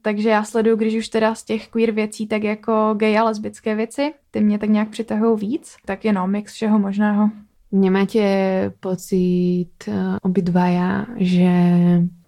Takže 0.01 0.29
já 0.29 0.43
sleduju, 0.43 0.75
když 0.75 0.95
už 0.95 1.07
teda 1.07 1.35
z 1.35 1.43
těch 1.43 1.67
queer 1.67 1.91
věcí, 1.91 2.27
tak 2.27 2.43
jako 2.43 2.93
gay 2.97 3.17
a 3.17 3.23
lesbické 3.23 3.75
věci, 3.75 4.13
ty 4.31 4.41
mě 4.41 4.59
tak 4.59 4.69
nějak 4.69 4.89
přitahují 4.89 5.39
víc, 5.39 5.75
tak 5.85 6.05
jenom 6.05 6.31
mix 6.31 6.53
všeho 6.53 6.79
možného. 6.79 7.29
Nemáte 7.71 8.71
pocit 8.79 9.69
uh, 9.87 9.93
obidvaja, 10.21 11.05
že 11.17 11.49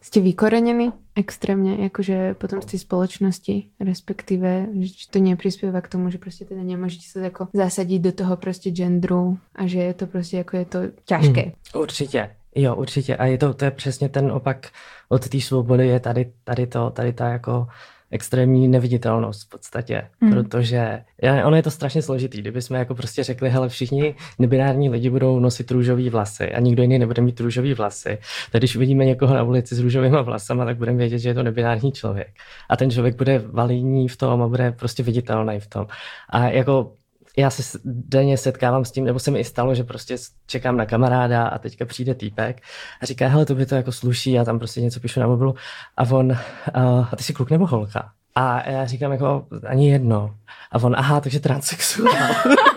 jste 0.02 0.20
vykorenení 0.20 0.92
extrémně, 1.16 1.76
jakože 1.84 2.34
potom 2.34 2.62
z 2.62 2.66
té 2.66 2.78
společnosti, 2.78 3.70
respektive, 3.80 4.68
že 4.80 4.94
to 5.10 5.20
neprispieva 5.20 5.82
k 5.82 5.88
tomu, 5.88 6.10
že 6.10 6.18
prostě 6.18 6.46
teda 6.46 6.64
nemůžete 6.64 7.04
se 7.12 7.20
jako 7.20 7.48
zasadit 7.54 8.00
do 8.00 8.12
toho 8.12 8.38
prostě 8.38 8.70
genderu 8.70 9.38
a 9.56 9.68
že 9.68 9.80
je 9.80 9.94
to 9.94 10.08
prostě 10.08 10.38
jako 10.38 10.58
je 10.58 10.66
to 10.66 10.80
těžké. 11.06 11.42
Hmm, 11.42 11.82
určitě. 11.82 12.30
Jo, 12.56 12.76
určitě. 12.76 13.16
A 13.18 13.26
je 13.26 13.38
to, 13.38 13.54
to 13.54 13.66
je 13.66 13.72
přesně 13.72 14.10
ten 14.10 14.32
opak 14.32 14.68
od 15.10 15.30
té 15.30 15.42
svobody, 15.42 15.88
je 15.88 16.00
tady, 16.00 16.32
tady 16.44 16.68
to, 16.68 16.90
tady 16.90 17.14
ta 17.14 17.28
jako 17.28 17.68
extrémní 18.12 18.68
neviditelnost 18.68 19.46
v 19.46 19.50
podstatě, 19.50 20.02
mm. 20.22 20.34
protože 20.34 21.04
ono 21.46 21.56
je 21.56 21.64
to 21.64 21.72
strašně 21.72 22.02
složitý, 22.02 22.42
kdyby 22.42 22.62
jsme 22.62 22.80
jako 22.80 22.96
prostě 22.96 23.24
řekli, 23.24 23.50
hele, 23.50 23.70
všichni 23.70 24.16
nebinární 24.40 24.90
lidi 24.90 25.10
budou 25.10 25.40
nosit 25.40 25.72
růžový 25.72 26.10
vlasy 26.10 26.52
a 26.52 26.60
nikdo 26.60 26.82
jiný 26.82 27.00
nebude 27.00 27.22
mít 27.22 27.40
růžový 27.40 27.74
vlasy, 27.74 28.18
tak 28.52 28.62
když 28.62 28.76
uvidíme 28.76 29.06
někoho 29.06 29.36
na 29.36 29.44
ulici 29.44 29.76
s 29.76 29.80
růžovými 29.80 30.24
vlasama, 30.24 30.66
tak 30.66 30.78
budeme 30.78 30.98
vědět, 30.98 31.20
že 31.20 31.30
je 31.30 31.34
to 31.34 31.44
nebinární 31.44 31.92
člověk. 31.92 32.28
A 32.70 32.78
ten 32.78 32.92
člověk 32.92 33.16
bude 33.16 33.44
validní 33.46 34.08
v 34.08 34.18
tom 34.18 34.42
a 34.42 34.48
bude 34.48 34.72
prostě 34.72 35.04
viditelný 35.04 35.60
v 35.60 35.68
tom. 35.68 35.88
A 36.30 36.50
jako 36.50 36.92
já 37.40 37.50
se 37.50 37.80
denně 37.86 38.38
setkávám 38.38 38.86
s 38.86 38.92
tím, 38.92 39.06
nebo 39.06 39.20
se 39.20 39.32
mi 39.32 39.40
i 39.40 39.44
stalo, 39.44 39.76
že 39.76 39.84
prostě 39.84 40.18
čekám 40.48 40.78
na 40.78 40.86
kamaráda 40.86 41.48
a 41.48 41.58
teďka 41.58 41.86
přijde 41.86 42.16
týpek 42.16 42.62
a 43.02 43.06
říká, 43.06 43.28
hele, 43.28 43.46
to 43.46 43.56
by 43.56 43.66
to 43.66 43.76
jako 43.76 43.92
sluší, 43.92 44.32
já 44.32 44.46
tam 44.46 44.60
prostě 44.60 44.82
něco 44.82 45.00
píšu 45.00 45.20
na 45.20 45.28
mobilu 45.28 45.56
a 45.98 46.04
on, 46.04 46.32
uh, 46.32 47.08
a 47.12 47.16
ty 47.16 47.24
jsi 47.24 47.34
kluk 47.34 47.52
nebo 47.52 47.68
holka? 47.68 48.12
A 48.36 48.70
já 48.70 48.86
říkám 48.86 49.12
jako 49.12 49.48
ani 49.68 49.92
jedno. 49.92 50.36
A 50.72 50.84
on, 50.84 50.96
aha, 50.98 51.22
takže 51.22 51.40
transexuál. 51.40 52.14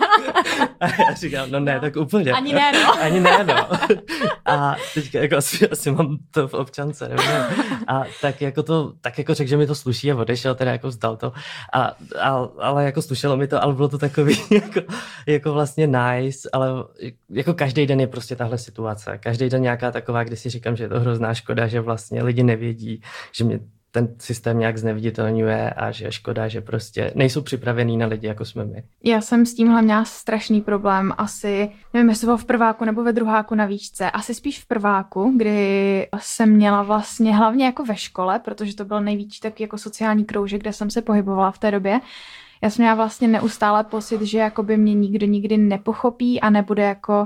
A 0.83 0.87
já 1.09 1.13
říkám, 1.13 1.51
no 1.51 1.59
ne, 1.59 1.79
tak 1.79 1.95
úplně. 1.95 2.31
Ani 2.31 2.53
ne, 2.53 2.71
no. 2.71 2.93
Ani 3.01 3.19
ne, 3.19 3.43
no. 3.43 3.67
A 4.45 4.75
teď 4.93 5.15
jako 5.15 5.37
asi, 5.37 5.69
asi 5.69 5.91
mám 5.91 6.17
to 6.31 6.47
v 6.47 6.53
občance, 6.53 7.09
nevím. 7.09 7.31
A 7.87 8.03
tak 8.21 8.41
jako 8.41 8.63
to, 8.63 8.93
tak 9.01 9.17
jako 9.17 9.33
řekl, 9.33 9.49
že 9.49 9.57
mi 9.57 9.67
to 9.67 9.75
sluší 9.75 10.11
a 10.11 10.15
odešel, 10.15 10.55
teda 10.55 10.71
jako 10.71 10.87
vzdal 10.87 11.17
to. 11.17 11.33
A, 11.73 11.95
a, 12.21 12.47
ale 12.59 12.85
jako 12.85 13.01
slušelo 13.01 13.37
mi 13.37 13.47
to, 13.47 13.63
ale 13.63 13.73
bylo 13.73 13.87
to 13.87 13.97
takový 13.97 14.37
jako, 14.51 14.79
jako 15.27 15.53
vlastně 15.53 15.87
nice, 15.87 16.49
ale 16.53 16.67
jako 17.29 17.53
každý 17.53 17.85
den 17.85 17.99
je 17.99 18.07
prostě 18.07 18.35
tahle 18.35 18.57
situace. 18.57 19.17
Každý 19.17 19.49
den 19.49 19.61
nějaká 19.61 19.91
taková, 19.91 20.23
kdy 20.23 20.35
si 20.35 20.49
říkám, 20.49 20.75
že 20.75 20.83
je 20.83 20.89
to 20.89 20.99
hrozná 20.99 21.33
škoda, 21.33 21.67
že 21.67 21.81
vlastně 21.81 22.23
lidi 22.23 22.43
nevědí, 22.43 23.01
že 23.31 23.43
mě 23.43 23.59
ten 23.93 24.15
systém 24.19 24.59
nějak 24.59 24.77
zneviditelňuje 24.77 25.69
a 25.69 25.91
že 25.91 26.05
je 26.05 26.11
škoda, 26.11 26.47
že 26.47 26.61
prostě 26.61 27.11
nejsou 27.15 27.41
připravení 27.41 27.97
na 27.97 28.07
lidi, 28.07 28.27
jako 28.27 28.45
jsme 28.45 28.65
my. 28.65 28.83
Já 29.03 29.21
jsem 29.21 29.45
s 29.45 29.53
tímhle 29.53 29.81
měla 29.81 30.05
strašný 30.05 30.61
problém. 30.61 31.13
Asi, 31.17 31.69
nevím, 31.93 32.09
jestli 32.09 32.25
bylo 32.25 32.37
v 32.37 32.45
prváku 32.45 32.85
nebo 32.85 33.03
ve 33.03 33.13
druháku 33.13 33.55
na 33.55 33.65
výšce, 33.65 34.11
asi 34.11 34.33
spíš 34.33 34.59
v 34.59 34.67
prváku, 34.67 35.33
kdy 35.37 36.07
jsem 36.19 36.51
měla 36.51 36.83
vlastně 36.83 37.35
hlavně 37.35 37.65
jako 37.65 37.85
ve 37.85 37.95
škole, 37.95 38.39
protože 38.39 38.75
to 38.75 38.85
byl 38.85 39.01
nejvíc 39.01 39.39
taky 39.39 39.63
jako 39.63 39.77
sociální 39.77 40.25
kroužek, 40.25 40.61
kde 40.61 40.73
jsem 40.73 40.89
se 40.89 41.01
pohybovala 41.01 41.51
v 41.51 41.59
té 41.59 41.71
době, 41.71 41.99
já 42.63 42.69
jsem 42.69 42.83
měla 42.83 42.95
vlastně 42.95 43.27
neustále 43.27 43.83
pocit, 43.83 44.21
že 44.21 44.37
jako 44.37 44.63
by 44.63 44.77
mě 44.77 44.93
nikdo 44.93 45.25
nikdy 45.25 45.57
nepochopí 45.57 46.41
a 46.41 46.49
nebude 46.49 46.83
jako 46.83 47.25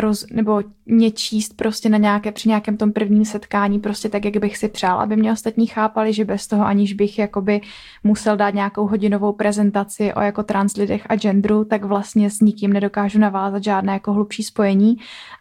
roz, 0.00 0.26
nebo 0.32 0.62
mě 0.86 1.10
číst 1.10 1.56
prostě 1.56 1.88
na 1.88 1.98
nějaké, 1.98 2.32
při 2.32 2.48
nějakém 2.48 2.76
tom 2.76 2.92
prvním 2.92 3.24
setkání 3.24 3.78
prostě 3.78 4.08
tak, 4.08 4.24
jak 4.24 4.36
bych 4.36 4.56
si 4.56 4.68
přál, 4.68 5.00
aby 5.00 5.16
mě 5.16 5.32
ostatní 5.32 5.66
chápali, 5.66 6.12
že 6.12 6.24
bez 6.24 6.46
toho, 6.46 6.66
aniž 6.66 6.92
bych 6.92 7.18
jakoby 7.18 7.60
musel 8.04 8.36
dát 8.36 8.54
nějakou 8.54 8.86
hodinovou 8.86 9.32
prezentaci 9.32 10.14
o 10.14 10.20
jako 10.20 10.42
trans 10.42 10.76
lidech 10.76 11.02
a 11.08 11.16
genderu, 11.16 11.64
tak 11.64 11.84
vlastně 11.84 12.30
s 12.30 12.40
nikým 12.40 12.72
nedokážu 12.72 13.18
navázat 13.18 13.64
žádné 13.64 13.92
jako 13.92 14.12
hlubší 14.12 14.42
spojení. 14.42 14.96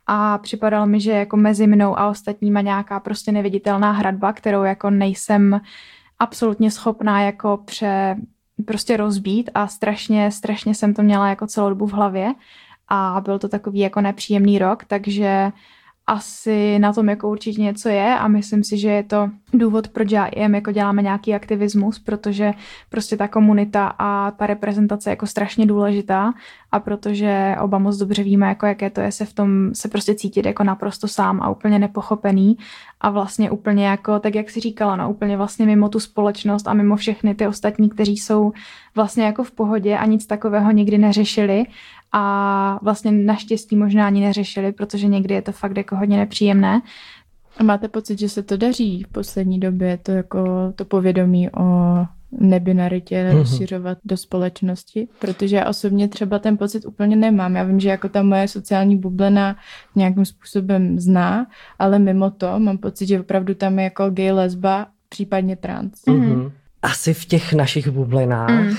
A 0.07 0.37
připadalo 0.37 0.85
mi, 0.85 0.99
že 0.99 1.11
jako 1.11 1.37
mezi 1.37 1.67
mnou 1.67 1.99
a 1.99 2.09
ostatníma 2.09 2.61
nějaká 2.61 2.99
prostě 2.99 3.31
neviditelná 3.31 3.91
hradba, 3.91 4.33
kterou 4.33 4.63
jako 4.63 4.89
nejsem 4.89 5.61
absolutně 6.19 6.71
schopná 6.71 7.21
jako 7.21 7.59
pře, 7.65 8.15
prostě 8.65 8.97
rozbít 8.97 9.49
a 9.53 9.67
strašně, 9.67 10.31
strašně 10.31 10.75
jsem 10.75 10.93
to 10.93 11.03
měla 11.03 11.29
jako 11.29 11.47
celou 11.47 11.69
dobu 11.69 11.87
v 11.87 11.93
hlavě 11.93 12.33
a 12.87 13.21
byl 13.25 13.39
to 13.39 13.47
takový 13.47 13.79
jako 13.79 14.01
nepříjemný 14.01 14.59
rok, 14.59 14.85
takže 14.85 15.51
asi 16.07 16.79
na 16.79 16.93
tom 16.93 17.09
jako 17.09 17.29
určitě 17.29 17.61
něco 17.61 17.89
je 17.89 18.15
a 18.19 18.27
myslím 18.27 18.63
si, 18.63 18.77
že 18.77 18.89
je 18.89 19.03
to 19.03 19.29
důvod, 19.53 19.87
proč 19.87 20.11
já 20.11 20.29
jem, 20.35 20.55
jako 20.55 20.71
děláme 20.71 21.01
nějaký 21.01 21.33
aktivismus, 21.33 21.99
protože 21.99 22.53
prostě 22.89 23.17
ta 23.17 23.27
komunita 23.27 23.87
a 23.99 24.31
ta 24.31 24.47
reprezentace 24.47 25.09
je 25.09 25.11
jako 25.11 25.27
strašně 25.27 25.65
důležitá 25.65 26.33
a 26.71 26.79
protože 26.79 27.55
oba 27.61 27.77
moc 27.77 27.97
dobře 27.97 28.23
víme, 28.23 28.47
jako 28.47 28.65
jaké 28.65 28.89
to 28.89 29.01
je 29.01 29.11
se 29.11 29.25
v 29.25 29.33
tom 29.33 29.69
se 29.73 29.87
prostě 29.87 30.15
cítit 30.15 30.45
jako 30.45 30.63
naprosto 30.63 31.07
sám 31.07 31.41
a 31.41 31.49
úplně 31.49 31.79
nepochopený 31.79 32.57
a 33.01 33.09
vlastně 33.09 33.51
úplně 33.51 33.87
jako, 33.87 34.19
tak 34.19 34.35
jak 34.35 34.49
si 34.49 34.59
říkala, 34.59 34.95
no 34.95 35.09
úplně 35.09 35.37
vlastně 35.37 35.65
mimo 35.65 35.89
tu 35.89 35.99
společnost 35.99 36.67
a 36.67 36.73
mimo 36.73 36.95
všechny 36.95 37.35
ty 37.35 37.47
ostatní, 37.47 37.89
kteří 37.89 38.17
jsou 38.17 38.51
vlastně 38.95 39.23
jako 39.23 39.43
v 39.43 39.51
pohodě 39.51 39.97
a 39.97 40.05
nic 40.05 40.25
takového 40.25 40.71
nikdy 40.71 40.97
neřešili 40.97 41.65
a 42.17 42.79
vlastně 42.81 43.11
naštěstí 43.11 43.75
možná 43.75 44.07
ani 44.07 44.21
neřešili, 44.21 44.71
protože 44.71 45.07
někdy 45.07 45.33
je 45.33 45.41
to 45.41 45.51
fakt 45.51 45.77
jako 45.77 45.95
hodně 45.95 46.17
nepříjemné. 46.17 46.81
A 47.57 47.63
máte 47.63 47.87
pocit, 47.87 48.19
že 48.19 48.29
se 48.29 48.43
to 48.43 48.57
daří 48.57 49.03
v 49.03 49.07
poslední 49.07 49.59
době, 49.59 49.97
to 49.97 50.11
jako 50.11 50.73
to 50.75 50.85
povědomí 50.85 51.49
o 51.51 51.97
nebinaritě 52.31 53.15
mm-hmm. 53.15 53.37
rozšiřovat 53.37 53.97
do 54.05 54.17
společnosti, 54.17 55.07
protože 55.19 55.55
já 55.55 55.69
osobně 55.69 56.07
třeba 56.07 56.39
ten 56.39 56.57
pocit 56.57 56.85
úplně 56.85 57.15
nemám. 57.15 57.55
Já 57.55 57.63
vím, 57.63 57.79
že 57.79 57.89
jako 57.89 58.09
ta 58.09 58.23
moje 58.23 58.47
sociální 58.47 58.97
bublina 58.97 59.55
nějakým 59.95 60.25
způsobem 60.25 60.99
zná, 60.99 61.47
ale 61.79 61.99
mimo 61.99 62.31
to 62.31 62.59
mám 62.59 62.77
pocit, 62.77 63.07
že 63.07 63.19
opravdu 63.19 63.53
tam 63.53 63.79
je 63.79 63.83
jako 63.83 64.09
gay, 64.09 64.31
lesba, 64.31 64.87
případně 65.09 65.55
trans. 65.55 65.91
Mm-hmm. 66.07 66.51
Asi 66.81 67.13
v 67.13 67.25
těch 67.25 67.53
našich 67.53 67.87
bublinách 67.87 68.49
mm 68.49 68.75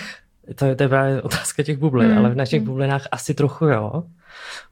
to 0.55 0.65
je, 0.65 0.77
to 0.77 0.83
je 0.83 0.89
právě 0.89 1.23
otázka 1.23 1.63
těch 1.63 1.79
bublin, 1.79 2.11
mm. 2.11 2.19
ale 2.19 2.31
v 2.31 2.37
našich 2.37 2.61
mm. 2.61 2.67
bublinách 2.67 3.03
asi 3.13 3.35
trochu 3.35 3.67
jo, 3.67 4.03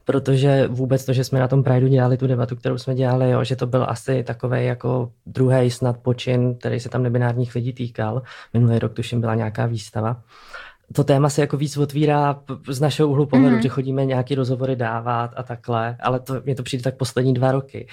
protože 0.05 0.67
vůbec 0.67 1.05
to, 1.05 1.13
že 1.13 1.23
jsme 1.23 1.39
na 1.39 1.47
tom 1.47 1.63
Prideu 1.63 1.87
dělali 1.87 2.17
tu 2.17 2.27
debatu, 2.27 2.55
kterou 2.55 2.77
jsme 2.77 2.95
dělali, 2.95 3.29
jo, 3.29 3.43
že 3.43 3.55
to 3.55 3.67
byl 3.67 3.85
asi 3.89 4.23
takový 4.23 4.65
jako 4.65 5.11
druhý 5.25 5.71
snad 5.71 5.97
počin, 5.97 6.55
který 6.55 6.79
se 6.79 6.89
tam 6.89 7.03
nebinárních 7.03 7.55
lidí 7.55 7.73
týkal. 7.73 8.21
Minulý 8.53 8.79
rok 8.79 8.93
tuším 8.93 9.21
byla 9.21 9.35
nějaká 9.35 9.65
výstava 9.65 10.21
to 10.93 11.03
téma 11.03 11.29
se 11.29 11.41
jako 11.41 11.57
víc 11.57 11.77
otvírá 11.77 12.39
z 12.69 12.81
našeho 12.81 13.09
úhlu 13.09 13.25
pohledu, 13.25 13.55
mm-hmm. 13.55 13.61
že 13.61 13.69
chodíme 13.69 14.05
nějaký 14.05 14.35
rozhovory 14.35 14.75
dávat 14.75 15.31
a 15.35 15.43
takhle, 15.43 15.97
ale 15.99 16.19
to, 16.19 16.41
mě 16.45 16.55
to 16.55 16.63
přijde 16.63 16.83
tak 16.83 16.97
poslední 16.97 17.33
dva 17.33 17.51
roky. 17.51 17.87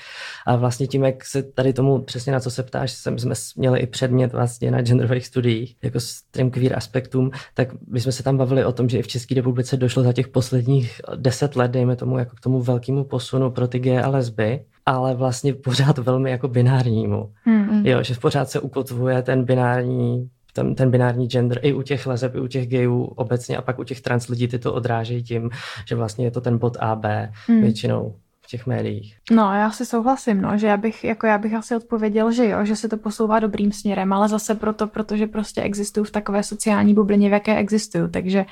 A 0.47 0.57
vlastně 0.57 0.87
tím, 0.87 1.05
jak 1.05 1.25
se 1.25 1.43
tady 1.43 1.73
tomu 1.73 2.03
přesně 2.03 2.33
na 2.33 2.41
co 2.41 2.51
se 2.51 2.63
ptáš, 2.63 2.93
jsem, 2.93 3.19
jsme 3.19 3.35
měli 3.57 3.81
i 3.81 3.87
předmět 3.87 4.33
vlastně 4.33 4.71
na 4.71 4.83
genderových 4.83 5.27
studiích, 5.27 5.77
jako 5.83 6.01
s 6.01 6.23
tím 6.33 6.51
queer 6.51 6.77
aspektům, 6.77 7.31
tak 7.55 7.69
my 7.89 8.01
jsme 8.01 8.13
se 8.13 8.23
tam 8.23 8.37
bavili 8.37 8.65
o 8.65 8.73
tom, 8.73 8.89
že 8.89 8.99
i 8.99 9.03
v 9.03 9.09
České 9.09 9.35
republice 9.35 9.77
došlo 9.77 10.03
za 10.03 10.13
těch 10.13 10.29
posledních 10.29 11.01
deset 11.17 11.57
let, 11.57 11.71
dejme 11.71 11.97
tomu, 11.97 12.19
jako 12.19 12.37
k 12.37 12.41
tomu 12.41 12.63
velkému 12.63 13.05
posunu 13.05 13.51
pro 13.51 13.69
ty 13.69 13.79
geje 13.79 14.03
a 14.03 14.09
lesby, 14.09 14.65
ale 14.87 15.15
vlastně 15.15 15.55
pořád 15.55 15.99
velmi 15.99 16.31
jako 16.31 16.49
binárnímu. 16.49 17.33
Mm-hmm. 17.47 17.87
Jo, 17.87 18.03
že 18.03 18.15
pořád 18.15 18.51
se 18.51 18.61
ukotvuje 18.61 19.23
ten 19.23 19.45
binární 19.45 20.31
ten, 20.53 20.75
ten 20.75 20.91
binární 20.91 21.27
gender 21.27 21.61
i 21.63 21.73
u 21.73 21.83
těch 21.83 22.07
leseb, 22.07 22.35
i 22.35 22.41
u 22.41 22.47
těch 22.47 22.69
gayů 22.69 23.05
obecně 23.05 23.57
a 23.57 23.63
pak 23.63 23.79
u 23.79 23.85
těch 23.85 24.01
trans 24.01 24.29
lidí 24.29 24.49
ty 24.49 24.59
to 24.59 24.75
odrážejí 24.75 25.23
tím, 25.23 25.51
že 25.89 25.95
vlastně 25.95 26.25
je 26.25 26.31
to 26.31 26.41
ten 26.41 26.59
bod 26.59 26.77
AB 26.81 27.05
hmm. 27.47 27.61
většinou 27.61 28.17
v 28.41 28.47
těch 28.47 28.67
médiích. 28.67 29.17
No, 29.31 29.55
já 29.55 29.71
si 29.71 29.87
souhlasím, 29.87 30.41
no, 30.41 30.59
že 30.59 30.67
já 30.67 30.77
bych, 30.77 31.05
jako 31.05 31.27
já 31.27 31.39
bych 31.39 31.55
asi 31.55 31.77
odpověděl, 31.77 32.33
že 32.33 32.49
jo, 32.49 32.65
že 32.65 32.77
se 32.77 32.89
to 32.89 32.97
posouvá 32.97 33.41
dobrým 33.41 33.73
směrem, 33.73 34.13
ale 34.13 34.29
zase 34.29 34.55
proto, 34.55 34.87
protože 34.87 35.27
prostě 35.27 35.63
existují 35.63 36.07
v 36.07 36.11
takové 36.11 36.43
sociální 36.43 36.95
bublině, 36.95 37.29
v 37.29 37.33
jaké 37.33 37.57
existují, 37.57 38.11
takže 38.11 38.45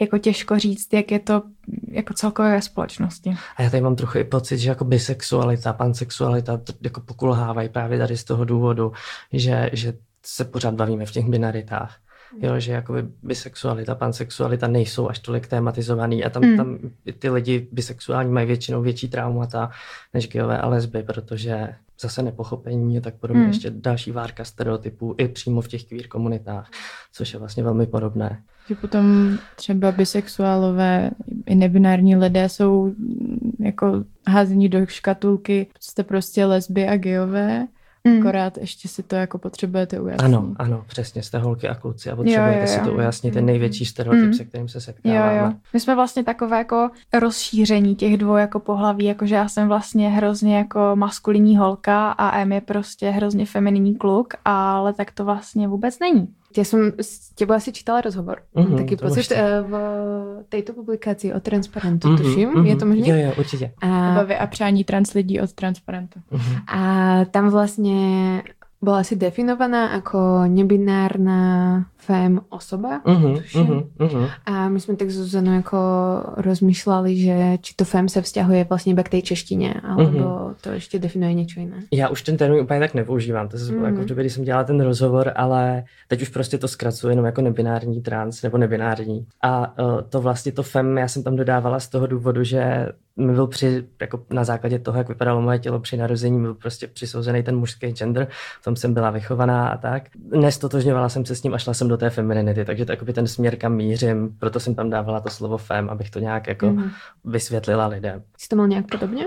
jako 0.00 0.18
těžko 0.18 0.58
říct, 0.58 0.92
jak 0.92 1.10
je 1.10 1.18
to 1.18 1.42
jako 1.88 2.14
celkové 2.14 2.50
ve 2.50 2.62
společnosti. 2.62 3.36
A 3.56 3.62
já 3.62 3.70
tady 3.70 3.80
mám 3.80 3.96
trochu 3.96 4.18
i 4.18 4.24
pocit, 4.24 4.58
že 4.58 4.68
jako 4.68 4.84
bisexualita, 4.84 5.72
pansexualita 5.72 6.60
jako 6.82 7.00
pokulhávají 7.00 7.68
právě 7.68 7.98
tady 7.98 8.16
z 8.16 8.24
toho 8.24 8.44
důvodu, 8.44 8.92
že, 9.32 9.70
že 9.72 9.92
se 10.26 10.44
pořád 10.44 10.74
bavíme 10.74 11.06
v 11.06 11.12
těch 11.12 11.26
binaritách. 11.26 11.96
Jo, 12.40 12.60
že 12.60 12.72
jakoby 12.72 13.02
bisexualita, 13.22 13.94
pansexualita 13.94 14.66
nejsou 14.66 15.08
až 15.08 15.18
tolik 15.18 15.46
tématizovaný 15.46 16.24
a 16.24 16.30
tam, 16.30 16.42
mm. 16.42 16.56
tam 16.56 16.78
ty 17.18 17.30
lidi 17.30 17.68
bisexuální 17.72 18.32
mají 18.32 18.46
většinou 18.46 18.82
větší 18.82 19.08
traumata 19.08 19.70
než 20.14 20.28
geové 20.28 20.58
a 20.58 20.68
lesby, 20.68 21.02
protože 21.02 21.68
zase 22.00 22.22
nepochopení 22.22 22.98
a 22.98 23.00
tak 23.00 23.14
podobně 23.14 23.42
mm. 23.42 23.48
ještě 23.48 23.70
další 23.70 24.12
várka 24.12 24.44
stereotypů 24.44 25.14
i 25.18 25.28
přímo 25.28 25.60
v 25.60 25.68
těch 25.68 25.84
queer 25.84 26.08
komunitách, 26.08 26.70
což 27.12 27.32
je 27.32 27.38
vlastně 27.38 27.62
velmi 27.62 27.86
podobné. 27.86 28.42
Že 28.68 28.74
potom 28.74 29.38
třeba 29.56 29.92
bisexuálové 29.92 31.10
i 31.46 31.54
nebinární 31.54 32.16
lidé 32.16 32.48
jsou 32.48 32.94
jako 33.60 34.04
házení 34.28 34.68
do 34.68 34.86
škatulky, 34.86 35.66
jste 35.80 36.02
prostě 36.02 36.44
lesby 36.44 36.88
a 36.88 36.96
geové 36.96 37.66
Mm. 38.06 38.18
Akorát 38.20 38.58
ještě 38.58 38.88
si 38.88 39.02
to 39.02 39.16
jako 39.16 39.38
potřebujete 39.38 40.00
ujasnit. 40.00 40.24
Ano, 40.24 40.54
ano, 40.56 40.84
přesně, 40.86 41.22
jste 41.22 41.38
holky 41.38 41.68
a 41.68 41.74
kluci 41.74 42.10
a 42.10 42.16
potřebujete 42.16 42.54
jo, 42.54 42.66
jo, 42.66 42.72
jo. 42.72 42.78
si 42.78 42.80
to 42.80 42.92
ujasnit, 42.92 43.34
ten 43.34 43.46
největší 43.46 43.84
mm. 43.84 43.86
stereotyp, 43.86 44.24
mm. 44.24 44.34
se 44.34 44.44
kterým 44.44 44.68
se 44.68 44.80
setkáváme. 44.80 45.36
Jo, 45.36 45.44
jo. 45.44 45.52
My 45.72 45.80
jsme 45.80 45.94
vlastně 45.94 46.24
takové 46.24 46.58
jako 46.58 46.90
rozšíření 47.12 47.96
těch 47.96 48.16
dvou 48.16 48.36
jako 48.36 48.60
pohlaví, 48.60 49.04
jakože 49.04 49.34
já 49.34 49.48
jsem 49.48 49.68
vlastně 49.68 50.10
hrozně 50.10 50.56
jako 50.56 50.90
maskulinní 50.94 51.56
holka 51.56 52.10
a 52.10 52.38
M 52.38 52.52
je 52.52 52.60
prostě 52.60 53.10
hrozně 53.10 53.46
femininní 53.46 53.94
kluk, 53.94 54.34
ale 54.44 54.92
tak 54.92 55.10
to 55.10 55.24
vlastně 55.24 55.68
vůbec 55.68 55.98
není. 55.98 56.28
Já 56.58 56.64
jsem 56.64 56.92
s 57.00 57.34
tebou 57.34 57.54
asi 57.54 57.72
čítala 57.72 58.00
rozhovor. 58.00 58.42
Mm-hmm, 58.56 58.76
Taký 58.76 58.96
pocit 58.96 59.30
uh, 59.30 59.70
v 59.70 60.44
této 60.48 60.72
publikaci 60.72 61.32
o 61.34 61.40
transparentu, 61.40 62.08
mm-hmm, 62.08 62.16
tuším. 62.16 62.50
Mm-hmm. 62.50 62.64
Je 62.64 62.76
to 62.76 62.86
možné? 62.86 63.08
Jo, 63.08 63.26
jo, 63.26 63.34
určitě. 63.38 63.72
A... 63.80 64.10
Obavy 64.12 64.36
a 64.36 64.46
přání 64.46 64.84
trans 64.84 65.12
lidí 65.12 65.40
od 65.40 65.52
transparentu. 65.52 66.20
Mm-hmm. 66.32 66.62
A 66.66 67.24
tam 67.24 67.48
vlastně 67.48 68.42
bola 68.82 69.04
si 69.04 69.16
definovaná 69.16 69.96
ako 69.96 70.46
nebinárna 70.46 71.40
fém 71.96 72.40
osoba. 72.48 73.00
Uh-huh, 73.04 73.42
uh-huh, 73.54 73.82
uh-huh. 73.98 74.30
A 74.46 74.68
my 74.68 74.80
jsme 74.80 74.96
tak 74.96 75.10
s 75.10 75.14
Zuzanou 75.14 75.52
jako 75.52 75.78
rozmýšleli, 76.36 77.16
že 77.16 77.58
či 77.60 77.74
to 77.76 77.84
fém 77.84 78.08
se 78.08 78.22
vzťahuje 78.22 78.66
vlastně 78.68 78.92
iba 78.92 79.02
k 79.02 79.08
té 79.08 79.22
češtině, 79.22 79.74
alebo 79.82 80.18
uh-huh. 80.18 80.54
to 80.60 80.70
ještě 80.70 80.98
definuje 80.98 81.34
něco 81.34 81.60
jiné. 81.60 81.76
Já 81.92 82.08
už 82.08 82.22
ten 82.22 82.36
termín 82.36 82.60
úplně 82.60 82.80
tak 82.80 82.94
nepoužívám, 82.94 83.48
to 83.48 83.56
je 83.56 83.62
uh-huh. 83.62 83.84
jako 83.84 84.02
v 84.02 84.04
době, 84.04 84.22
kdy 84.22 84.30
jsem 84.30 84.44
dělala 84.44 84.64
ten 84.64 84.80
rozhovor, 84.80 85.32
ale 85.36 85.84
teď 86.08 86.22
už 86.22 86.28
prostě 86.28 86.58
to 86.58 86.68
zkracuju 86.68 87.10
jenom 87.10 87.24
jako 87.24 87.40
nebinární 87.40 88.02
trans 88.02 88.42
nebo 88.42 88.58
nebinární. 88.58 89.26
A 89.42 89.78
uh, 89.80 90.00
to 90.08 90.20
vlastně 90.20 90.52
to 90.52 90.62
fem 90.62 90.98
já 90.98 91.08
jsem 91.08 91.22
tam 91.22 91.36
dodávala 91.36 91.80
z 91.80 91.88
toho 91.88 92.06
důvodu, 92.06 92.44
že 92.44 92.88
mi 93.16 93.32
byl 93.32 93.46
při, 93.46 93.84
jako 94.00 94.22
na 94.30 94.44
základě 94.44 94.78
toho, 94.78 94.98
jak 94.98 95.08
vypadalo 95.08 95.40
moje 95.40 95.58
tělo 95.58 95.80
při 95.80 95.96
narození, 95.96 96.40
byl 96.40 96.54
prostě 96.54 96.86
přisouzený 96.86 97.42
ten 97.42 97.56
mužský 97.56 97.86
gender, 97.86 98.28
v 98.60 98.64
tom 98.64 98.76
jsem 98.76 98.94
byla 98.94 99.10
vychovaná 99.10 99.68
a 99.68 99.76
tak. 99.76 100.02
Nestotožňovala 100.18 101.08
jsem 101.08 101.24
se 101.24 101.36
s 101.36 101.42
ním 101.42 101.54
a 101.54 101.58
šla 101.58 101.74
jsem 101.74 101.88
do 101.88 101.96
té 101.96 102.10
femininity, 102.10 102.64
takže 102.64 102.84
to 102.84 102.92
je 102.92 103.12
ten 103.12 103.26
směr, 103.26 103.56
kam 103.56 103.74
mířím, 103.74 104.36
proto 104.38 104.60
jsem 104.60 104.74
tam 104.74 104.90
dávala 104.90 105.20
to 105.20 105.30
slovo 105.30 105.58
fem, 105.58 105.90
abych 105.90 106.10
to 106.10 106.18
nějak 106.18 106.46
jako 106.46 106.66
mm. 106.66 106.90
vysvětlila 107.24 107.86
lidem. 107.86 108.22
Jsi 108.38 108.48
to 108.48 108.56
měl 108.56 108.68
nějak 108.68 108.86
podobně? 108.90 109.26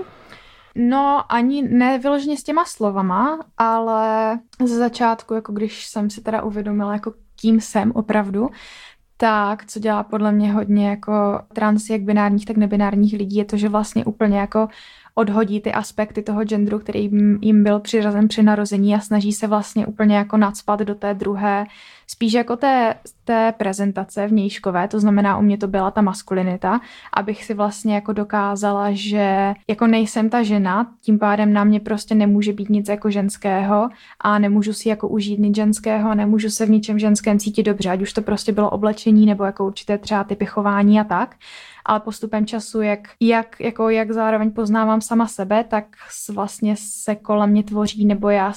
No, 0.74 1.24
ani 1.28 1.62
nevyloženě 1.62 2.36
s 2.36 2.42
těma 2.42 2.64
slovama, 2.64 3.40
ale 3.58 4.38
ze 4.64 4.76
začátku, 4.76 5.34
jako 5.34 5.52
když 5.52 5.86
jsem 5.86 6.10
si 6.10 6.20
teda 6.20 6.42
uvědomila, 6.42 6.92
jako 6.92 7.12
kým 7.40 7.60
jsem 7.60 7.92
opravdu, 7.92 8.48
tak 9.20 9.66
co 9.66 9.80
dělá 9.80 10.02
podle 10.02 10.32
mě 10.32 10.52
hodně 10.52 10.88
jako 10.88 11.40
trans, 11.52 11.90
jak 11.90 12.02
binárních, 12.02 12.44
tak 12.44 12.56
nebinárních 12.56 13.12
lidí, 13.12 13.36
je 13.36 13.44
to, 13.44 13.56
že 13.56 13.68
vlastně 13.68 14.04
úplně 14.04 14.38
jako 14.38 14.68
odhodí 15.14 15.60
ty 15.60 15.72
aspekty 15.72 16.22
toho 16.22 16.44
genderu, 16.44 16.78
který 16.78 17.10
jim 17.40 17.64
byl 17.64 17.80
přiřazen 17.80 18.28
při 18.28 18.42
narození 18.42 18.94
a 18.94 19.00
snaží 19.00 19.32
se 19.32 19.46
vlastně 19.46 19.86
úplně 19.86 20.16
jako 20.16 20.36
nadspat 20.36 20.80
do 20.80 20.94
té 20.94 21.14
druhé, 21.14 21.66
spíš 22.10 22.32
jako 22.32 22.56
té, 22.56 22.94
té 23.24 23.54
prezentace 23.58 24.26
vnějškové, 24.26 24.88
to 24.88 25.00
znamená 25.00 25.38
u 25.38 25.42
mě 25.42 25.58
to 25.58 25.68
byla 25.68 25.90
ta 25.90 26.02
maskulinita, 26.02 26.80
abych 27.16 27.44
si 27.44 27.54
vlastně 27.54 27.94
jako 27.94 28.12
dokázala, 28.12 28.88
že 28.92 29.54
jako 29.68 29.86
nejsem 29.86 30.30
ta 30.30 30.42
žena, 30.42 30.92
tím 31.00 31.18
pádem 31.18 31.52
na 31.52 31.64
mě 31.64 31.80
prostě 31.80 32.14
nemůže 32.14 32.52
být 32.52 32.68
nic 32.68 32.88
jako 32.88 33.10
ženského 33.10 33.88
a 34.20 34.38
nemůžu 34.38 34.72
si 34.72 34.88
jako 34.88 35.08
užít 35.08 35.38
nic 35.38 35.56
ženského, 35.56 36.14
nemůžu 36.14 36.50
se 36.50 36.66
v 36.66 36.70
ničem 36.70 36.98
ženském 36.98 37.38
cítit 37.38 37.62
dobře, 37.62 37.90
ať 37.90 38.02
už 38.02 38.12
to 38.12 38.22
prostě 38.22 38.52
bylo 38.52 38.70
oblečení 38.70 39.26
nebo 39.26 39.44
jako 39.44 39.66
určité 39.66 39.98
třeba 39.98 40.24
typy 40.24 40.46
chování 40.46 41.00
a 41.00 41.04
tak. 41.04 41.36
Ale 41.84 42.00
postupem 42.00 42.46
času, 42.46 42.80
jak, 42.80 43.08
jak, 43.20 43.60
jako, 43.60 43.88
jak 43.88 44.12
zároveň 44.12 44.50
poznávám 44.50 45.00
sama 45.00 45.26
sebe, 45.26 45.64
tak 45.64 45.84
vlastně 46.34 46.74
se 46.78 47.14
kolem 47.14 47.50
mě 47.50 47.62
tvoří, 47.62 48.04
nebo 48.04 48.28
já 48.28 48.52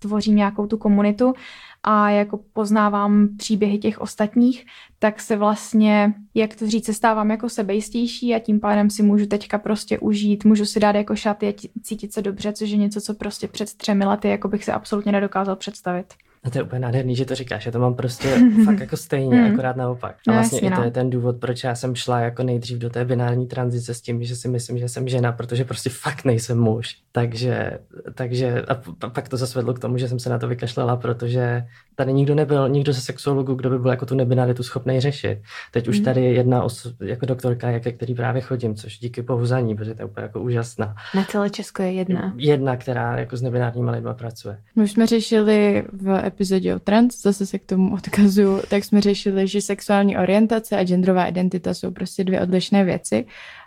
tvořím 0.00 0.36
nějakou 0.36 0.66
tu 0.66 0.78
komunitu 0.78 1.34
a 1.82 2.10
jako 2.10 2.40
poznávám 2.52 3.28
příběhy 3.36 3.78
těch 3.78 4.00
ostatních, 4.00 4.66
tak 4.98 5.20
se 5.20 5.36
vlastně, 5.36 6.14
jak 6.34 6.56
to 6.56 6.66
říct, 6.66 6.86
se 6.86 6.94
stávám 6.94 7.30
jako 7.30 7.48
sebejistější 7.48 8.34
a 8.34 8.38
tím 8.38 8.60
pádem 8.60 8.90
si 8.90 9.02
můžu 9.02 9.26
teďka 9.26 9.58
prostě 9.58 9.98
užít, 9.98 10.44
můžu 10.44 10.64
si 10.64 10.80
dát 10.80 10.94
jako 10.94 11.16
šaty 11.16 11.48
a 11.48 11.68
cítit 11.82 12.12
se 12.12 12.22
dobře, 12.22 12.52
což 12.52 12.70
je 12.70 12.76
něco, 12.76 13.00
co 13.00 13.14
prostě 13.14 13.48
před 13.48 13.74
třemi 13.74 14.04
lety 14.04 14.28
jako 14.28 14.48
bych 14.48 14.64
si 14.64 14.72
absolutně 14.72 15.12
nedokázal 15.12 15.56
představit. 15.56 16.14
A 16.44 16.50
to 16.50 16.58
je 16.58 16.62
úplně 16.62 16.80
nádherný, 16.80 17.16
že 17.16 17.24
to 17.24 17.34
říkáš. 17.34 17.66
Já 17.66 17.72
to 17.72 17.78
mám 17.78 17.94
prostě 17.94 18.28
fakt 18.64 18.80
jako 18.80 18.96
stejně, 18.96 19.36
mm. 19.36 19.52
akorát 19.52 19.76
naopak. 19.76 20.16
A 20.28 20.30
no, 20.30 20.34
vlastně 20.34 20.56
jasně, 20.56 20.68
i 20.68 20.70
to 20.70 20.80
no. 20.80 20.84
je 20.84 20.90
ten 20.90 21.10
důvod, 21.10 21.36
proč 21.40 21.64
já 21.64 21.74
jsem 21.74 21.94
šla 21.94 22.20
jako 22.20 22.42
nejdřív 22.42 22.78
do 22.78 22.90
té 22.90 23.04
binární 23.04 23.46
tranzice 23.46 23.94
s 23.94 24.00
tím, 24.00 24.24
že 24.24 24.36
si 24.36 24.48
myslím, 24.48 24.78
že 24.78 24.88
jsem 24.88 25.08
žena, 25.08 25.32
protože 25.32 25.64
prostě 25.64 25.90
fakt 25.90 26.24
nejsem 26.24 26.60
muž. 26.60 26.96
Takže, 27.12 27.78
takže 28.14 28.62
a 29.00 29.08
pak 29.08 29.28
to 29.28 29.36
zase 29.36 29.58
vedlo 29.58 29.74
k 29.74 29.78
tomu, 29.78 29.98
že 29.98 30.08
jsem 30.08 30.18
se 30.18 30.30
na 30.30 30.38
to 30.38 30.48
vykašlala, 30.48 30.96
protože 30.96 31.66
tady 31.94 32.12
nikdo 32.12 32.34
nebyl, 32.34 32.68
nikdo 32.68 32.92
ze 32.92 33.00
sexuologů, 33.00 33.54
kdo 33.54 33.70
by 33.70 33.78
byl 33.78 33.90
jako 33.90 34.06
tu 34.06 34.14
nebinaritu 34.14 34.62
schopný 34.62 35.00
řešit. 35.00 35.42
Teď 35.70 35.88
už 35.88 35.98
mm. 35.98 36.04
tady 36.04 36.24
jedna 36.24 36.62
os, 36.62 36.86
jako 37.00 37.26
doktorka, 37.26 37.70
jak, 37.70 37.82
který 37.96 38.14
právě 38.14 38.42
chodím, 38.42 38.74
což 38.74 38.98
díky 38.98 39.22
bohu 39.22 39.46
za 39.46 39.60
ní, 39.60 39.76
protože 39.76 39.94
to 39.94 40.02
je 40.02 40.06
úplně 40.06 40.22
jako 40.22 40.40
úžasná. 40.40 40.94
Na 41.14 41.24
celé 41.24 41.50
Česko 41.50 41.82
je 41.82 41.92
jedna. 41.92 42.34
Jedna, 42.36 42.76
která 42.76 43.18
jako 43.18 43.36
s 43.36 43.42
nebinárníma 43.42 43.92
lidma 43.92 44.14
pracuje. 44.14 44.58
My 44.76 44.84
už 44.84 44.90
jsme 44.90 45.06
řešili 45.06 45.84
v 45.92 46.29
epizodě 46.30 46.74
o 46.74 46.78
trans, 46.78 47.22
zase 47.22 47.46
se 47.46 47.58
k 47.58 47.64
tomu 47.64 47.94
odkazuju, 47.94 48.60
tak 48.68 48.84
jsme 48.84 49.00
řešili, 49.00 49.48
že 49.48 49.60
sexuální 49.62 50.16
orientace 50.16 50.78
a 50.78 50.84
genderová 50.84 51.26
identita 51.26 51.74
jsou 51.74 51.90
prostě 51.90 52.24
dvě 52.24 52.40
odlišné 52.40 52.84
věci, 52.84 53.26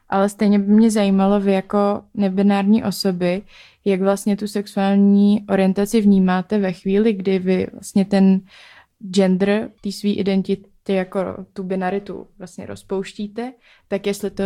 ale 0.10 0.30
stejně 0.30 0.60
by 0.60 0.72
mě 0.74 0.92
zajímalo 0.92 1.40
vy 1.40 1.54
jako 1.54 2.02
nebinární 2.14 2.84
osoby, 2.84 3.42
jak 3.86 4.02
vlastně 4.02 4.38
tu 4.38 4.48
sexuální 4.48 5.46
orientaci 5.50 6.02
vnímáte 6.02 6.60
ve 6.60 6.72
chvíli, 6.72 7.14
kdy 7.14 7.40
vy 7.40 7.68
vlastně 7.74 8.06
ten 8.06 8.42
gender 9.12 9.70
té 9.82 9.92
své 9.92 10.10
identity 10.10 10.73
jako 10.92 11.20
tu 11.54 11.64
binaritu 11.64 12.28
vlastně 12.38 12.66
rozpouštíte, 12.66 13.54
tak 13.88 14.08
jestli 14.08 14.30
to 14.30 14.44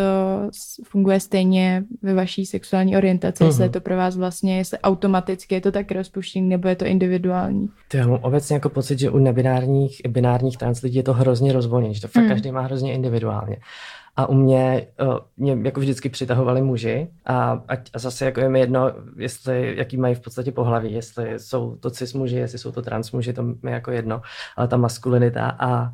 funguje 0.84 1.20
stejně 1.20 1.84
ve 2.02 2.14
vaší 2.14 2.46
sexuální 2.46 2.98
orientaci, 2.98 3.44
uh-huh. 3.44 3.48
jestli 3.48 3.64
je 3.64 3.68
mhm. 3.68 3.74
to 3.74 3.82
pro 3.82 3.98
vás 3.98 4.18
vlastně, 4.18 4.58
jestli 4.58 4.78
automaticky 4.80 5.56
je 5.56 5.62
to 5.62 5.72
tak 5.72 5.92
rozpuštění, 5.92 6.50
nebo 6.50 6.68
je 6.68 6.76
to 6.76 6.86
individuální. 6.86 7.70
To 7.88 7.98
já 7.98 8.08
mám 8.08 8.20
obecně 8.22 8.54
jako 8.54 8.70
pocit, 8.70 9.00
že 9.00 9.10
u 9.10 9.18
nebinárních, 9.18 10.02
binárních 10.08 10.58
trans 10.58 10.82
lidí 10.82 10.98
je 10.98 11.04
to 11.04 11.14
hrozně 11.14 11.54
rozvolnění, 11.54 11.96
že 11.96 12.02
to 12.02 12.08
fakt 12.08 12.24
uh-huh. 12.24 12.28
každý 12.28 12.52
má 12.52 12.62
hrozně 12.62 12.94
individuálně. 12.94 13.58
A 14.20 14.26
u 14.26 14.34
mě, 14.34 14.88
mě 15.38 15.58
jako 15.64 15.80
vždycky 15.80 16.10
přitahovali 16.10 16.62
muži 16.62 17.08
a, 17.26 17.64
ať, 17.68 17.90
a 17.94 18.00
zase 18.00 18.26
jako 18.26 18.40
je 18.40 18.50
mi 18.50 18.60
jedno, 18.60 18.94
jestli, 19.18 19.78
jaký 19.78 19.98
mají 19.98 20.16
v 20.16 20.20
podstatě 20.20 20.52
pohlaví, 20.52 20.94
jestli 20.94 21.40
jsou 21.40 21.76
to 21.76 21.90
cis 21.90 22.14
muži, 22.14 22.36
jestli 22.36 22.58
jsou 22.58 22.72
to 22.72 22.82
trans 22.82 23.12
muži, 23.12 23.34
to 23.34 23.44
mi 23.44 23.72
jako 23.72 23.92
jedno, 23.92 24.22
ale 24.56 24.68
ta 24.68 24.78
maskulinita 24.78 25.56
a 25.60 25.92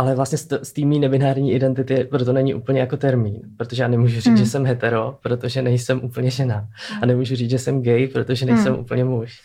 ale 0.00 0.14
vlastně 0.14 0.38
z 0.38 0.72
té 0.72 0.80
nebinární 0.80 1.52
identity 1.52 2.04
proto 2.10 2.32
není 2.32 2.54
úplně 2.54 2.80
jako 2.80 2.96
termín, 2.96 3.40
protože 3.56 3.82
já 3.82 3.88
nemůžu 3.88 4.14
říct, 4.14 4.26
hmm. 4.26 4.36
že 4.36 4.46
jsem 4.46 4.66
hetero, 4.66 5.18
protože 5.22 5.62
nejsem 5.62 6.00
úplně 6.04 6.30
žena. 6.30 6.68
A 7.02 7.06
nemůžu 7.06 7.36
říct, 7.36 7.50
že 7.50 7.58
jsem 7.58 7.82
gay, 7.82 8.08
protože 8.08 8.46
nejsem 8.46 8.72
hmm. 8.72 8.82
úplně 8.82 9.04
muž. 9.04 9.40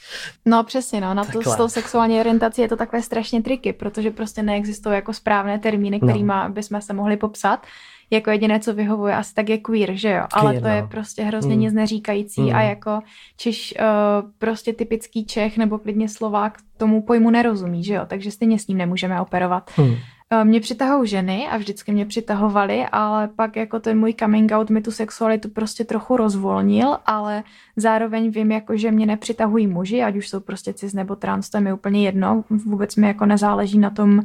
No 0.45 0.63
přesně, 0.63 1.01
no. 1.01 1.13
Na 1.13 1.25
to, 1.25 1.41
s 1.41 1.55
tou 1.55 1.67
sexuální 1.67 2.19
orientací 2.19 2.61
je 2.61 2.67
to 2.67 2.75
takové 2.75 3.01
strašně 3.01 3.41
triky, 3.41 3.73
protože 3.73 4.11
prostě 4.11 4.43
neexistují 4.43 4.95
jako 4.95 5.13
správné 5.13 5.59
termíny, 5.59 5.99
kterými 5.99 6.33
no. 6.43 6.49
bychom 6.49 6.81
se 6.81 6.93
mohli 6.93 7.17
popsat 7.17 7.65
jako 8.09 8.31
jediné, 8.31 8.59
co 8.59 8.73
vyhovuje, 8.73 9.15
asi 9.15 9.33
tak 9.33 9.49
je 9.49 9.57
queer, 9.57 9.93
že 9.93 10.09
jo? 10.09 10.23
Queer, 10.33 10.45
Ale 10.45 10.53
to 10.53 10.67
no. 10.67 10.75
je 10.75 10.87
prostě 10.91 11.23
hrozně 11.23 11.55
mm. 11.55 11.61
nic 11.61 11.73
neříkající 11.73 12.41
mm. 12.41 12.55
a 12.55 12.61
jako 12.61 12.99
Češ, 13.37 13.73
uh, 13.79 14.29
prostě 14.37 14.73
typický 14.73 15.25
Čech 15.25 15.57
nebo 15.57 15.77
klidně 15.77 16.09
Slovák 16.09 16.57
tomu 16.77 17.01
pojmu 17.01 17.29
nerozumí, 17.29 17.83
že 17.83 17.93
jo? 17.93 18.01
Takže 18.07 18.31
stejně 18.31 18.59
s 18.59 18.67
ním 18.67 18.77
nemůžeme 18.77 19.21
operovat. 19.21 19.71
Mm. 19.77 19.95
Mě 20.43 20.59
přitahují 20.59 21.09
ženy 21.09 21.47
a 21.47 21.57
vždycky 21.57 21.91
mě 21.91 22.05
přitahovaly, 22.05 22.85
ale 22.91 23.27
pak 23.27 23.55
jako 23.55 23.79
ten 23.79 23.99
můj 23.99 24.13
coming 24.19 24.51
out 24.51 24.69
mi 24.69 24.81
tu 24.81 24.91
sexualitu 24.91 25.49
prostě 25.49 25.83
trochu 25.83 26.17
rozvolnil, 26.17 26.97
ale 27.05 27.43
zároveň 27.75 28.31
vím, 28.31 28.51
jako, 28.51 28.77
že 28.77 28.91
mě 28.91 29.05
nepřitahují 29.05 29.67
muži, 29.67 30.03
ať 30.03 30.15
už 30.15 30.29
jsou 30.29 30.39
prostě 30.39 30.73
cis 30.73 30.93
nebo 30.93 31.15
trans, 31.15 31.49
to 31.49 31.57
je 31.57 31.61
mi 31.61 31.73
úplně 31.73 32.05
jedno. 32.05 32.43
Vůbec 32.49 32.95
mi 32.95 33.07
jako 33.07 33.25
nezáleží 33.25 33.79
na 33.79 33.89
tom, 33.89 34.21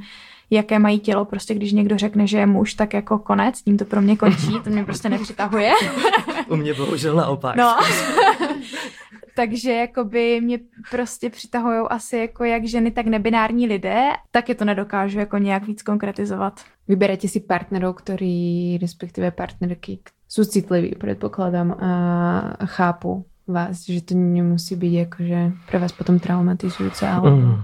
jaké 0.50 0.78
mají 0.78 1.00
tělo, 1.00 1.24
prostě 1.24 1.54
když 1.54 1.72
někdo 1.72 1.98
řekne, 1.98 2.26
že 2.26 2.38
je 2.38 2.46
muž, 2.46 2.74
tak 2.74 2.94
jako 2.94 3.18
konec, 3.18 3.62
tím 3.62 3.78
to 3.78 3.84
pro 3.84 4.00
mě 4.00 4.16
končí, 4.16 4.60
to 4.64 4.70
mě 4.70 4.84
prostě 4.84 5.08
nepřitahuje. 5.08 5.72
U 6.48 6.56
mě 6.56 6.74
bohužel 6.74 7.16
naopak. 7.16 7.56
No. 7.56 7.76
Takže 9.40 9.72
jakoby 9.72 10.40
mě 10.40 10.58
prostě 10.90 11.30
přitahují 11.30 11.80
asi 11.90 12.16
jako 12.16 12.44
jak 12.44 12.64
ženy, 12.64 12.90
tak 12.90 13.06
nebinární 13.06 13.66
lidé, 13.66 14.02
taky 14.30 14.54
to 14.54 14.64
nedokážu 14.64 15.18
jako 15.18 15.38
nějak 15.38 15.66
víc 15.66 15.82
konkretizovat. 15.82 16.60
Vyberete 16.88 17.28
si 17.28 17.40
partnerov, 17.40 17.96
který, 17.96 18.78
respektive 18.78 19.30
partnerky, 19.30 19.98
jsou 20.28 20.44
citliví, 20.44 20.94
předpokládám, 20.94 21.72
a 21.72 22.66
chápu 22.66 23.26
vás, 23.46 23.84
že 23.84 24.02
to 24.02 24.14
nemusí 24.14 24.76
být 24.76 24.94
jakože 24.94 25.52
pro 25.70 25.80
vás 25.80 25.92
potom 25.92 26.18
traumatizující, 26.18 27.04
ale... 27.04 27.30
Mm 27.30 27.60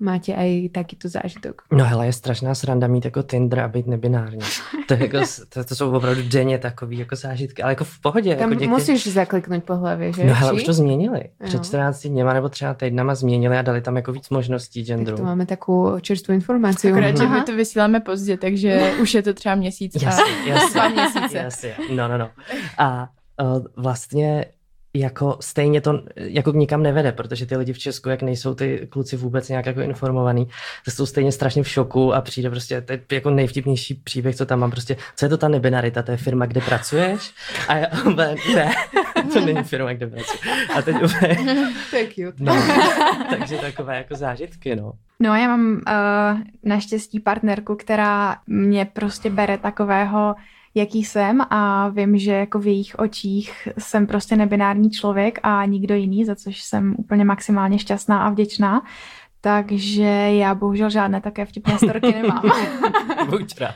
máte 0.00 0.34
aj 0.34 0.68
takýto 0.72 1.08
zážitok? 1.08 1.62
No 1.72 1.84
hele, 1.84 2.06
je 2.06 2.12
strašná 2.12 2.54
sranda 2.54 2.86
mít 2.86 3.04
jako 3.04 3.22
Tinder 3.22 3.60
a 3.60 3.68
být 3.68 3.86
nebinární. 3.86 4.38
To, 4.88 4.94
jako, 4.94 5.18
to, 5.48 5.64
to 5.64 5.74
jsou 5.74 5.92
opravdu 5.92 6.22
denně 6.28 6.58
takový 6.58 6.98
jako 6.98 7.16
zážitky, 7.16 7.62
ale 7.62 7.72
jako 7.72 7.84
v 7.84 8.00
pohodě. 8.00 8.36
Tam 8.36 8.50
jako 8.50 8.60
děky... 8.60 8.70
musíš 8.70 9.08
zakliknout 9.08 9.64
po 9.64 9.74
hlavě, 9.74 10.12
že? 10.12 10.24
No 10.24 10.34
hele, 10.34 10.52
už 10.52 10.62
to 10.62 10.72
změnili. 10.72 11.22
Před 11.44 11.64
14 11.64 12.06
dněma 12.06 12.32
nebo 12.32 12.48
třeba 12.48 12.74
týdnama 12.74 13.14
změnili 13.14 13.58
a 13.58 13.62
dali 13.62 13.80
tam 13.80 13.96
jako 13.96 14.12
víc 14.12 14.30
možností 14.30 14.84
genderu. 14.84 15.16
Tak 15.16 15.22
to 15.22 15.26
máme 15.26 15.46
takovou 15.46 16.00
čerstvou 16.00 16.34
informaci. 16.34 16.90
Akorát, 16.90 17.16
že 17.16 17.26
my 17.26 17.42
to 17.42 17.56
vysíláme 17.56 18.00
pozdě, 18.00 18.36
takže 18.36 18.92
už 19.02 19.14
je 19.14 19.22
to 19.22 19.34
třeba 19.34 19.54
měsíc 19.54 20.02
jasně, 20.02 20.32
jasně, 20.46 20.80
dva 20.80 20.88
měsíce. 20.88 21.36
Jasně, 21.36 21.74
no, 21.94 22.08
no, 22.08 22.18
no. 22.18 22.30
A 22.78 23.08
uh, 23.42 23.64
vlastně 23.76 24.44
jako 24.94 25.36
stejně 25.40 25.80
to 25.80 26.02
jako 26.16 26.52
nikam 26.52 26.82
nevede, 26.82 27.12
protože 27.12 27.46
ty 27.46 27.56
lidi 27.56 27.72
v 27.72 27.78
Česku, 27.78 28.08
jak 28.08 28.22
nejsou 28.22 28.54
ty 28.54 28.88
kluci 28.90 29.16
vůbec 29.16 29.48
nějak 29.48 29.66
jako 29.66 29.80
informovaný, 29.80 30.48
jsou 30.88 31.06
stejně 31.06 31.32
strašně 31.32 31.62
v 31.62 31.68
šoku 31.68 32.14
a 32.14 32.20
přijde 32.20 32.50
prostě, 32.50 32.80
to 32.80 32.92
je 32.92 33.00
jako 33.12 33.30
nejvtipnější 33.30 33.94
příběh, 33.94 34.36
co 34.36 34.46
tam 34.46 34.58
mám 34.58 34.70
prostě, 34.70 34.96
co 35.16 35.24
je 35.24 35.28
to 35.28 35.38
ta 35.38 35.48
nebinarita, 35.48 36.02
to 36.02 36.10
je 36.10 36.16
firma, 36.16 36.46
kde 36.46 36.60
pracuješ? 36.60 37.32
A 37.68 37.76
já, 37.76 37.86
ne, 38.54 38.70
to 39.32 39.40
není 39.40 39.62
firma, 39.62 39.92
kde 39.92 40.06
pracuji. 40.06 40.38
A 40.76 40.82
teď 40.82 40.96
úplně... 40.96 41.36
to 41.90 41.96
je 41.96 42.06
cute. 42.06 42.44
No, 42.44 42.56
takže 43.30 43.56
takové 43.56 43.96
jako 43.96 44.14
zážitky, 44.14 44.76
no. 44.76 44.92
No 45.20 45.34
já 45.34 45.48
mám 45.48 45.72
uh, 45.72 46.40
naštěstí 46.62 47.20
partnerku, 47.20 47.76
která 47.76 48.36
mě 48.46 48.84
prostě 48.84 49.30
bere 49.30 49.58
takového 49.58 50.34
jaký 50.74 51.04
jsem 51.04 51.40
a 51.50 51.88
vím, 51.88 52.18
že 52.18 52.32
jako 52.32 52.58
v 52.58 52.66
jejich 52.66 52.94
očích 52.98 53.68
jsem 53.78 54.06
prostě 54.06 54.36
nebinární 54.36 54.90
člověk 54.90 55.38
a 55.42 55.64
nikdo 55.64 55.94
jiný, 55.94 56.24
za 56.24 56.34
což 56.34 56.62
jsem 56.62 56.94
úplně 56.98 57.24
maximálně 57.24 57.78
šťastná 57.78 58.26
a 58.26 58.30
vděčná. 58.30 58.82
Takže 59.40 60.02
já 60.30 60.54
bohužel 60.54 60.90
žádné 60.90 61.20
také 61.20 61.44
vtipné 61.44 61.78
storky 61.78 62.12
nemám. 62.12 62.42
Buď 63.30 63.60
rád. 63.60 63.74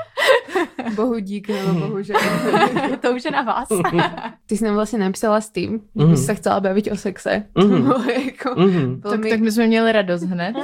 Bohu 0.95 1.19
dík, 1.19 1.49
nebo 1.49 1.73
bohužel. 1.81 2.17
to 3.01 3.11
už 3.11 3.25
je 3.25 3.31
na 3.31 3.43
vás. 3.43 3.69
Ty 4.47 4.57
jsi 4.57 4.65
nám 4.65 4.75
vlastně 4.75 4.99
napsala 4.99 5.41
s 5.41 5.51
tím, 5.51 5.81
že 6.01 6.07
bys 6.07 6.27
se 6.27 6.35
chcela 6.35 6.61
bavit 6.61 6.89
o 6.93 6.97
sexe. 6.97 7.45
Mhm. 7.59 7.93
jako 8.25 8.61
Mhm. 8.61 9.01
Tak, 9.01 9.21
tak 9.31 9.41
my 9.41 9.53
jsme 9.53 9.67
měli 9.67 9.93
radost 9.93 10.23
hned. 10.23 10.57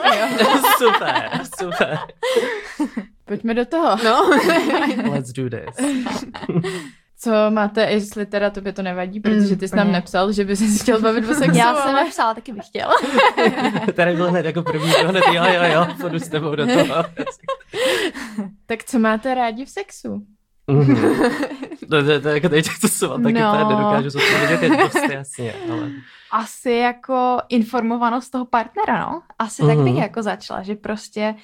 super, 0.78 1.30
super. 1.62 1.98
Pojďme 3.24 3.54
do 3.54 3.64
toho. 3.64 3.96
No. 4.04 4.30
Let's 5.10 5.32
do 5.32 5.50
this. 5.50 5.86
Co 7.18 7.30
máte, 7.50 7.82
jestli 7.90 8.26
teda 8.26 8.50
tobě 8.50 8.72
to 8.72 8.82
nevadí, 8.82 9.20
protože 9.20 9.56
ty 9.56 9.68
jsi 9.68 9.76
nám 9.76 9.86
úplně. 9.86 9.98
nepsal, 9.98 10.32
že 10.32 10.44
bys 10.44 10.58
si 10.58 10.78
chtěl 10.82 11.00
bavit 11.00 11.24
o 11.30 11.34
sexu. 11.34 11.58
Já 11.58 11.74
jsem 11.74 11.94
ale- 11.94 12.04
napsala, 12.04 12.34
taky 12.34 12.52
bych 12.52 12.66
chtěla. 12.66 12.92
Tady 13.94 14.16
byl 14.16 14.30
hned 14.30 14.46
jako 14.46 14.62
první, 14.62 14.92
to 14.92 15.08
hned 15.08 15.24
jo, 15.32 15.44
jo, 15.44 15.62
jo, 15.72 15.86
půjdu 16.00 16.18
s 16.18 16.28
tebou 16.28 16.54
do 16.54 16.66
toho. 16.66 17.04
Tak 18.66 18.84
co 18.84 18.98
máte 18.98 19.34
rádi 19.34 19.64
v 19.64 19.70
sexu? 19.70 20.22
Mhm. 20.66 20.96
To, 21.90 22.04
to, 22.04 22.20
to, 22.20 22.28
jako 22.28 22.48
teď 22.48 22.66
to 22.80 22.88
se 22.88 23.06
vám 23.06 23.22
taky 23.22 23.34
No. 23.40 23.68
nedokážu 23.68 24.10
zodpovědět, 24.10 24.62
je 24.62 24.76
dost 24.76 25.10
jasně, 25.12 25.54
ale... 25.72 25.90
Asi 26.30 26.70
jako 26.70 27.38
informovanost 27.48 28.30
toho 28.30 28.44
partnera, 28.44 29.00
no. 29.00 29.22
Asi 29.38 29.62
tak 29.62 29.78
bych 29.78 29.92
Mhm. 29.92 30.02
jako 30.02 30.22
začala, 30.22 30.62
že 30.62 30.74
prostě 30.74 31.34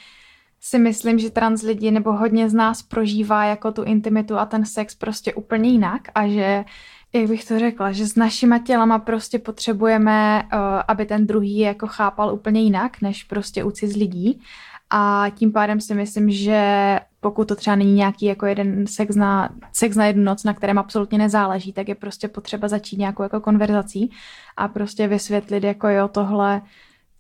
si 0.61 0.79
myslím, 0.79 1.18
že 1.18 1.31
trans 1.31 1.62
lidi 1.62 1.90
nebo 1.90 2.12
hodně 2.12 2.51
z 2.51 2.55
nás 2.55 2.83
prožívá 2.83 3.44
jako 3.44 3.73
tu 3.73 3.83
intimitu 3.83 4.38
a 4.38 4.46
ten 4.46 4.64
sex 4.64 4.94
prostě 4.94 5.35
úplně 5.35 5.70
jinak 5.70 6.03
a 6.14 6.29
že 6.29 6.64
jak 7.12 7.27
bych 7.27 7.44
to 7.44 7.59
řekla, 7.59 7.92
že 7.92 8.07
s 8.07 8.16
našima 8.16 8.59
tělama 8.59 8.99
prostě 8.99 9.38
potřebujeme, 9.38 10.42
uh, 10.53 10.59
aby 10.88 11.07
ten 11.07 11.27
druhý 11.27 11.59
jako 11.59 11.87
chápal 11.87 12.35
úplně 12.35 12.61
jinak, 12.61 13.01
než 13.03 13.25
prostě 13.25 13.64
u 13.64 13.70
z 13.70 13.96
lidí. 13.96 14.40
A 14.90 15.27
tím 15.35 15.53
pádem 15.53 15.81
si 15.81 15.94
myslím, 15.94 16.31
že 16.31 17.01
pokud 17.20 17.49
to 17.49 17.57
třeba 17.57 17.77
není 17.77 17.94
nějaký 17.94 18.27
jako 18.27 18.46
jeden 18.46 18.87
sex 18.87 19.16
na, 19.16 19.49
sex 19.73 19.96
na 19.96 20.07
jednu 20.07 20.25
noc, 20.25 20.44
na 20.44 20.55
kterém 20.55 20.79
absolutně 20.79 21.18
nezáleží, 21.18 21.73
tak 21.73 21.88
je 21.88 21.94
prostě 21.94 22.29
potřeba 22.29 22.68
začít 22.68 22.99
nějakou 22.99 23.23
jako 23.23 23.40
konverzací 23.40 24.11
a 24.57 24.68
prostě 24.68 25.09
vysvětlit 25.09 25.64
jako 25.64 25.88
jo, 25.88 26.09
tohle, 26.09 26.62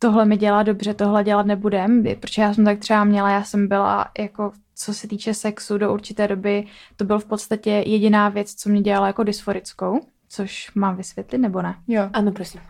tohle 0.02 0.24
mi 0.24 0.36
dělá 0.36 0.62
dobře, 0.62 0.94
tohle 0.94 1.24
dělat 1.24 1.46
nebudem, 1.46 2.04
protože 2.20 2.42
já 2.42 2.54
jsem 2.54 2.64
tak 2.64 2.78
třeba 2.78 3.04
měla, 3.04 3.30
já 3.30 3.44
jsem 3.44 3.68
byla 3.68 4.10
jako 4.18 4.52
co 4.74 4.94
se 4.94 5.08
týče 5.08 5.34
sexu 5.34 5.78
do 5.78 5.92
určité 5.92 6.28
doby, 6.28 6.66
to 6.96 7.04
byl 7.04 7.18
v 7.18 7.24
podstatě 7.24 7.70
jediná 7.70 8.28
věc, 8.28 8.54
co 8.54 8.68
mě 8.68 8.80
dělala 8.80 9.06
jako 9.06 9.22
dysforickou, 9.24 10.00
což 10.28 10.70
mám 10.74 10.96
vysvětlit 10.96 11.38
nebo 11.38 11.62
ne? 11.62 11.74
Jo. 11.88 12.10
Ano, 12.12 12.32
prosím. 12.32 12.60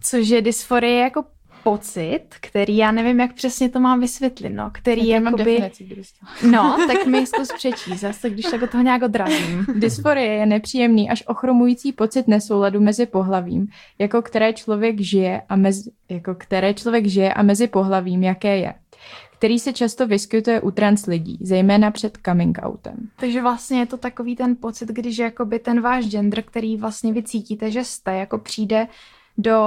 Což 0.00 0.28
je 0.28 0.42
dysforie 0.42 0.98
jako 0.98 1.24
pocit, 1.66 2.20
který 2.40 2.76
já 2.76 2.92
nevím, 2.92 3.20
jak 3.20 3.32
přesně 3.32 3.68
to 3.68 3.80
mám 3.80 4.00
vysvětlit, 4.00 4.50
no, 4.50 4.70
který 4.72 5.12
mám 5.14 5.24
jakoby... 5.24 5.44
definici. 5.44 6.04
No, 6.50 6.76
tak 6.86 7.06
mi 7.06 7.26
zkus 7.26 7.48
přečíst, 7.56 8.00
zase, 8.00 8.30
když 8.30 8.46
tak 8.46 8.62
od 8.62 8.70
toho 8.70 8.82
nějak 8.82 9.02
odrazím. 9.02 9.66
Dysforie 9.74 10.32
je 10.32 10.46
nepříjemný 10.46 11.10
až 11.10 11.24
ochromující 11.26 11.92
pocit 11.92 12.28
nesouladu 12.28 12.80
mezi 12.80 13.06
pohlavím, 13.06 13.68
jako 13.98 14.22
které 14.22 14.52
člověk 14.52 15.00
žije 15.00 15.42
a 15.48 15.56
mezi, 15.56 15.90
jako 16.08 16.34
které 16.34 16.74
člověk 16.74 17.06
žije 17.06 17.34
a 17.34 17.42
mezi 17.42 17.66
pohlavím, 17.66 18.22
jaké 18.22 18.58
je 18.58 18.74
který 19.38 19.58
se 19.58 19.72
často 19.72 20.06
vyskytuje 20.06 20.60
u 20.60 20.70
trans 20.70 21.06
lidí, 21.06 21.38
zejména 21.40 21.90
před 21.90 22.18
coming 22.24 22.58
outem. 22.66 22.96
Takže 23.16 23.42
vlastně 23.42 23.78
je 23.78 23.86
to 23.86 23.96
takový 23.96 24.36
ten 24.36 24.56
pocit, 24.56 24.88
když 24.88 25.18
jakoby 25.18 25.58
ten 25.58 25.80
váš 25.80 26.06
gender, 26.06 26.42
který 26.42 26.76
vlastně 26.76 27.12
vy 27.12 27.22
cítíte, 27.22 27.70
že 27.70 27.84
jste, 27.84 28.14
jako 28.14 28.38
přijde 28.38 28.86
do 29.38 29.60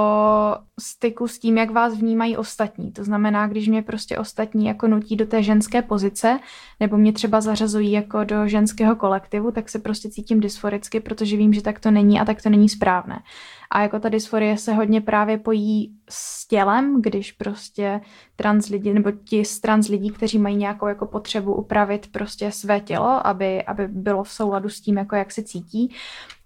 styku 0.80 1.28
s 1.28 1.38
tím, 1.38 1.58
jak 1.58 1.70
vás 1.70 1.94
vnímají 1.94 2.36
ostatní. 2.36 2.92
To 2.92 3.04
znamená, 3.04 3.46
když 3.46 3.68
mě 3.68 3.82
prostě 3.82 4.18
ostatní 4.18 4.66
jako 4.66 4.88
nutí 4.88 5.16
do 5.16 5.26
té 5.26 5.42
ženské 5.42 5.82
pozice, 5.82 6.40
nebo 6.80 6.96
mě 6.96 7.12
třeba 7.12 7.40
zařazují 7.40 7.92
jako 7.92 8.24
do 8.24 8.48
ženského 8.48 8.96
kolektivu, 8.96 9.50
tak 9.50 9.68
se 9.68 9.78
prostě 9.78 10.10
cítím 10.10 10.40
dysforicky, 10.40 11.00
protože 11.00 11.36
vím, 11.36 11.52
že 11.52 11.62
tak 11.62 11.80
to 11.80 11.90
není 11.90 12.20
a 12.20 12.24
tak 12.24 12.42
to 12.42 12.50
není 12.50 12.68
správné. 12.68 13.22
A 13.70 13.82
jako 13.82 14.00
ta 14.00 14.08
dysforie 14.08 14.58
se 14.58 14.72
hodně 14.72 15.00
právě 15.00 15.38
pojí 15.38 15.94
s 16.10 16.48
tělem, 16.48 17.02
když 17.02 17.32
prostě 17.32 18.00
trans 18.36 18.68
lidi, 18.68 18.94
nebo 18.94 19.10
ti 19.10 19.44
z 19.44 19.60
trans 19.60 19.88
lidí, 19.88 20.10
kteří 20.10 20.38
mají 20.38 20.56
nějakou 20.56 20.86
jako 20.86 21.06
potřebu 21.06 21.54
upravit 21.54 22.12
prostě 22.12 22.52
své 22.52 22.80
tělo, 22.80 23.26
aby, 23.26 23.62
aby 23.62 23.88
bylo 23.88 24.24
v 24.24 24.30
souladu 24.30 24.68
s 24.68 24.80
tím, 24.80 24.96
jako 24.96 25.16
jak 25.16 25.32
se 25.32 25.42
cítí, 25.42 25.94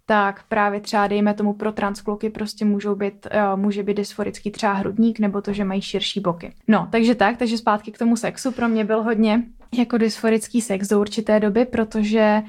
tak 0.07 0.43
právě 0.49 0.81
třeba 0.81 1.07
dejme 1.07 1.35
tomu 1.35 1.53
pro 1.53 1.73
transkluky 1.73 2.31
prostě 2.31 2.65
můžou 2.65 2.95
být, 2.95 3.27
uh, 3.27 3.61
může 3.61 3.83
být 3.83 3.97
dysforický 3.97 4.51
třeba 4.51 4.73
hrudník 4.73 5.19
nebo 5.19 5.43
to, 5.43 5.53
že 5.53 5.65
mají 5.65 5.81
širší 5.81 6.21
boky. 6.21 6.55
No, 6.69 6.89
takže 6.93 7.15
tak, 7.15 7.37
takže 7.37 7.59
zpátky 7.59 7.93
k 7.93 7.99
tomu 7.99 8.17
sexu. 8.17 8.53
Pro 8.53 8.69
mě 8.69 8.85
byl 8.85 9.03
hodně 9.03 9.43
jako 9.79 9.99
dysforický 9.99 10.61
sex 10.61 10.89
do 10.89 11.01
určité 11.01 11.41
doby, 11.41 11.65
protože 11.65 12.43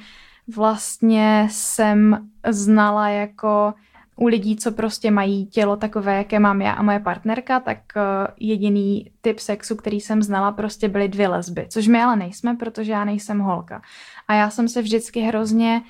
vlastně 0.55 1.47
jsem 1.51 2.29
znala 2.49 3.09
jako 3.09 3.73
u 4.15 4.27
lidí, 4.27 4.55
co 4.55 4.71
prostě 4.71 5.11
mají 5.11 5.45
tělo 5.45 5.77
takové, 5.77 6.17
jaké 6.17 6.39
mám 6.39 6.61
já 6.61 6.71
a 6.71 6.83
moje 6.83 6.99
partnerka, 6.99 7.59
tak 7.59 7.77
uh, 7.95 8.01
jediný 8.39 9.11
typ 9.21 9.39
sexu, 9.39 9.75
který 9.75 10.01
jsem 10.01 10.23
znala, 10.23 10.51
prostě 10.51 10.87
byly 10.87 11.07
dvě 11.07 11.27
lesby, 11.27 11.67
což 11.69 11.87
my 11.87 12.01
ale 12.01 12.15
nejsme, 12.15 12.55
protože 12.55 12.91
já 12.91 13.05
nejsem 13.05 13.39
holka. 13.39 13.81
A 14.27 14.33
já 14.33 14.49
jsem 14.49 14.67
se 14.67 14.81
vždycky 14.81 15.19
hrozně 15.19 15.81
uh, 15.81 15.87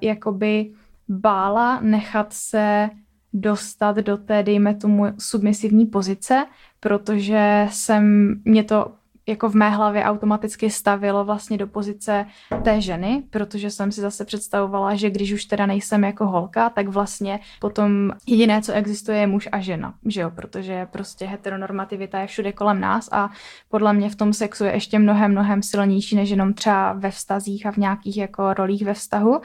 jakoby 0.00 0.72
bála 1.08 1.80
nechat 1.80 2.32
se 2.32 2.90
dostat 3.32 3.96
do 3.96 4.16
té, 4.16 4.42
dejme 4.42 4.74
tomu, 4.74 5.04
submisivní 5.18 5.86
pozice, 5.86 6.46
protože 6.80 7.66
jsem, 7.70 8.34
mě 8.44 8.64
to 8.64 8.92
jako 9.26 9.48
v 9.48 9.54
mé 9.54 9.70
hlavě 9.70 10.04
automaticky 10.04 10.70
stavilo 10.70 11.24
vlastně 11.24 11.58
do 11.58 11.66
pozice 11.66 12.26
té 12.64 12.80
ženy, 12.80 13.22
protože 13.30 13.70
jsem 13.70 13.92
si 13.92 14.00
zase 14.00 14.24
představovala, 14.24 14.94
že 14.94 15.10
když 15.10 15.32
už 15.32 15.44
teda 15.44 15.66
nejsem 15.66 16.04
jako 16.04 16.26
holka, 16.26 16.70
tak 16.70 16.88
vlastně 16.88 17.40
potom 17.60 18.10
jediné, 18.26 18.62
co 18.62 18.72
existuje, 18.72 19.18
je 19.18 19.26
muž 19.26 19.48
a 19.52 19.60
žena, 19.60 19.94
že 20.06 20.20
jo, 20.20 20.30
protože 20.30 20.86
prostě 20.90 21.26
heteronormativita 21.26 22.20
je 22.20 22.26
všude 22.26 22.52
kolem 22.52 22.80
nás 22.80 23.08
a 23.12 23.30
podle 23.68 23.92
mě 23.92 24.10
v 24.10 24.16
tom 24.16 24.32
sexu 24.32 24.64
je 24.64 24.72
ještě 24.72 24.98
mnohem, 24.98 25.30
mnohem 25.30 25.62
silnější, 25.62 26.16
než 26.16 26.30
jenom 26.30 26.54
třeba 26.54 26.92
ve 26.92 27.10
vztazích 27.10 27.66
a 27.66 27.72
v 27.72 27.76
nějakých 27.76 28.16
jako 28.16 28.54
rolích 28.54 28.84
ve 28.84 28.94
vztahu. 28.94 29.40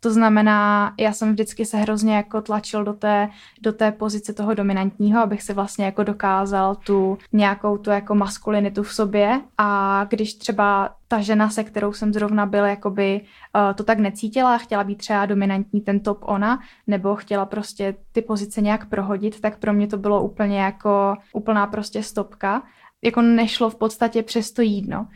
To 0.00 0.10
znamená, 0.10 0.94
já 0.98 1.12
jsem 1.12 1.32
vždycky 1.32 1.64
se 1.64 1.76
hrozně 1.76 2.16
jako 2.16 2.40
tlačil 2.40 2.84
do 2.84 2.92
té, 2.92 3.28
do 3.62 3.72
té 3.72 3.92
pozice 3.92 4.32
toho 4.32 4.54
dominantního, 4.54 5.20
abych 5.20 5.42
si 5.42 5.52
vlastně 5.52 5.84
jako 5.84 6.02
dokázal 6.02 6.74
tu 6.74 7.18
nějakou 7.32 7.78
tu 7.78 7.90
jako 7.90 8.14
maskulinitu 8.14 8.82
v 8.82 8.92
sobě 8.92 9.40
a 9.58 10.04
když 10.10 10.34
třeba 10.34 10.90
ta 11.08 11.20
žena, 11.20 11.50
se 11.50 11.64
kterou 11.64 11.92
jsem 11.92 12.12
zrovna 12.12 12.46
byl, 12.46 12.64
jakoby 12.64 13.20
uh, 13.20 13.74
to 13.74 13.84
tak 13.84 13.98
necítila, 13.98 14.58
chtěla 14.58 14.84
být 14.84 14.98
třeba 14.98 15.26
dominantní 15.26 15.80
ten 15.80 16.00
top 16.00 16.18
ona, 16.22 16.60
nebo 16.86 17.16
chtěla 17.16 17.46
prostě 17.46 17.94
ty 18.12 18.22
pozice 18.22 18.60
nějak 18.60 18.88
prohodit, 18.88 19.40
tak 19.40 19.58
pro 19.58 19.72
mě 19.72 19.86
to 19.86 19.96
bylo 19.96 20.22
úplně 20.22 20.60
jako 20.60 21.16
úplná 21.32 21.66
prostě 21.66 22.02
stopka. 22.02 22.62
Jako 23.04 23.22
nešlo 23.22 23.70
v 23.70 23.74
podstatě 23.74 24.22
přes 24.22 24.52
to 24.52 24.62
jídno. 24.62 25.06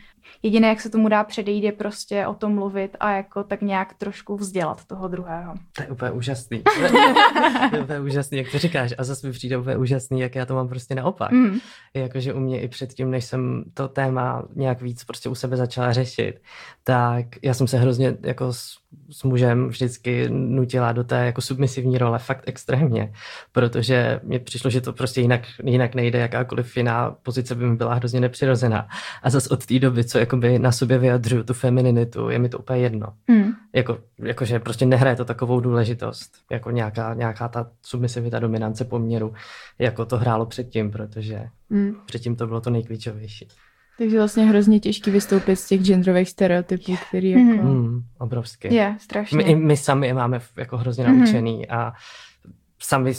Jediné, 0.43 0.67
jak 0.67 0.81
se 0.81 0.89
tomu 0.89 1.09
dá 1.09 1.23
předejít, 1.23 1.63
je 1.63 1.71
prostě 1.71 2.27
o 2.27 2.33
tom 2.33 2.53
mluvit 2.55 2.97
a 2.99 3.11
jako 3.11 3.43
tak 3.43 3.61
nějak 3.61 3.93
trošku 3.93 4.37
vzdělat 4.37 4.85
toho 4.85 5.07
druhého. 5.07 5.53
To 5.75 5.83
je 5.83 5.89
úplně 5.89 6.11
úžasný. 6.11 6.63
to 7.69 7.75
je 7.75 7.83
úplně 7.83 7.99
úžasný, 7.99 8.37
jak 8.37 8.51
to 8.51 8.57
říkáš. 8.57 8.93
A 8.97 9.03
zase 9.03 9.27
mi 9.27 9.33
přijde 9.33 9.57
úplně 9.57 9.77
úžasný, 9.77 10.19
jak 10.19 10.35
já 10.35 10.45
to 10.45 10.55
mám 10.55 10.67
prostě 10.67 10.95
naopak. 10.95 11.31
Mm. 11.31 11.59
Jakože 11.93 12.33
u 12.33 12.39
mě 12.39 12.61
i 12.61 12.67
předtím, 12.67 13.11
než 13.11 13.25
jsem 13.25 13.63
to 13.73 13.87
téma 13.87 14.43
nějak 14.55 14.81
víc 14.81 15.03
prostě 15.03 15.29
u 15.29 15.35
sebe 15.35 15.57
začala 15.57 15.93
řešit, 15.93 16.41
tak 16.83 17.25
já 17.41 17.53
jsem 17.53 17.67
se 17.67 17.77
hrozně 17.77 18.17
jako 18.21 18.53
s, 18.53 18.77
s 19.09 19.23
mužem 19.23 19.67
vždycky 19.67 20.29
nutila 20.29 20.91
do 20.91 21.03
té 21.03 21.25
jako 21.25 21.41
submisivní 21.41 21.97
role 21.97 22.19
fakt 22.19 22.43
extrémně, 22.47 23.13
protože 23.51 24.19
mi 24.23 24.39
přišlo, 24.39 24.69
že 24.69 24.81
to 24.81 24.93
prostě 24.93 25.21
jinak, 25.21 25.41
jinak 25.63 25.95
nejde, 25.95 26.19
jakákoliv 26.19 26.77
jiná 26.77 27.11
pozice 27.11 27.55
by 27.55 27.65
mi 27.65 27.75
byla 27.75 27.93
hrozně 27.93 28.19
nepřirozená. 28.19 28.87
A 29.23 29.29
zase 29.29 29.49
od 29.49 29.65
té 29.65 29.79
doby, 29.79 30.03
co 30.11 30.19
jakoby 30.19 30.59
na 30.59 30.71
sobě 30.71 30.97
vyjadřuju, 30.97 31.43
tu 31.43 31.53
femininitu, 31.53 32.29
je 32.29 32.39
mi 32.39 32.49
to 32.49 32.59
úplně 32.59 32.79
jedno. 32.79 33.07
Mm. 33.27 33.51
Jako, 33.75 33.97
jakože 34.19 34.59
prostě 34.59 34.85
nehraje 34.85 35.15
to 35.15 35.25
takovou 35.25 35.59
důležitost, 35.59 36.31
jako 36.51 36.71
nějaká, 36.71 37.13
nějaká 37.13 37.47
ta 37.47 37.71
submisivita, 37.85 38.39
dominance 38.39 38.85
poměru, 38.85 39.33
jako 39.79 40.05
to 40.05 40.17
hrálo 40.17 40.45
předtím, 40.45 40.91
protože 40.91 41.43
mm. 41.69 41.95
předtím 42.05 42.35
to 42.35 42.47
bylo 42.47 42.61
to 42.61 42.69
nejklíčovější. 42.69 43.47
Takže 43.97 44.17
vlastně 44.17 44.45
hrozně 44.45 44.79
těžký 44.79 45.11
vystoupit 45.11 45.55
z 45.55 45.67
těch 45.67 45.81
genderových 45.81 46.29
stereotypů, 46.29 46.95
který 47.09 47.29
jako... 47.29 47.63
Mm, 47.63 48.03
obrovský. 48.19 48.73
Je, 48.73 48.95
strašně. 48.99 49.37
My, 49.37 49.55
my 49.55 49.77
sami 49.77 50.07
je 50.07 50.13
máme 50.13 50.39
jako 50.57 50.77
hrozně 50.77 51.07
mm. 51.07 51.19
naučený 51.19 51.69
a 51.69 51.93
sami 52.79 53.13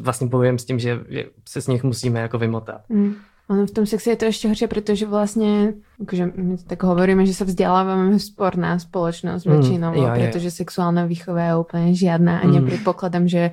vlastně 0.00 0.26
bojujeme 0.26 0.58
s 0.58 0.64
tím, 0.64 0.78
že 0.78 1.00
se 1.48 1.60
z 1.60 1.66
nich 1.66 1.84
musíme 1.84 2.20
jako 2.20 2.38
vymotat. 2.38 2.80
Mm. 2.88 3.14
Ono 3.48 3.66
v 3.66 3.70
tom 3.70 3.86
sexe 3.86 4.10
je 4.10 4.16
to 4.16 4.24
ještě 4.24 4.48
horší, 4.48 4.66
protože 4.66 5.06
vlastně, 5.06 5.74
akože 6.02 6.32
my 6.36 6.56
tak 6.66 6.82
hovoríme, 6.82 7.26
že 7.26 7.34
se 7.34 7.44
vzděláváme 7.44 8.18
sporná 8.18 8.78
společnost 8.78 9.44
mm, 9.44 9.52
většinou, 9.52 9.94
jo, 9.94 10.10
protože 10.16 10.50
sexuálna 10.50 11.04
výchova 11.04 11.42
je 11.42 11.56
úplně 11.56 11.94
žiadna 11.94 12.38
a 12.38 12.46
mm. 12.46 12.54
nepredpokladám, 12.54 13.28
že 13.28 13.50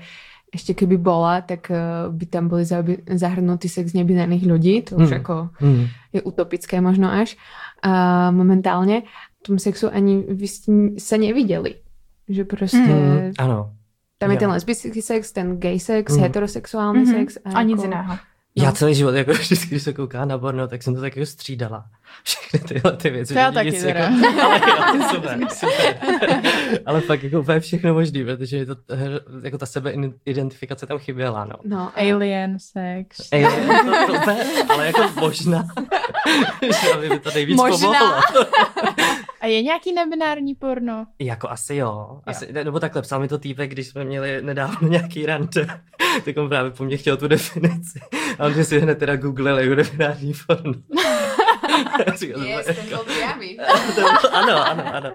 ešte 0.52 0.76
keby 0.76 1.00
bola, 1.00 1.40
tak 1.42 1.72
uh, 1.72 2.12
by 2.12 2.26
tam 2.28 2.52
boli 2.52 2.68
zahrnutí 3.08 3.72
sex 3.72 3.96
nebinárnych 3.96 4.44
ľudí. 4.44 4.84
To 4.92 5.00
už 5.00 5.16
mm. 5.16 5.18
ako 5.24 5.36
mm. 5.64 5.84
je 6.12 6.20
utopické 6.28 6.84
možno 6.84 7.08
až 7.08 7.40
uh, 7.88 8.36
momentálne. 8.36 9.08
V 9.40 9.42
tom 9.48 9.58
sexu 9.64 9.88
ani 9.88 10.28
vy 10.28 10.48
ste 10.52 10.70
sa 11.00 11.16
nevideli. 11.16 11.80
Že 12.28 12.44
proste... 12.44 12.84
Mm. 12.84 13.40
Ano. 13.40 13.72
Tam 14.20 14.30
je 14.30 14.38
ten 14.38 14.52
lesbický 14.52 15.02
sex, 15.02 15.32
ten 15.32 15.58
gay 15.58 15.80
sex, 15.80 16.14
mm. 16.14 16.20
heterosexuální 16.20 17.04
mm-hmm. 17.08 17.20
sex. 17.20 17.28
A, 17.48 17.50
a 17.58 17.64
nic 17.64 17.80
jako... 17.80 17.84
jiného. 17.84 18.14
No. 18.58 18.64
Já 18.64 18.72
celý 18.72 18.96
život, 18.96 19.16
jako 19.16 19.32
vždycky, 19.42 19.68
když 19.68 19.84
se 19.84 19.94
kouká 19.94 20.26
na 20.26 20.38
porno, 20.38 20.68
tak 20.68 20.84
jsem 20.84 20.96
to 20.96 21.02
tak 21.02 21.16
jako 21.16 21.26
střídala. 21.26 21.86
Všechny 22.24 22.60
tyhle 22.60 22.98
ty 22.98 23.10
věci. 23.10 23.34
Já 23.34 23.52
taky 23.52 23.72
nic, 23.72 23.84
jako, 23.84 24.00
ale 24.44 24.62
jo, 24.68 25.04
super, 25.16 25.40
super. 25.50 25.96
ale 26.86 27.02
fakt 27.02 27.24
jako 27.24 27.40
úplně 27.40 27.60
všechno 27.60 27.94
možný, 27.94 28.26
protože 28.26 28.58
je 28.58 28.66
to, 28.66 28.76
jako 29.44 29.58
ta 29.58 29.66
sebeidentifikace 29.66 30.86
tam 30.86 30.98
chyběla, 30.98 31.46
no. 31.46 31.56
No, 31.64 31.92
alien 31.96 32.58
sex. 32.60 33.34
Alien, 33.34 33.86
to, 33.86 34.14
to, 34.14 34.20
to, 34.26 34.32
ale 34.74 34.86
jako 34.86 35.02
možná. 35.20 35.64
že 37.02 37.10
by 37.10 37.20
to 37.20 37.32
nejvíc 37.32 37.58
možná. 37.58 37.78
pomohlo. 37.88 38.22
A 39.42 39.48
je 39.48 39.62
nějaký 39.62 39.94
nebinární 39.94 40.56
porno? 40.56 41.06
Jako 41.20 41.50
asi 41.50 41.76
jo. 41.76 42.22
Asi, 42.26 42.46
jo. 42.46 42.64
Nebo 42.64 42.80
takhle, 42.80 43.02
psal 43.02 43.20
mi 43.20 43.28
to 43.28 43.38
týpek, 43.38 43.72
když 43.72 43.88
jsme 43.88 44.04
měli 44.04 44.42
nedávno 44.42 44.88
nějaký 44.88 45.26
rande, 45.26 45.68
tak 46.26 46.38
on 46.38 46.50
právě 46.50 46.72
po 46.72 46.84
mně 46.84 46.98
chtěl 46.98 47.18
tu 47.18 47.28
definici. 47.28 48.00
A 48.40 48.46
on 48.46 48.64
si 48.64 48.80
hned 48.80 49.00
teda 49.00 49.16
googlil 49.16 49.60
jako 49.60 49.76
nebinární 49.76 50.34
porno. 50.48 50.74
yes, 52.46 52.66
ten 52.66 52.76
byl 52.90 53.06
Ano, 54.32 54.68
ano, 54.68 54.96
ano. 54.96 55.12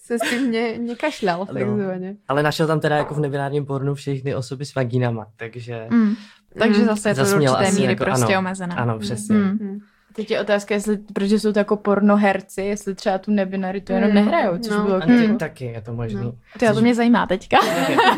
Se 0.00 0.18
s 0.18 0.30
tím 0.30 0.42
mě, 0.42 0.74
mě 0.78 0.96
kašlal, 0.96 1.46
takzvaně. 1.46 2.16
Ale 2.28 2.42
našel 2.42 2.66
tam 2.66 2.80
teda 2.80 2.96
jako 2.96 3.14
v 3.14 3.20
nebinárním 3.20 3.66
pornu 3.66 3.94
všechny 3.94 4.34
osoby 4.34 4.64
s 4.64 4.74
vagínama, 4.74 5.26
takže... 5.36 5.86
Mm. 5.90 6.14
Takže 6.58 6.84
zase 6.84 7.08
je 7.08 7.14
to 7.14 7.24
do 7.24 7.36
určité 7.36 7.72
míry 7.72 7.92
jako, 7.92 8.04
prostě 8.04 8.34
ano, 8.34 8.38
omezené. 8.38 8.74
Ano, 8.74 8.98
přesně. 8.98 9.36
Mm. 9.36 9.58
Mm. 9.60 9.78
Teď 10.18 10.30
je 10.30 10.40
otázka, 10.40 10.74
jestli, 10.74 10.98
protože 10.98 11.40
jsou 11.40 11.52
to 11.52 11.58
jako 11.58 11.76
pornoherci, 11.76 12.62
jestli 12.62 12.94
třeba 12.94 13.18
tu 13.18 13.30
nebinaritu 13.30 13.92
jenom 13.92 14.08
mm. 14.08 14.14
nehrajou, 14.14 14.58
což 14.58 14.76
no. 14.76 14.84
bylo 14.84 15.00
ty, 15.00 15.24
jako... 15.24 15.34
taky 15.34 15.64
je 15.64 15.80
to 15.80 15.92
možný. 15.92 16.20
No. 16.20 16.32
To, 16.58 16.74
to 16.74 16.80
mě 16.80 16.94
zajímá 16.94 17.26
teďka. 17.26 17.58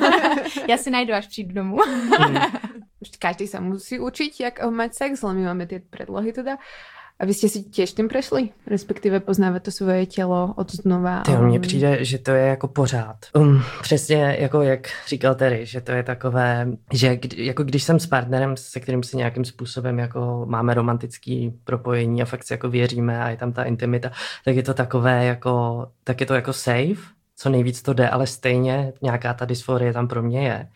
Já 0.68 0.76
si 0.76 0.90
najdu, 0.90 1.14
až 1.14 1.26
přijdu 1.26 1.54
domů. 1.54 1.76
mm. 2.28 2.36
Každý 3.18 3.46
se 3.46 3.60
musí 3.60 3.98
učit, 3.98 4.40
jak 4.40 4.70
mať 4.70 4.94
sex, 4.94 5.24
ale 5.24 5.34
my 5.34 5.44
máme 5.44 5.66
ty 5.66 5.82
předlohy 5.90 6.32
teda. 6.32 6.58
A 7.20 7.24
vy 7.24 7.34
jste 7.34 7.48
si 7.48 7.62
těž 7.62 7.92
tím 7.92 8.08
prešli? 8.08 8.48
Respektive 8.66 9.20
poznávat 9.20 9.62
to 9.62 9.70
svoje 9.70 10.06
tělo 10.06 10.54
od 10.56 10.72
znova? 10.74 11.20
To 11.20 11.42
mně 11.42 11.60
přijde, 11.60 12.04
že 12.04 12.18
to 12.18 12.30
je 12.30 12.46
jako 12.46 12.68
pořád. 12.68 13.16
Um, 13.34 13.62
přesně 13.82 14.36
jako 14.40 14.62
jak 14.62 14.88
říkal 15.08 15.34
Terry, 15.34 15.66
že 15.66 15.80
to 15.80 15.92
je 15.92 16.02
takové, 16.02 16.68
že 16.92 17.16
kdy, 17.16 17.46
jako 17.46 17.64
když 17.64 17.82
jsem 17.82 18.00
s 18.00 18.06
partnerem, 18.06 18.56
se 18.56 18.80
kterým 18.80 19.02
si 19.02 19.16
nějakým 19.16 19.44
způsobem 19.44 19.98
jako 19.98 20.46
máme 20.48 20.74
romantický 20.74 21.52
propojení 21.64 22.22
a 22.22 22.24
fakt 22.24 22.44
si 22.44 22.52
jako 22.52 22.68
věříme 22.68 23.22
a 23.22 23.30
je 23.30 23.36
tam 23.36 23.52
ta 23.52 23.64
intimita, 23.64 24.10
tak 24.44 24.56
je 24.56 24.62
to 24.62 24.74
takové 24.74 25.24
jako, 25.24 25.86
tak 26.04 26.20
je 26.20 26.26
to 26.26 26.34
jako 26.34 26.52
safe, 26.52 27.00
co 27.36 27.48
nejvíc 27.48 27.82
to 27.82 27.92
jde, 27.92 28.08
ale 28.08 28.26
stejně 28.26 28.92
nějaká 29.02 29.34
ta 29.34 29.44
dysforie 29.44 29.92
tam 29.92 30.08
pro 30.08 30.22
mě 30.22 30.48
je 30.48 30.68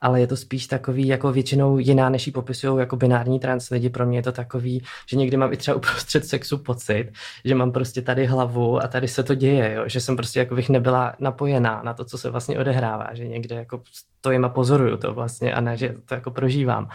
ale 0.00 0.20
je 0.20 0.26
to 0.26 0.36
spíš 0.36 0.66
takový 0.66 1.06
jako 1.06 1.32
většinou 1.32 1.78
jiná, 1.78 2.08
než 2.08 2.26
ji 2.26 2.32
popisují 2.32 2.80
jako 2.80 2.96
binární 2.96 3.40
trans 3.40 3.70
lidi. 3.70 3.88
Pro 3.90 4.06
mě 4.06 4.18
je 4.18 4.22
to 4.22 4.32
takový, 4.32 4.82
že 5.06 5.16
někdy 5.16 5.36
mám 5.36 5.52
i 5.52 5.56
třeba 5.56 5.74
uprostřed 5.76 6.26
sexu 6.26 6.58
pocit, 6.58 7.12
že 7.44 7.54
mám 7.54 7.72
prostě 7.72 8.02
tady 8.02 8.26
hlavu 8.26 8.82
a 8.82 8.88
tady 8.88 9.08
se 9.08 9.22
to 9.22 9.34
děje, 9.34 9.72
jo? 9.72 9.82
že 9.86 10.00
jsem 10.00 10.16
prostě 10.16 10.38
jako 10.38 10.54
bych 10.54 10.68
nebyla 10.68 11.14
napojená 11.18 11.82
na 11.82 11.94
to, 11.94 12.04
co 12.04 12.18
se 12.18 12.30
vlastně 12.30 12.58
odehrává, 12.58 13.08
že 13.12 13.28
někde 13.28 13.56
jako 13.56 13.82
stojím 14.18 14.44
a 14.44 14.48
pozoruju 14.48 14.96
to 14.96 15.14
vlastně 15.14 15.54
a 15.54 15.60
ne, 15.60 15.76
že 15.76 15.94
to 16.04 16.14
jako 16.14 16.30
prožívám. 16.30 16.88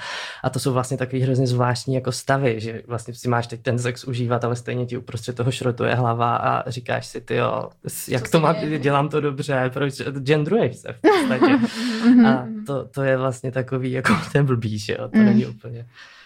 A 0.43 0.49
to 0.49 0.59
jsou 0.59 0.73
vlastně 0.73 0.97
takový 0.97 1.21
hrozně 1.21 1.47
zvláštní 1.47 1.95
jako 1.95 2.11
stavy, 2.11 2.59
že 2.59 2.81
vlastně 2.87 3.13
si 3.13 3.29
máš 3.29 3.47
teď 3.47 3.61
ten 3.61 3.79
sex 3.79 4.03
užívat, 4.03 4.43
ale 4.43 4.55
stejně 4.55 4.85
ti 4.85 4.97
uprostřed 4.97 5.35
toho 5.35 5.51
šrotuje 5.51 5.95
hlava 5.95 6.35
a 6.35 6.69
říkáš 6.69 7.05
si, 7.05 7.21
ty 7.21 7.35
jo, 7.35 7.69
jak 8.07 8.25
co 8.25 8.31
to 8.31 8.39
má, 8.39 8.53
dělám 8.77 9.09
to 9.09 9.21
dobře, 9.21 9.69
proč 9.73 10.01
genderuješ 10.01 10.75
se 10.75 10.93
v 10.93 11.01
podstatě. 11.01 11.59
a 12.27 12.45
to, 12.67 12.85
to 12.85 13.03
je 13.03 13.17
vlastně 13.17 13.51
takový 13.51 13.91
jako 13.91 14.13
ten 14.31 14.45
blbý, 14.45 14.79
že 14.79 14.93
jo, 14.99 15.07
to 15.07 15.17
mm. 15.17 15.25
není 15.25 15.45
úplně... 15.45 15.85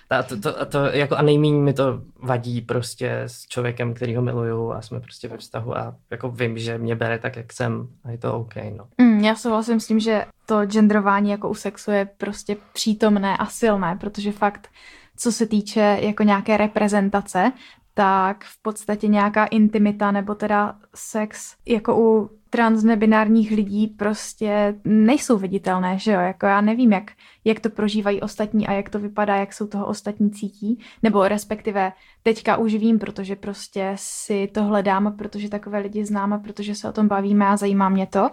A, 0.09 0.23
to, 0.23 0.39
to, 0.39 0.65
to, 0.65 0.85
jako 0.85 1.15
a 1.15 1.21
nejméně 1.21 1.59
mi 1.59 1.73
to 1.73 2.01
vadí 2.19 2.61
prostě 2.61 3.21
s 3.25 3.47
člověkem, 3.47 3.93
který 3.93 4.15
ho 4.15 4.21
miluju 4.21 4.71
a 4.71 4.81
jsme 4.81 4.99
prostě 4.99 5.27
ve 5.27 5.37
vztahu 5.37 5.77
a 5.77 5.95
jako 6.11 6.31
vím, 6.31 6.57
že 6.57 6.77
mě 6.77 6.95
bere 6.95 7.19
tak, 7.19 7.35
jak 7.35 7.53
jsem 7.53 7.87
a 8.03 8.11
je 8.11 8.17
to 8.17 8.33
OK, 8.33 8.55
no. 8.77 8.87
Mm, 8.97 9.19
já 9.19 9.35
souhlasím 9.35 9.79
s 9.79 9.87
tím, 9.87 9.99
že 9.99 10.25
to 10.45 10.65
genderování 10.65 11.29
jako 11.31 11.49
u 11.49 11.53
sexu 11.53 11.91
je 11.91 12.09
prostě 12.17 12.57
přítomné 12.73 13.37
a 13.37 13.45
silné, 13.45 13.97
protože 13.99 14.31
fakt 14.31 14.69
co 15.17 15.31
se 15.31 15.45
týče 15.45 15.97
jako 16.01 16.23
nějaké 16.23 16.57
reprezentace, 16.57 17.51
tak 17.93 18.43
v 18.43 18.61
podstatě 18.61 19.07
nějaká 19.07 19.45
intimita 19.45 20.11
nebo 20.11 20.35
teda 20.35 20.75
sex 20.95 21.55
jako 21.65 21.99
u 21.99 22.29
transnebinárních 22.49 23.51
lidí 23.51 23.87
prostě 23.87 24.75
nejsou 24.83 25.37
viditelné, 25.37 25.99
že 25.99 26.11
jo? 26.11 26.19
Jako 26.19 26.45
já 26.45 26.61
nevím, 26.61 26.91
jak, 26.91 27.11
jak 27.45 27.59
to 27.59 27.69
prožívají 27.69 28.21
ostatní 28.21 28.67
a 28.67 28.73
jak 28.73 28.89
to 28.89 28.99
vypadá, 28.99 29.35
jak 29.35 29.53
jsou 29.53 29.67
toho 29.67 29.85
ostatní 29.85 30.31
cítí, 30.31 30.79
nebo 31.03 31.27
respektive 31.27 31.93
teďka 32.23 32.57
už 32.57 32.75
vím, 32.75 32.99
protože 32.99 33.35
prostě 33.35 33.91
si 33.95 34.49
to 34.53 34.63
hledám, 34.63 35.17
protože 35.17 35.49
takové 35.49 35.79
lidi 35.79 36.05
znám 36.05 36.33
a 36.33 36.39
protože 36.39 36.75
se 36.75 36.89
o 36.89 36.93
tom 36.93 37.07
bavíme 37.07 37.47
a 37.47 37.57
zajímá 37.57 37.89
mě 37.89 38.07
to, 38.07 38.29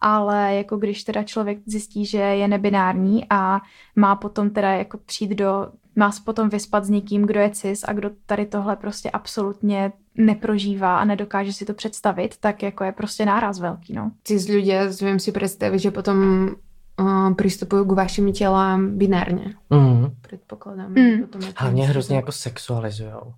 ale 0.00 0.54
jako 0.54 0.76
když 0.76 1.04
teda 1.04 1.22
člověk 1.22 1.58
zjistí, 1.66 2.06
že 2.06 2.18
je 2.18 2.48
nebinární 2.48 3.26
a 3.30 3.60
má 3.96 4.16
potom 4.16 4.50
teda 4.50 4.72
jako 4.72 4.98
přijít 4.98 5.30
do 5.30 5.68
má 5.98 6.12
se 6.12 6.22
potom 6.24 6.48
vyspat 6.48 6.84
s 6.84 6.90
někým, 6.90 7.26
kdo 7.26 7.40
je 7.40 7.50
cis 7.50 7.84
a 7.88 7.92
kdo 7.92 8.10
tady 8.26 8.46
tohle 8.46 8.76
prostě 8.76 9.10
absolutně 9.10 9.92
neprožívá 10.14 10.98
a 10.98 11.04
nedokáže 11.04 11.52
si 11.52 11.64
to 11.64 11.74
představit, 11.74 12.36
tak 12.40 12.62
jako 12.62 12.84
je 12.84 12.92
prostě 12.92 13.26
náraz 13.26 13.60
velký, 13.60 13.92
no. 13.92 14.12
Cis 14.24 14.48
lidé, 14.48 14.92
zvím 14.92 15.18
si 15.18 15.32
představit, 15.32 15.78
že 15.78 15.90
potom 15.90 16.48
uh, 17.00 17.34
přistupují 17.34 17.86
k 17.86 17.92
vašim 17.92 18.32
tělám 18.32 18.98
binárně. 18.98 19.54
Mm. 19.70 20.06
Předpokládám. 20.20 20.90
Mm. 20.90 21.22
Potom 21.22 21.40
Hlavně 21.56 21.86
hrozně 21.86 22.16
jako 22.16 22.32
sexualizujou 22.32 23.34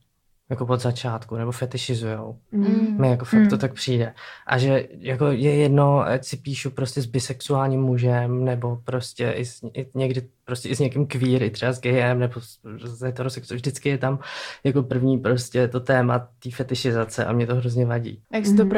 jako 0.50 0.66
od 0.66 0.80
začátku, 0.80 1.36
nebo 1.36 1.52
fetišizujou. 1.52 2.38
Mm. 2.52 3.00
Mi 3.00 3.08
jako 3.08 3.24
fakt 3.24 3.40
mm. 3.40 3.48
to 3.48 3.58
tak 3.58 3.74
přijde. 3.74 4.14
A 4.46 4.58
že 4.58 4.88
jako 4.98 5.26
je 5.26 5.54
jedno, 5.54 6.00
ať 6.00 6.24
si 6.24 6.36
píšu 6.36 6.70
prostě 6.70 7.02
s 7.02 7.06
bisexuálním 7.06 7.80
mužem, 7.80 8.44
nebo 8.44 8.76
prostě 8.84 9.30
i, 9.30 9.44
s, 9.44 9.60
i 9.74 9.86
někdy 9.94 10.22
prostě 10.44 10.68
i 10.68 10.76
s 10.76 10.78
někým 10.78 11.06
queer, 11.06 11.42
i 11.42 11.50
třeba 11.50 11.72
s 11.72 11.80
gayem, 11.80 12.18
nebo 12.18 12.40
s 12.84 13.02
heterosexuálním. 13.02 13.60
Vždycky 13.60 13.88
je 13.88 13.98
tam 13.98 14.18
jako 14.64 14.82
první 14.82 15.18
prostě 15.18 15.68
to 15.68 15.80
téma 15.80 16.18
té 16.18 16.50
fetišizace 16.50 17.24
a 17.24 17.32
mě 17.32 17.46
to 17.46 17.54
hrozně 17.54 17.86
vadí. 17.86 18.22
Jak 18.32 18.46
se 18.46 18.54
to 18.54 18.64
mm. 18.64 18.70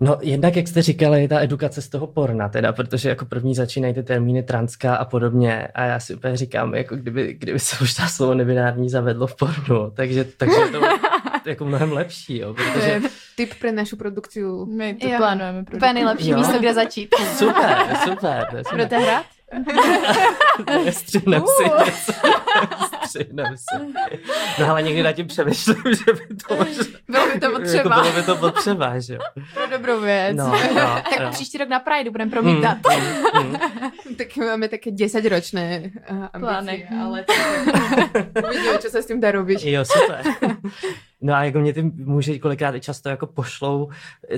No 0.00 0.18
jednak, 0.20 0.56
jak 0.56 0.68
jste 0.68 0.82
říkali, 0.82 1.22
je 1.22 1.28
ta 1.28 1.40
edukace 1.40 1.82
z 1.82 1.88
toho 1.88 2.06
porna, 2.06 2.48
teda, 2.48 2.72
protože 2.72 3.08
jako 3.08 3.24
první 3.24 3.54
začínají 3.54 3.94
ty 3.94 4.02
termíny 4.02 4.42
transka 4.42 4.96
a 4.96 5.04
podobně 5.04 5.68
a 5.74 5.84
já 5.84 6.00
si 6.00 6.14
úplně 6.14 6.36
říkám, 6.36 6.74
jako 6.74 6.96
kdyby, 6.96 7.34
kdyby 7.34 7.58
se 7.58 7.76
už 7.82 7.94
ta 7.94 8.06
slovo 8.06 8.34
nebinární 8.34 8.90
zavedlo 8.90 9.26
v 9.26 9.36
pornu, 9.36 9.90
takže, 9.90 10.24
takže 10.24 10.56
je 10.60 10.68
to 10.68 10.80
jako 11.46 11.64
mnohem 11.64 11.92
lepší, 11.92 12.38
jo, 12.38 12.54
protože... 12.54 13.00
Tip 13.36 13.54
pro 13.60 13.72
našu 13.72 13.96
produkci. 13.96 14.42
My 14.66 14.94
to 14.94 15.08
jo. 15.08 15.14
plánujeme. 15.16 15.64
Úplně 15.74 15.92
nejlepší 15.92 16.28
jo. 16.28 16.38
místo, 16.38 16.58
kde 16.58 16.74
začít. 16.74 17.14
Super, 17.36 17.76
super. 18.04 18.62
Budete 18.70 18.98
hrát? 18.98 19.24
Střihnem 20.90 21.42
si 21.46 21.64
něco. 21.64 22.12
Si. 23.14 23.28
No 24.58 24.70
ale 24.70 24.82
někdy 24.82 25.02
na 25.02 25.12
tím 25.12 25.26
přemýšlím, 25.26 25.76
že 25.84 26.12
by 26.12 26.36
to 26.48 26.56
možná... 26.56 26.84
Bylo 27.08 27.26
by 27.34 27.40
to 27.40 27.50
potřeba. 27.50 27.96
Jako 27.96 28.02
bylo 28.02 28.12
by 28.12 28.22
to 28.22 28.36
potřeba, 28.36 28.98
že 28.98 29.14
jo. 29.14 29.20
Pro 29.54 29.66
dobrou 29.66 30.00
věc. 30.00 30.36
No, 30.36 30.46
no, 30.74 31.02
tak 31.10 31.20
no. 31.20 31.30
příští 31.30 31.58
rok 31.58 31.68
na 31.68 31.80
Pride 31.80 32.10
budeme 32.10 32.30
promítat. 32.30 32.78
Mm, 33.34 33.42
mm, 33.42 33.50
mm. 33.50 34.14
tak 34.18 34.36
máme 34.36 34.68
také 34.68 34.90
10 34.90 35.24
ročné 35.24 35.90
uh, 36.10 36.26
ambice, 36.32 36.88
ale 37.02 37.24
uvidíme, 38.48 38.78
co 38.78 38.90
se 38.90 39.02
s 39.02 39.06
tím 39.06 39.20
dá 39.20 39.30
robiť. 39.30 39.64
Jo, 39.64 39.84
super. 39.84 40.22
No 41.24 41.34
a 41.34 41.44
jako 41.44 41.58
mě 41.58 41.72
ty 41.72 41.82
muži 41.82 42.38
kolikrát 42.38 42.74
i 42.74 42.80
často 42.80 43.08
jako 43.08 43.26
pošlou 43.26 43.88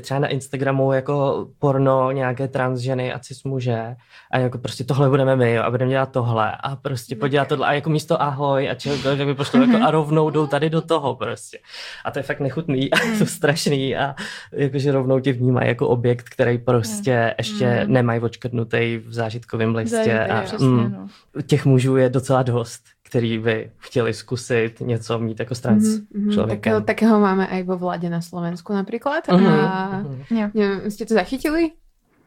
třeba 0.01 0.21
na 0.21 0.29
Instagramu 0.29 0.93
jako 0.93 1.47
porno 1.59 2.11
nějaké 2.11 2.49
trans 2.49 2.81
ženy 2.81 3.13
a 3.13 3.19
cis 3.19 3.45
muže 3.45 3.97
a 4.31 4.39
jako 4.39 4.59
prostě 4.59 4.85
tohle 4.85 5.09
budeme 5.09 5.37
my 5.37 5.55
jo, 5.55 5.63
a 5.63 5.71
budeme 5.71 5.91
dělat 5.91 6.13
tohle 6.13 6.53
a 6.61 6.77
prostě 6.77 7.17
podělat 7.17 7.49
tohle 7.49 7.67
a 7.67 7.73
jako 7.73 7.91
místo 7.91 8.23
ahoj 8.23 8.71
a 8.71 8.75
čehokoliv, 8.75 9.19
že 9.19 9.25
mi 9.25 9.35
pošlou 9.35 9.61
jako 9.61 9.85
a 9.85 9.91
rovnou 9.91 10.31
jdou 10.31 10.47
tady 10.47 10.71
do 10.71 10.81
toho 10.81 11.15
prostě. 11.15 11.59
A 12.05 12.11
to 12.11 12.19
je 12.19 12.23
fakt 12.23 12.41
nechutný 12.41 12.93
a 12.93 12.97
to 13.19 13.27
strašný 13.27 13.97
a 13.97 14.15
jakože 14.53 14.93
rovnou 14.93 15.21
tě 15.21 15.33
vnímají 15.33 15.69
jako 15.69 15.89
objekt, 15.89 16.29
který 16.29 16.59
prostě 16.59 17.35
ještě 17.39 17.85
mm. 17.87 17.93
nemají 17.93 18.21
očkrtnutý 18.21 18.97
v 18.97 19.13
zážitkovém 19.13 19.75
listě. 19.75 19.97
Zajímavé, 19.97 20.29
a, 20.29 20.43
přesně, 20.43 20.67
mm, 20.67 20.93
no. 20.93 21.43
těch 21.43 21.67
mužů 21.67 21.97
je 21.97 22.09
docela 22.09 22.43
dost, 22.43 22.96
který 23.07 23.39
by 23.39 23.71
chtěli 23.79 24.15
zkusit 24.15 24.81
něco 24.81 25.19
mít 25.19 25.41
jako 25.41 25.55
s 25.55 25.61
trans 25.61 25.85
Mhm, 26.15 26.31
člověkem. 26.33 26.59
Takého, 26.59 26.81
takého 26.81 27.21
máme 27.21 27.47
aj 27.47 27.63
vo 27.63 27.77
vláde 27.79 28.11
na 28.11 28.21
Slovensku 28.21 28.73
napríklad. 28.75 29.29
Mhm, 29.31 29.47
A 29.47 30.03
mhm. 30.03 30.23
Jo. 30.31 30.47
neviem, 30.55 30.91
ste 30.91 31.07
to 31.07 31.15
zachytili? 31.15 31.71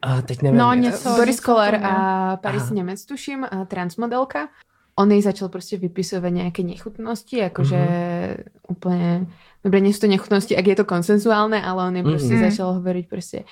A 0.02 0.22
teď 0.22 0.42
nevím. 0.42 0.58
No, 0.58 0.72
jak- 0.72 0.80
něco- 0.80 1.08
Boris 1.12 1.36
něco 1.36 1.44
Koller 1.44 1.74
o 1.74 1.78
tom, 1.78 1.86
a 1.86 2.36
Paris 2.36 2.62
Aha. 2.62 2.74
Nemec, 2.74 3.04
tuším, 3.04 3.44
a 3.50 3.64
transmodelka. 3.64 4.48
On 4.96 5.08
jej 5.12 5.22
začal 5.22 5.48
proste 5.48 5.76
vypisovať 5.80 6.32
nejaké 6.32 6.60
nechutnosti, 6.64 7.32
akože 7.52 7.80
Mhm. 7.80 8.68
úplne... 8.68 9.26
Dobre, 9.64 9.80
nie 9.84 9.92
sú 9.92 10.00
to 10.00 10.08
nechutnosti, 10.08 10.56
ak 10.56 10.66
je 10.66 10.76
to 10.76 10.88
konsenzuálne, 10.88 11.60
ale 11.60 11.80
on 11.84 11.94
proste 12.00 12.32
Mhm. 12.32 12.42
začal 12.48 12.80
hovoriť 12.80 13.04
proste 13.08 13.44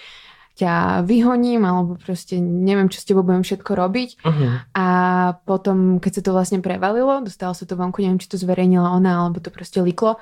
ťa 0.59 0.74
vyhoním, 1.02 1.62
alebo 1.62 1.94
proste 1.94 2.36
neviem, 2.38 2.90
čo 2.90 2.98
s 2.98 3.06
tebou 3.06 3.22
budem 3.22 3.46
všetko 3.46 3.70
robiť. 3.72 4.11
Mhm. 4.26 4.46
A 4.74 4.86
potom, 5.46 5.76
keď 5.96 6.18
sa 6.18 6.22
to 6.26 6.30
vlastne 6.34 6.59
prevalilo, 6.59 7.22
dostalo 7.22 7.54
sa 7.54 7.62
to 7.62 7.78
vonku, 7.78 8.02
neviem, 8.02 8.18
či 8.18 8.26
to 8.26 8.34
zverejnila 8.34 8.90
ona, 8.90 9.22
alebo 9.22 9.38
to 9.38 9.48
proste 9.48 9.78
liklo, 9.78 10.18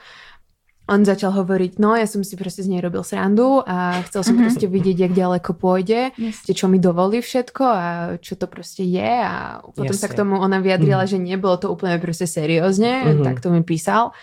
on 0.86 1.02
začal 1.02 1.34
hovoriť, 1.34 1.82
no 1.82 1.98
ja 1.98 2.06
som 2.06 2.22
si 2.22 2.38
proste 2.38 2.62
z 2.62 2.70
nej 2.70 2.78
robil 2.78 3.02
srandu 3.02 3.58
a 3.58 4.06
chcel 4.06 4.22
som 4.22 4.38
Mhm. 4.38 4.42
proste 4.46 4.66
vidieť, 4.68 4.96
jak 5.00 5.12
ďaleko 5.12 5.50
pôjde, 5.52 6.14
proste, 6.14 6.52
čo 6.54 6.70
mi 6.70 6.78
dovolí 6.78 7.18
všetko 7.18 7.64
a 7.66 7.84
čo 8.22 8.38
to 8.38 8.46
proste 8.46 8.86
je 8.86 9.02
a 9.02 9.66
potom 9.66 9.90
sa 9.90 10.06
Jasne. 10.06 10.14
k 10.14 10.18
tomu 10.22 10.38
ona 10.38 10.62
vyjadrila, 10.62 11.02
Mhm. 11.02 11.10
že 11.10 11.18
nebolo 11.18 11.58
to 11.58 11.66
úplne 11.68 11.98
proste 11.98 12.30
seriózne, 12.30 13.18
Mhm. 13.18 13.24
tak 13.24 13.42
to 13.42 13.50
mi 13.50 13.66
písal. 13.66 14.14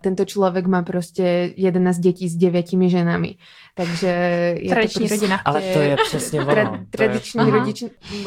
Tento 0.00 0.22
človek 0.24 0.66
má 0.66 0.82
proste 0.86 1.50
11 1.58 1.98
detí 1.98 2.28
s 2.30 2.36
9 2.38 2.66
ženami. 2.86 3.34
Takže 3.74 4.06
je 4.62 4.70
Tradiční 4.70 5.08
to 5.08 5.08
proste... 5.08 5.14
rodina. 5.16 5.36
Ale 5.44 5.60
to 5.60 5.78
je 5.78 5.96
přesně 6.06 6.40
ono. 6.40 6.52
Tra- 6.54 6.72
je- 6.72 6.86
tradiční 6.90 7.40
Aha. 7.40 7.50
rodič, 7.50 7.78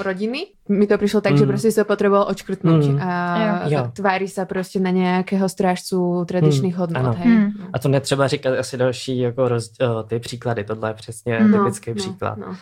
rodiny. 0.03 0.39
Mi 0.69 0.87
to 0.87 0.97
prišlo 0.97 1.21
tak, 1.21 1.37
že 1.37 1.43
Mm. 1.43 1.51
proste 1.51 1.71
sa 1.71 1.83
potreboval 1.83 2.27
odškrtnúť 2.31 2.83
Mm. 2.87 2.97
a 2.99 3.11
Jo. 3.67 3.79
Jo. 3.79 3.81
tvári 3.95 4.27
sa 4.27 4.43
proste 4.45 4.79
na 4.79 4.91
nejakého 4.91 5.47
strážcu 5.47 6.23
tradičných 6.27 6.75
hodnot. 6.75 6.99
ano. 6.99 7.11
Hej. 7.15 7.27
Mm. 7.27 7.47
No. 7.59 7.65
A 7.73 7.79
to 7.79 7.87
netřeba 7.87 8.27
říkat 8.27 8.51
asi 8.59 8.77
další 8.77 9.19
jako 9.19 9.47
roz, 9.47 9.71
o, 9.79 10.03
ty 10.03 10.19
příklady, 10.19 10.63
tohle 10.63 10.89
je 10.89 10.93
přesně 10.93 11.39
No, 11.39 11.57
typický 11.57 11.93
příklad. 11.93 12.37
No. 12.37 12.55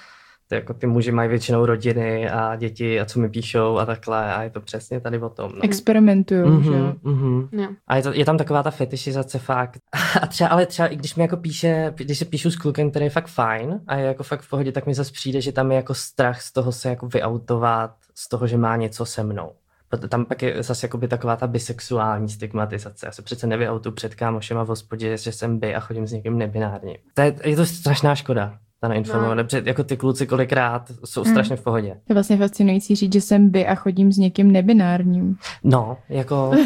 To 0.49 0.55
jako 0.55 0.73
ty 0.73 0.87
muži 0.87 1.11
mají 1.11 1.29
většinou 1.29 1.65
rodiny 1.65 2.29
a 2.29 2.55
děti 2.55 2.99
a 2.99 3.05
co 3.05 3.19
mi 3.19 3.29
píšou 3.29 3.77
a 3.77 3.85
takhle 3.85 4.33
a 4.33 4.43
je 4.43 4.49
to 4.49 4.61
přesně 4.61 4.99
tady 4.99 5.19
o 5.19 5.29
tom. 5.29 5.51
No. 5.55 5.63
Experimentují, 5.63 6.63
že 6.63 6.71
jo. 6.71 6.93
Mhm, 7.03 7.15
mhm. 7.15 7.49
No. 7.51 7.67
A 7.87 7.95
je, 7.95 8.03
to, 8.03 8.13
je 8.13 8.25
tam 8.25 8.37
taková 8.37 8.63
ta 8.63 8.71
fetišizace 8.71 9.39
fakt. 9.39 9.79
A 10.21 10.27
třeba, 10.27 10.49
ale 10.49 10.65
třeba 10.65 10.87
i 10.87 10.95
když 10.95 11.15
mi 11.15 11.21
jako 11.21 11.37
píše, 11.37 11.93
když 11.95 12.17
se 12.17 12.25
píšu 12.25 12.51
s 12.51 12.55
klukem, 12.55 12.89
který 12.89 13.05
je 13.05 13.09
fakt 13.09 13.27
fajn 13.27 13.79
a 13.87 13.95
je 13.95 14.05
jako 14.05 14.23
fakt 14.23 14.41
v 14.41 14.49
pohodě, 14.49 14.71
tak 14.71 14.85
mi 14.85 14.93
zase 14.93 15.11
přijde, 15.11 15.41
že 15.41 15.51
tam 15.51 15.71
je 15.71 15.75
jako 15.75 15.93
strach 15.93 16.41
z 16.41 16.53
toho 16.53 16.71
se 16.71 16.89
jako 16.89 17.07
vyautovat, 17.07 17.95
z 18.15 18.29
toho, 18.29 18.47
že 18.47 18.57
má 18.57 18.75
něco 18.75 19.05
se 19.05 19.23
mnou. 19.23 19.51
Proto 19.89 20.07
Tam 20.07 20.25
pak 20.25 20.41
je 20.41 20.63
zase 20.63 20.85
jakoby 20.85 21.07
taková 21.07 21.35
ta 21.35 21.47
bisexuální 21.47 22.29
stigmatizace. 22.29 23.05
Já 23.05 23.11
se 23.11 23.21
přece 23.21 23.47
nevyautu 23.47 23.91
před 23.91 24.15
kámošema 24.15 24.63
v 24.63 24.67
hospodě, 24.67 25.17
že 25.17 25.31
jsem 25.31 25.59
by 25.59 25.75
a 25.75 25.79
chodím 25.79 26.07
s 26.07 26.11
někým 26.11 26.37
nebinárním. 26.37 26.97
To 27.13 27.21
je, 27.21 27.35
je 27.43 27.55
to 27.55 27.65
strašná 27.65 28.15
škoda, 28.15 28.59
ta 28.81 28.87
neinformovaná. 28.87 29.43
No. 29.53 29.59
Jako 29.65 29.83
ty 29.83 29.97
kluci 29.97 30.27
kolikrát 30.27 30.91
jsou 31.05 31.23
Hmm. 31.23 31.31
strašně 31.33 31.55
v 31.55 31.63
pohodě. 31.63 31.87
Je 32.09 32.13
vlastně 32.13 32.37
fascinující 32.37 32.95
říct, 32.95 33.13
že 33.13 33.21
jsem 33.21 33.49
by 33.49 33.67
a 33.67 33.75
chodím 33.75 34.11
s 34.11 34.17
někým 34.17 34.51
nebinárním. 34.51 35.35
No, 35.63 35.97
jako... 36.09 36.51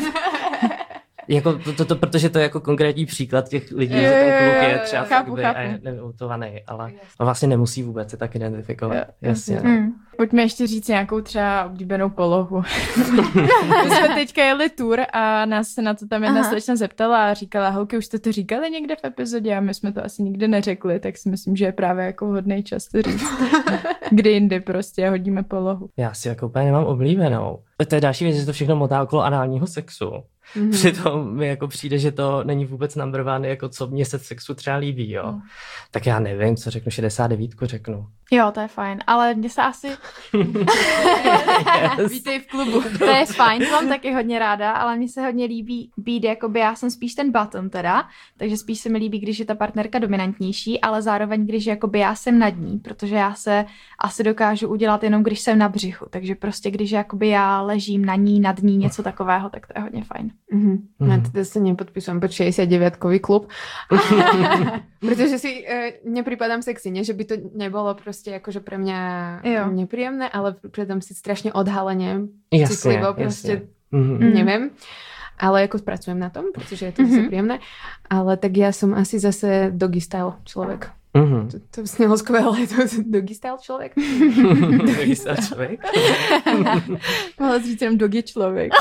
Jako 1.27 1.53
to, 1.53 1.73
to, 1.73 1.85
to, 1.85 1.95
protože 1.95 2.29
to 2.29 2.39
je 2.39 2.43
jako 2.43 2.59
konkrétní 2.59 3.05
příklad 3.05 3.49
těch 3.49 3.71
lidí, 3.71 3.95
Jo, 3.95 4.01
že 4.01 4.09
ten 4.09 4.29
kluk 4.39 4.69
je 4.71 4.79
třeba 4.79 5.03
chápu, 5.03 5.29
fakt 5.29 5.35
by 5.35 5.41
chápu. 5.43 5.57
a 5.57 5.61
je 5.61 6.63
ale 6.67 6.91
on 7.19 7.25
vlastně 7.25 7.47
nemusí 7.47 7.83
vůbec 7.83 8.09
se 8.09 8.17
tak 8.17 8.35
identifikovat. 8.35 8.95
Jo, 8.95 9.03
Jasně. 9.21 9.59
Mm. 9.63 9.87
Pojďme 10.23 10.41
ještě 10.41 10.67
říct 10.67 10.87
nějakou 10.87 11.21
třeba 11.21 11.65
oblíbenou 11.65 12.09
polohu. 12.09 12.63
My 13.83 13.95
jsme 13.95 14.09
teďka 14.15 14.43
jeli 14.43 14.69
tour 14.69 15.01
a 15.13 15.45
nás 15.45 15.67
se 15.67 15.81
na 15.81 15.93
to 15.93 16.07
tam 16.07 16.23
jedna 16.23 16.43
slečna 16.43 16.75
zeptala 16.75 17.29
a 17.29 17.33
říkala, 17.33 17.69
holky, 17.69 17.97
už 17.97 18.05
jste 18.05 18.19
to 18.19 18.31
říkali 18.31 18.71
někde 18.71 18.95
v 18.95 19.05
epizodě 19.05 19.55
a 19.55 19.59
my 19.59 19.73
jsme 19.73 19.91
to 19.91 20.05
asi 20.05 20.23
nikdy 20.23 20.47
neřekli, 20.47 20.99
tak 20.99 21.17
si 21.17 21.29
myslím, 21.29 21.55
že 21.55 21.65
je 21.65 21.71
právě 21.71 22.05
jako 22.05 22.25
hodný 22.25 22.63
čas 22.63 22.87
to 22.87 23.01
říct. 23.01 23.27
Kdy 24.11 24.29
jindy 24.29 24.59
prostě 24.59 25.09
hodíme 25.09 25.43
polohu. 25.43 25.89
Já 25.97 26.13
si 26.13 26.27
jako 26.27 26.47
úplně 26.47 26.65
nemám 26.65 26.83
oblíbenou. 26.83 27.59
To 27.87 27.95
je 27.95 28.01
další 28.01 28.25
věc, 28.25 28.37
že 28.37 28.45
to 28.45 28.53
všechno 28.53 28.75
motá 28.75 29.03
okolo 29.03 29.23
análního 29.23 29.67
sexu. 29.67 30.11
Mhm. 30.55 30.71
Přitom 30.71 31.35
mi 31.35 31.47
jako 31.47 31.67
přijde, 31.67 31.97
že 31.97 32.11
to 32.11 32.43
není 32.43 32.65
vůbec 32.65 32.95
number 32.95 33.21
one, 33.21 33.47
jako 33.47 33.69
co 33.69 33.87
mě 33.87 34.05
se 34.05 34.19
sexu 34.19 34.53
třeba 34.53 34.75
líbí, 34.75 35.11
jo. 35.11 35.31
Mm. 35.31 35.41
Tak 35.91 36.05
já 36.05 36.19
nevím, 36.19 36.55
co 36.55 36.69
řeknu, 36.69 36.91
69 36.91 37.51
řeknu. 37.63 38.07
Jo, 38.31 38.51
to 38.53 38.59
je 38.59 38.67
fajn, 38.67 38.99
ale 39.07 39.33
mně 39.33 39.49
se 39.49 39.61
asi, 39.61 39.87
yes. 41.99 42.11
Vítej 42.11 42.39
v 42.39 42.47
klubu. 42.47 42.81
to 42.99 43.05
je 43.05 43.25
fajn, 43.25 43.65
to 43.65 43.71
mám 43.71 43.87
taky 43.87 44.13
hodně 44.13 44.39
ráda, 44.39 44.71
ale 44.71 44.97
mně 44.97 45.09
se 45.09 45.21
hodně 45.21 45.45
líbí 45.45 45.91
být, 45.97 46.23
jakoby 46.23 46.59
já 46.59 46.75
jsem 46.75 46.91
spíš 46.91 47.15
ten 47.15 47.31
bottom 47.31 47.69
teda, 47.69 48.03
takže 48.37 48.57
spíš 48.57 48.79
se 48.79 48.89
mi 48.89 48.97
líbí, 48.97 49.19
když 49.19 49.39
je 49.39 49.45
ta 49.45 49.55
partnerka 49.55 49.99
dominantnější, 49.99 50.81
ale 50.81 51.01
zároveň, 51.01 51.45
když 51.47 51.65
jakoby 51.65 51.99
já 51.99 52.15
jsem 52.15 52.39
nad 52.39 52.57
ní, 52.57 52.79
protože 52.79 53.15
já 53.15 53.33
se 53.33 53.65
asi 53.99 54.23
dokážu 54.23 54.67
udělat 54.67 55.03
jenom, 55.03 55.23
když 55.23 55.39
jsem 55.39 55.57
na 55.57 55.69
břichu, 55.69 56.05
takže 56.09 56.35
prostě 56.35 56.71
když 56.71 56.91
jakoby 56.91 57.27
já 57.27 57.61
ležím 57.61 58.05
na 58.05 58.15
ní, 58.15 58.39
nad 58.39 58.61
ní, 58.61 58.77
něco 58.77 59.03
takového, 59.03 59.49
tak 59.49 59.67
to 59.67 59.73
je 59.75 59.81
hodně 59.81 60.03
fajn. 60.03 60.31
Mhm. 60.51 60.77
Ja 61.03 61.17
Mhm. 61.19 61.31
teda 61.31 61.43
sa 61.45 61.59
nepodpisujem 61.59 62.19
pod 62.23 62.31
69-kový 62.31 63.19
klub. 63.19 63.49
Pretože 65.03 65.35
si 65.39 65.65
e, 65.67 65.99
nepripadám 66.07 66.61
sexy, 66.61 66.91
nie 66.91 67.03
že 67.03 67.13
by 67.13 67.23
to 67.25 67.35
nebolo 67.55 67.91
proste 67.95 68.39
akože 68.39 68.63
pre 68.63 68.77
mňa 68.79 68.99
Jo. 69.43 69.63
Nepríjemné, 70.03 70.29
ale 70.29 70.53
pripadám 70.53 71.01
si 71.01 71.13
strašne 71.15 71.53
odhalene, 71.53 72.27
Jasně, 72.53 72.75
citlivo, 72.75 73.13
proste 73.13 73.51
jasně. 73.51 73.67
Mm. 73.91 74.19
neviem. 74.33 74.69
Ale 75.39 75.61
jako 75.61 75.77
pracujem 75.79 76.19
na 76.19 76.29
tom, 76.29 76.45
pretože 76.53 76.85
je 76.85 76.91
to 76.91 77.03
zase 77.05 77.19
Mhm. 77.19 77.27
príjemné. 77.27 77.59
Ale 78.09 78.37
tak 78.37 78.57
ja 78.57 78.69
som 78.71 78.93
asi 78.93 79.19
zase 79.19 79.71
doggy 79.73 80.01
style 80.01 80.33
človek. 80.45 80.91
Mhm. 81.17 81.49
To, 81.49 81.57
to 81.71 81.87
snelo 81.87 82.17
skvelé, 82.17 82.67
to 82.67 82.81
je 82.81 82.87
doggy 83.17 83.35
style 83.35 83.57
človek. 83.61 83.93
Jaký 84.97 85.15
jsi 85.15 85.29
člověk? 85.47 85.79
Mohla 87.39 87.59
říct 87.59 87.81
jenom 87.81 87.97
dogy 87.97 88.23
člověk. 88.23 88.71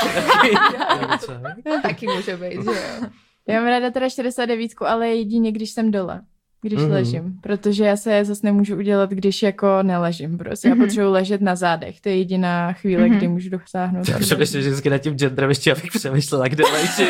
Člověk? 1.25 1.55
Taký 1.81 2.05
môže 2.07 2.37
byť, 2.37 2.51
že 2.63 2.69
jo. 2.69 3.07
Já 3.47 3.59
mám 3.59 3.67
ráda 3.69 3.91
teda 3.91 4.09
69, 4.09 4.71
ale 4.87 5.07
jedině, 5.07 5.51
když 5.51 5.69
jsem 5.71 5.91
dole. 5.91 6.21
Když 6.63 6.79
Mhm. 6.79 6.87
mm-hmm. 6.87 6.93
ležím, 6.93 7.23
protože 7.41 7.83
já 7.85 7.95
se 7.97 8.25
zase 8.25 8.41
nemůžu 8.43 8.75
udělat, 8.75 9.09
když 9.09 9.43
jako 9.43 9.67
neležím 9.83 10.37
prostě. 10.37 10.67
Já 10.67 10.75
Mhm. 10.75 10.83
potřebuji 10.85 11.11
ležet 11.11 11.41
na 11.41 11.55
zádech, 11.55 12.01
to 12.01 12.09
je 12.09 12.17
jediná 12.17 12.73
chvíle, 12.73 13.07
Mhm. 13.07 13.17
kdy 13.17 13.27
můžu 13.27 13.49
dosáhnout. 13.49 14.05
Tak 14.07 14.19
přemýšlím 14.19 14.61
vždycky 14.61 14.89
nad 14.89 14.97
tím 14.97 15.13
genderem, 15.17 15.49
ještě 15.49 15.71
abych 15.71 15.91
přemýšlela, 15.91 16.47
kde 16.47 16.63
leží. 16.73 17.05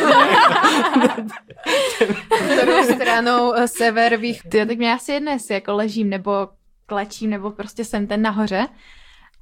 Ktorou 2.54 2.84
stranou 2.96 3.54
e, 3.54 3.68
sever, 3.68 4.18
vých... 4.18 4.42
Ty, 4.50 4.66
tak 4.66 4.78
mě 4.78 4.94
asi 4.94 5.12
jedno, 5.12 5.32
jestli 5.32 5.54
jako 5.54 5.74
ležím 5.76 6.10
nebo 6.10 6.48
klečím, 6.86 7.30
nebo 7.30 7.52
prostě 7.52 7.86
jsem 7.86 8.08
ten 8.08 8.22
nahoře. 8.22 8.68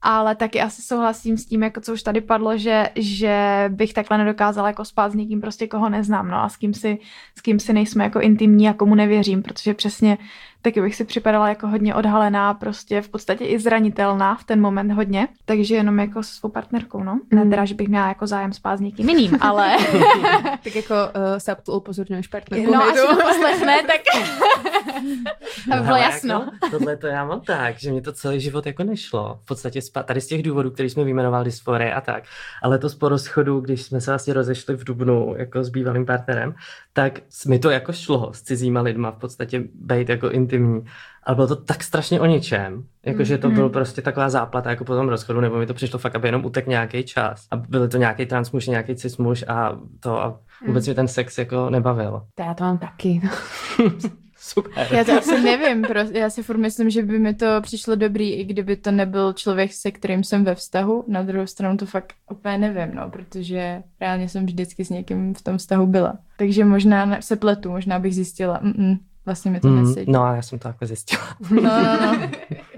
Ale 0.01 0.35
taky 0.35 0.61
asi 0.61 0.81
souhlasím 0.81 1.37
s 1.37 1.45
tím, 1.45 1.63
jako 1.63 1.81
co 1.81 1.93
už 1.93 2.03
tady 2.03 2.21
padlo, 2.21 2.57
že, 2.57 2.89
že 2.95 3.65
bych 3.69 3.93
takhle 3.93 4.17
nedokázala 4.17 4.67
jako 4.67 4.85
spát 4.85 5.11
s 5.11 5.15
někým 5.15 5.41
prostě, 5.41 5.67
koho 5.67 5.89
neznám, 5.89 6.27
no 6.27 6.37
a 6.37 6.49
s 6.49 6.57
kým 6.57 6.73
si, 6.73 6.99
s 7.37 7.41
kým 7.41 7.59
si 7.59 7.73
nejsme 7.73 8.03
jako 8.03 8.19
intimní 8.19 8.69
a 8.69 8.73
komu 8.73 8.95
nevěřím, 8.95 9.43
protože 9.43 9.73
přesně 9.73 10.17
taky 10.61 10.81
bych 10.81 10.95
si 10.95 11.05
připadala 11.05 11.49
jako 11.49 11.67
hodně 11.67 11.95
odhalená, 11.95 12.53
prostě 12.53 13.01
v 13.01 13.09
podstatě 13.09 13.45
i 13.45 13.59
zranitelná 13.59 14.35
v 14.35 14.43
ten 14.43 14.61
moment 14.61 14.91
hodně, 14.91 15.27
takže 15.45 15.75
jenom 15.75 15.99
jako 15.99 16.23
se 16.23 16.33
svou 16.35 16.49
partnerkou, 16.49 17.03
no. 17.03 17.19
Ne 17.31 17.43
Mm. 17.43 17.49
teda, 17.49 17.65
že 17.65 17.75
bych 17.75 17.87
měla 17.87 18.07
jako 18.07 18.27
zájem 18.27 18.53
spát 18.53 18.77
s 18.77 18.81
někým 18.81 19.09
jiným, 19.09 19.37
ale 19.41 19.77
Tak 20.63 20.75
jako 20.75 20.93
uh, 20.93 21.37
sa 21.37 21.55
upozorňuješ 21.67 22.27
partnerku. 22.27 22.71
no 22.73 22.83
až 22.83 22.95
to- 22.97 23.15
poslechne, 23.21 23.75
tak 23.87 24.01
aby 25.71 25.81
bylo 25.81 25.87
Ale 25.95 25.99
jasno. 25.99 26.33
Jako, 26.33 26.69
tohle 26.77 26.97
to 26.97 27.07
já 27.07 27.25
mám 27.25 27.41
tak, 27.41 27.79
že 27.79 27.91
mě 27.91 28.01
to 28.01 28.11
celý 28.13 28.39
život 28.39 28.65
jako 28.65 28.83
nešlo. 28.83 29.39
V 29.43 29.45
podstatě 29.45 29.81
spa- 29.81 30.03
tady 30.03 30.21
z 30.21 30.27
těch 30.27 30.43
důvodů, 30.43 30.71
který 30.71 30.89
jsme 30.89 31.03
vyjmenovali, 31.03 31.45
dysforie 31.45 31.93
a 31.93 32.01
tak. 32.01 32.23
Ale 32.63 32.77
to 32.79 32.87
po 32.99 33.09
rozchodu, 33.09 33.59
když 33.59 33.81
jsme 33.81 34.01
se 34.01 34.11
vlastně 34.11 34.33
rozešli 34.33 34.75
v 34.77 34.83
Dubnu 34.83 35.35
jako 35.37 35.63
s 35.63 35.69
bývalým 35.69 36.05
partnerem, 36.05 36.53
tak 36.93 37.19
mi 37.47 37.59
to 37.59 37.69
jako 37.69 37.93
šlo 37.93 38.33
s 38.33 38.41
cizíma 38.41 38.81
lidma 38.81 39.11
v 39.11 39.17
podstatě 39.17 39.63
být 39.73 40.09
jako 40.09 40.29
intimní 40.29 40.50
intimní. 40.51 40.85
Ale 41.23 41.35
bylo 41.35 41.47
to 41.47 41.55
tak 41.55 41.83
strašně 41.83 42.19
o 42.19 42.25
ničem, 42.25 42.83
jakože 43.05 43.37
to 43.37 43.49
bylo 43.49 43.69
prostě 43.69 44.01
taková 44.01 44.29
záplata 44.29 44.69
jako 44.69 44.85
po 44.85 44.95
tom 44.95 45.09
rozchodu, 45.09 45.41
nebo 45.41 45.57
mi 45.57 45.65
to 45.65 45.73
přišlo 45.73 45.99
fakt, 45.99 46.15
aby 46.15 46.27
jenom 46.27 46.45
utek 46.45 46.67
nějaký 46.67 47.03
čas. 47.03 47.47
A 47.51 47.55
byl 47.55 47.87
to 47.87 47.97
nějaký 47.97 48.25
transmuž, 48.25 48.67
nějaký 48.67 48.95
cismuž 48.95 49.45
a 49.47 49.79
to 49.99 50.21
a 50.21 50.39
vůbec 50.67 50.87
mi 50.87 50.95
ten 50.95 51.07
sex 51.07 51.37
jako 51.37 51.69
nebavil. 51.69 52.21
To 52.35 52.43
já 52.43 52.53
to 52.53 52.63
mám 52.63 52.77
taky. 52.77 53.21
Super. 54.43 54.87
Já 54.91 55.03
to 55.03 55.11
asi 55.11 55.41
nevím, 55.41 55.81
pro, 55.81 55.99
já 55.99 56.29
si 56.29 56.43
furt 56.43 56.57
myslím, 56.57 56.89
že 56.89 57.03
by 57.03 57.19
mi 57.19 57.33
to 57.33 57.45
přišlo 57.61 57.95
dobrý, 57.95 58.33
i 58.33 58.43
kdyby 58.43 58.75
to 58.75 58.91
nebyl 58.91 59.33
člověk, 59.33 59.73
se 59.73 59.91
kterým 59.91 60.23
jsem 60.23 60.43
ve 60.43 60.55
vztahu. 60.55 61.05
Na 61.07 61.23
druhou 61.23 61.47
stranu 61.47 61.77
to 61.77 61.85
fakt 61.85 62.13
úplně 62.31 62.57
nevím, 62.57 62.95
no, 62.95 63.09
protože 63.09 63.83
reálně 64.01 64.29
jsem 64.29 64.45
vždycky 64.45 64.85
s 64.85 64.89
někým 64.89 65.33
v 65.33 65.41
tom 65.41 65.57
vztahu 65.57 65.87
byla. 65.87 66.17
Takže 66.37 66.65
možná 66.65 67.21
se 67.21 67.35
pletu, 67.35 67.71
možná 67.71 67.99
bych 67.99 68.15
zjistila, 68.15 68.59
mm 68.61 68.95
vlastně 69.25 69.51
mi 69.51 69.59
to 69.59 69.67
mm, 69.67 69.83
nesedí. 69.83 70.11
No 70.11 70.23
a 70.23 70.35
já 70.35 70.41
jsem 70.41 70.59
to 70.59 70.63
takhle 70.63 70.87
zjistila. 70.87 71.23
No, 71.49 71.61
no, 71.61 71.71
no. 72.01 72.29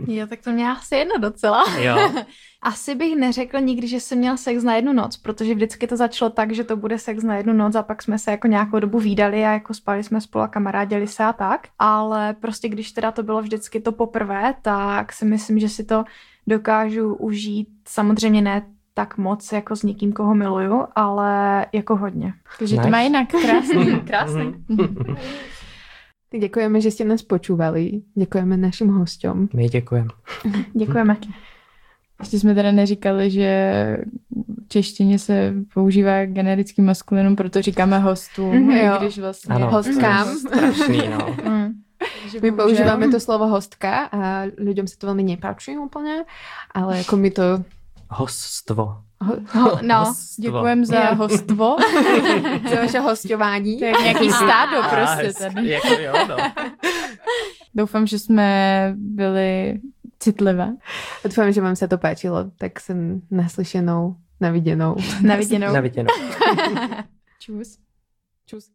jo, 0.13 0.27
tak 0.27 0.39
to 0.41 0.51
mě 0.51 0.71
asi 0.71 0.95
jedno 0.95 1.17
docela. 1.19 1.63
Jo. 1.79 2.11
Asi 2.61 2.95
bych 2.95 3.15
neřekl 3.15 3.59
nikdy, 3.59 3.87
že 3.87 3.99
jsem 3.99 4.17
měl 4.17 4.37
sex 4.37 4.63
na 4.63 4.75
jednu 4.75 4.93
noc, 4.93 5.17
protože 5.17 5.55
vždycky 5.55 5.87
to 5.87 5.97
začalo 5.97 6.31
tak, 6.31 6.51
že 6.51 6.63
to 6.63 6.77
bude 6.77 6.99
sex 6.99 7.23
na 7.23 7.35
jednu 7.35 7.53
noc 7.53 7.75
a 7.75 7.83
pak 7.83 8.03
jsme 8.03 8.19
se 8.19 8.31
jako 8.31 8.47
nějakou 8.47 8.79
dobu 8.79 8.99
výdali 8.99 9.45
a 9.45 9.51
jako 9.51 9.73
spali 9.73 10.03
jsme 10.03 10.21
spolu 10.21 10.43
a 10.43 10.47
kamarádili 10.47 11.07
se 11.07 11.23
a 11.23 11.33
tak. 11.33 11.67
Ale 11.79 12.33
prostě 12.33 12.69
když 12.69 12.91
teda 12.91 13.11
to 13.11 13.23
bylo 13.23 13.41
vždycky 13.41 13.79
to 13.79 13.91
poprvé, 13.91 14.53
tak 14.61 15.13
si 15.13 15.25
myslím, 15.25 15.59
že 15.59 15.69
si 15.69 15.83
to 15.83 16.03
dokážu 16.47 17.13
užít 17.13 17.69
samozřejmě 17.87 18.41
ne 18.41 18.65
tak 18.93 19.17
moc 19.17 19.51
jako 19.51 19.75
s 19.75 19.83
někým, 19.83 20.13
koho 20.13 20.35
miluju, 20.35 20.85
ale 20.95 21.65
jako 21.73 21.95
hodně. 21.95 22.33
Takže 22.59 22.75
nice. 22.75 22.83
to 22.83 22.91
má 22.91 23.01
jinak 23.01 23.27
krásný. 23.29 23.99
krásný. 24.07 24.53
Tak 26.33 26.41
děkujeme, 26.41 26.81
že 26.81 26.91
jste 26.91 27.03
nás 27.03 27.21
počúvali. 27.21 28.01
Děkujeme 28.15 28.57
našim 28.57 28.87
hostům. 28.87 29.49
My 29.53 29.69
děkujeme. 29.69 30.09
děkujeme. 30.73 31.17
Ještě 32.19 32.39
jsme 32.39 32.55
teda 32.55 32.71
neříkali, 32.71 33.31
že 33.31 33.97
v 34.65 34.67
češtině 34.67 35.19
se 35.19 35.53
používá 35.73 36.25
generický 36.25 36.81
maskulinum, 36.81 37.35
proto 37.35 37.61
říkáme 37.61 37.99
hostům, 37.99 38.55
mm, 38.55 38.97
když 38.99 39.19
vlastně 39.19 39.55
ano. 39.55 39.71
hostkám. 39.71 40.27
Strašný, 40.37 41.01
no. 41.09 41.35
mm. 41.49 41.73
My 42.41 42.51
používáme 42.51 43.09
to 43.09 43.19
slovo 43.19 43.47
hostka 43.47 44.09
a 44.11 44.43
lidem 44.57 44.87
se 44.87 44.97
to 44.97 45.07
velmi 45.07 45.23
nepáčí 45.23 45.77
úplně, 45.77 46.25
ale 46.71 46.97
jako 46.97 47.17
mi 47.17 47.31
to... 47.31 47.43
Hoststvo. 48.09 48.97
Ho, 49.23 49.35
ho, 49.61 49.79
no, 49.81 50.13
děkujem 50.39 50.85
za 50.85 50.99
hostvo. 51.13 51.75
za 52.69 52.75
vaše 52.75 52.99
hostování. 52.99 53.79
To 53.79 53.85
je 53.85 53.91
nějaký 53.91 54.31
stádo 54.31 54.77
prostě 54.89 55.33
tady. 55.39 55.69
Jako 55.69 55.87
jo, 55.87 56.13
no. 56.29 56.37
Doufám, 57.75 58.07
že 58.07 58.19
jsme 58.19 58.93
byli 58.97 59.79
citlivé. 60.19 60.75
Doufám, 61.23 61.51
že 61.51 61.61
vám 61.61 61.75
se 61.75 61.87
to 61.87 61.97
páčilo, 61.97 62.51
tak 62.57 62.79
jsem 62.79 63.21
naslyšenou, 63.31 64.15
naviděnou. 64.41 64.95
Naviděnou. 65.21 65.73
Naviděnou. 65.73 66.09
Čus. 67.39 67.77
Čus. 68.45 68.69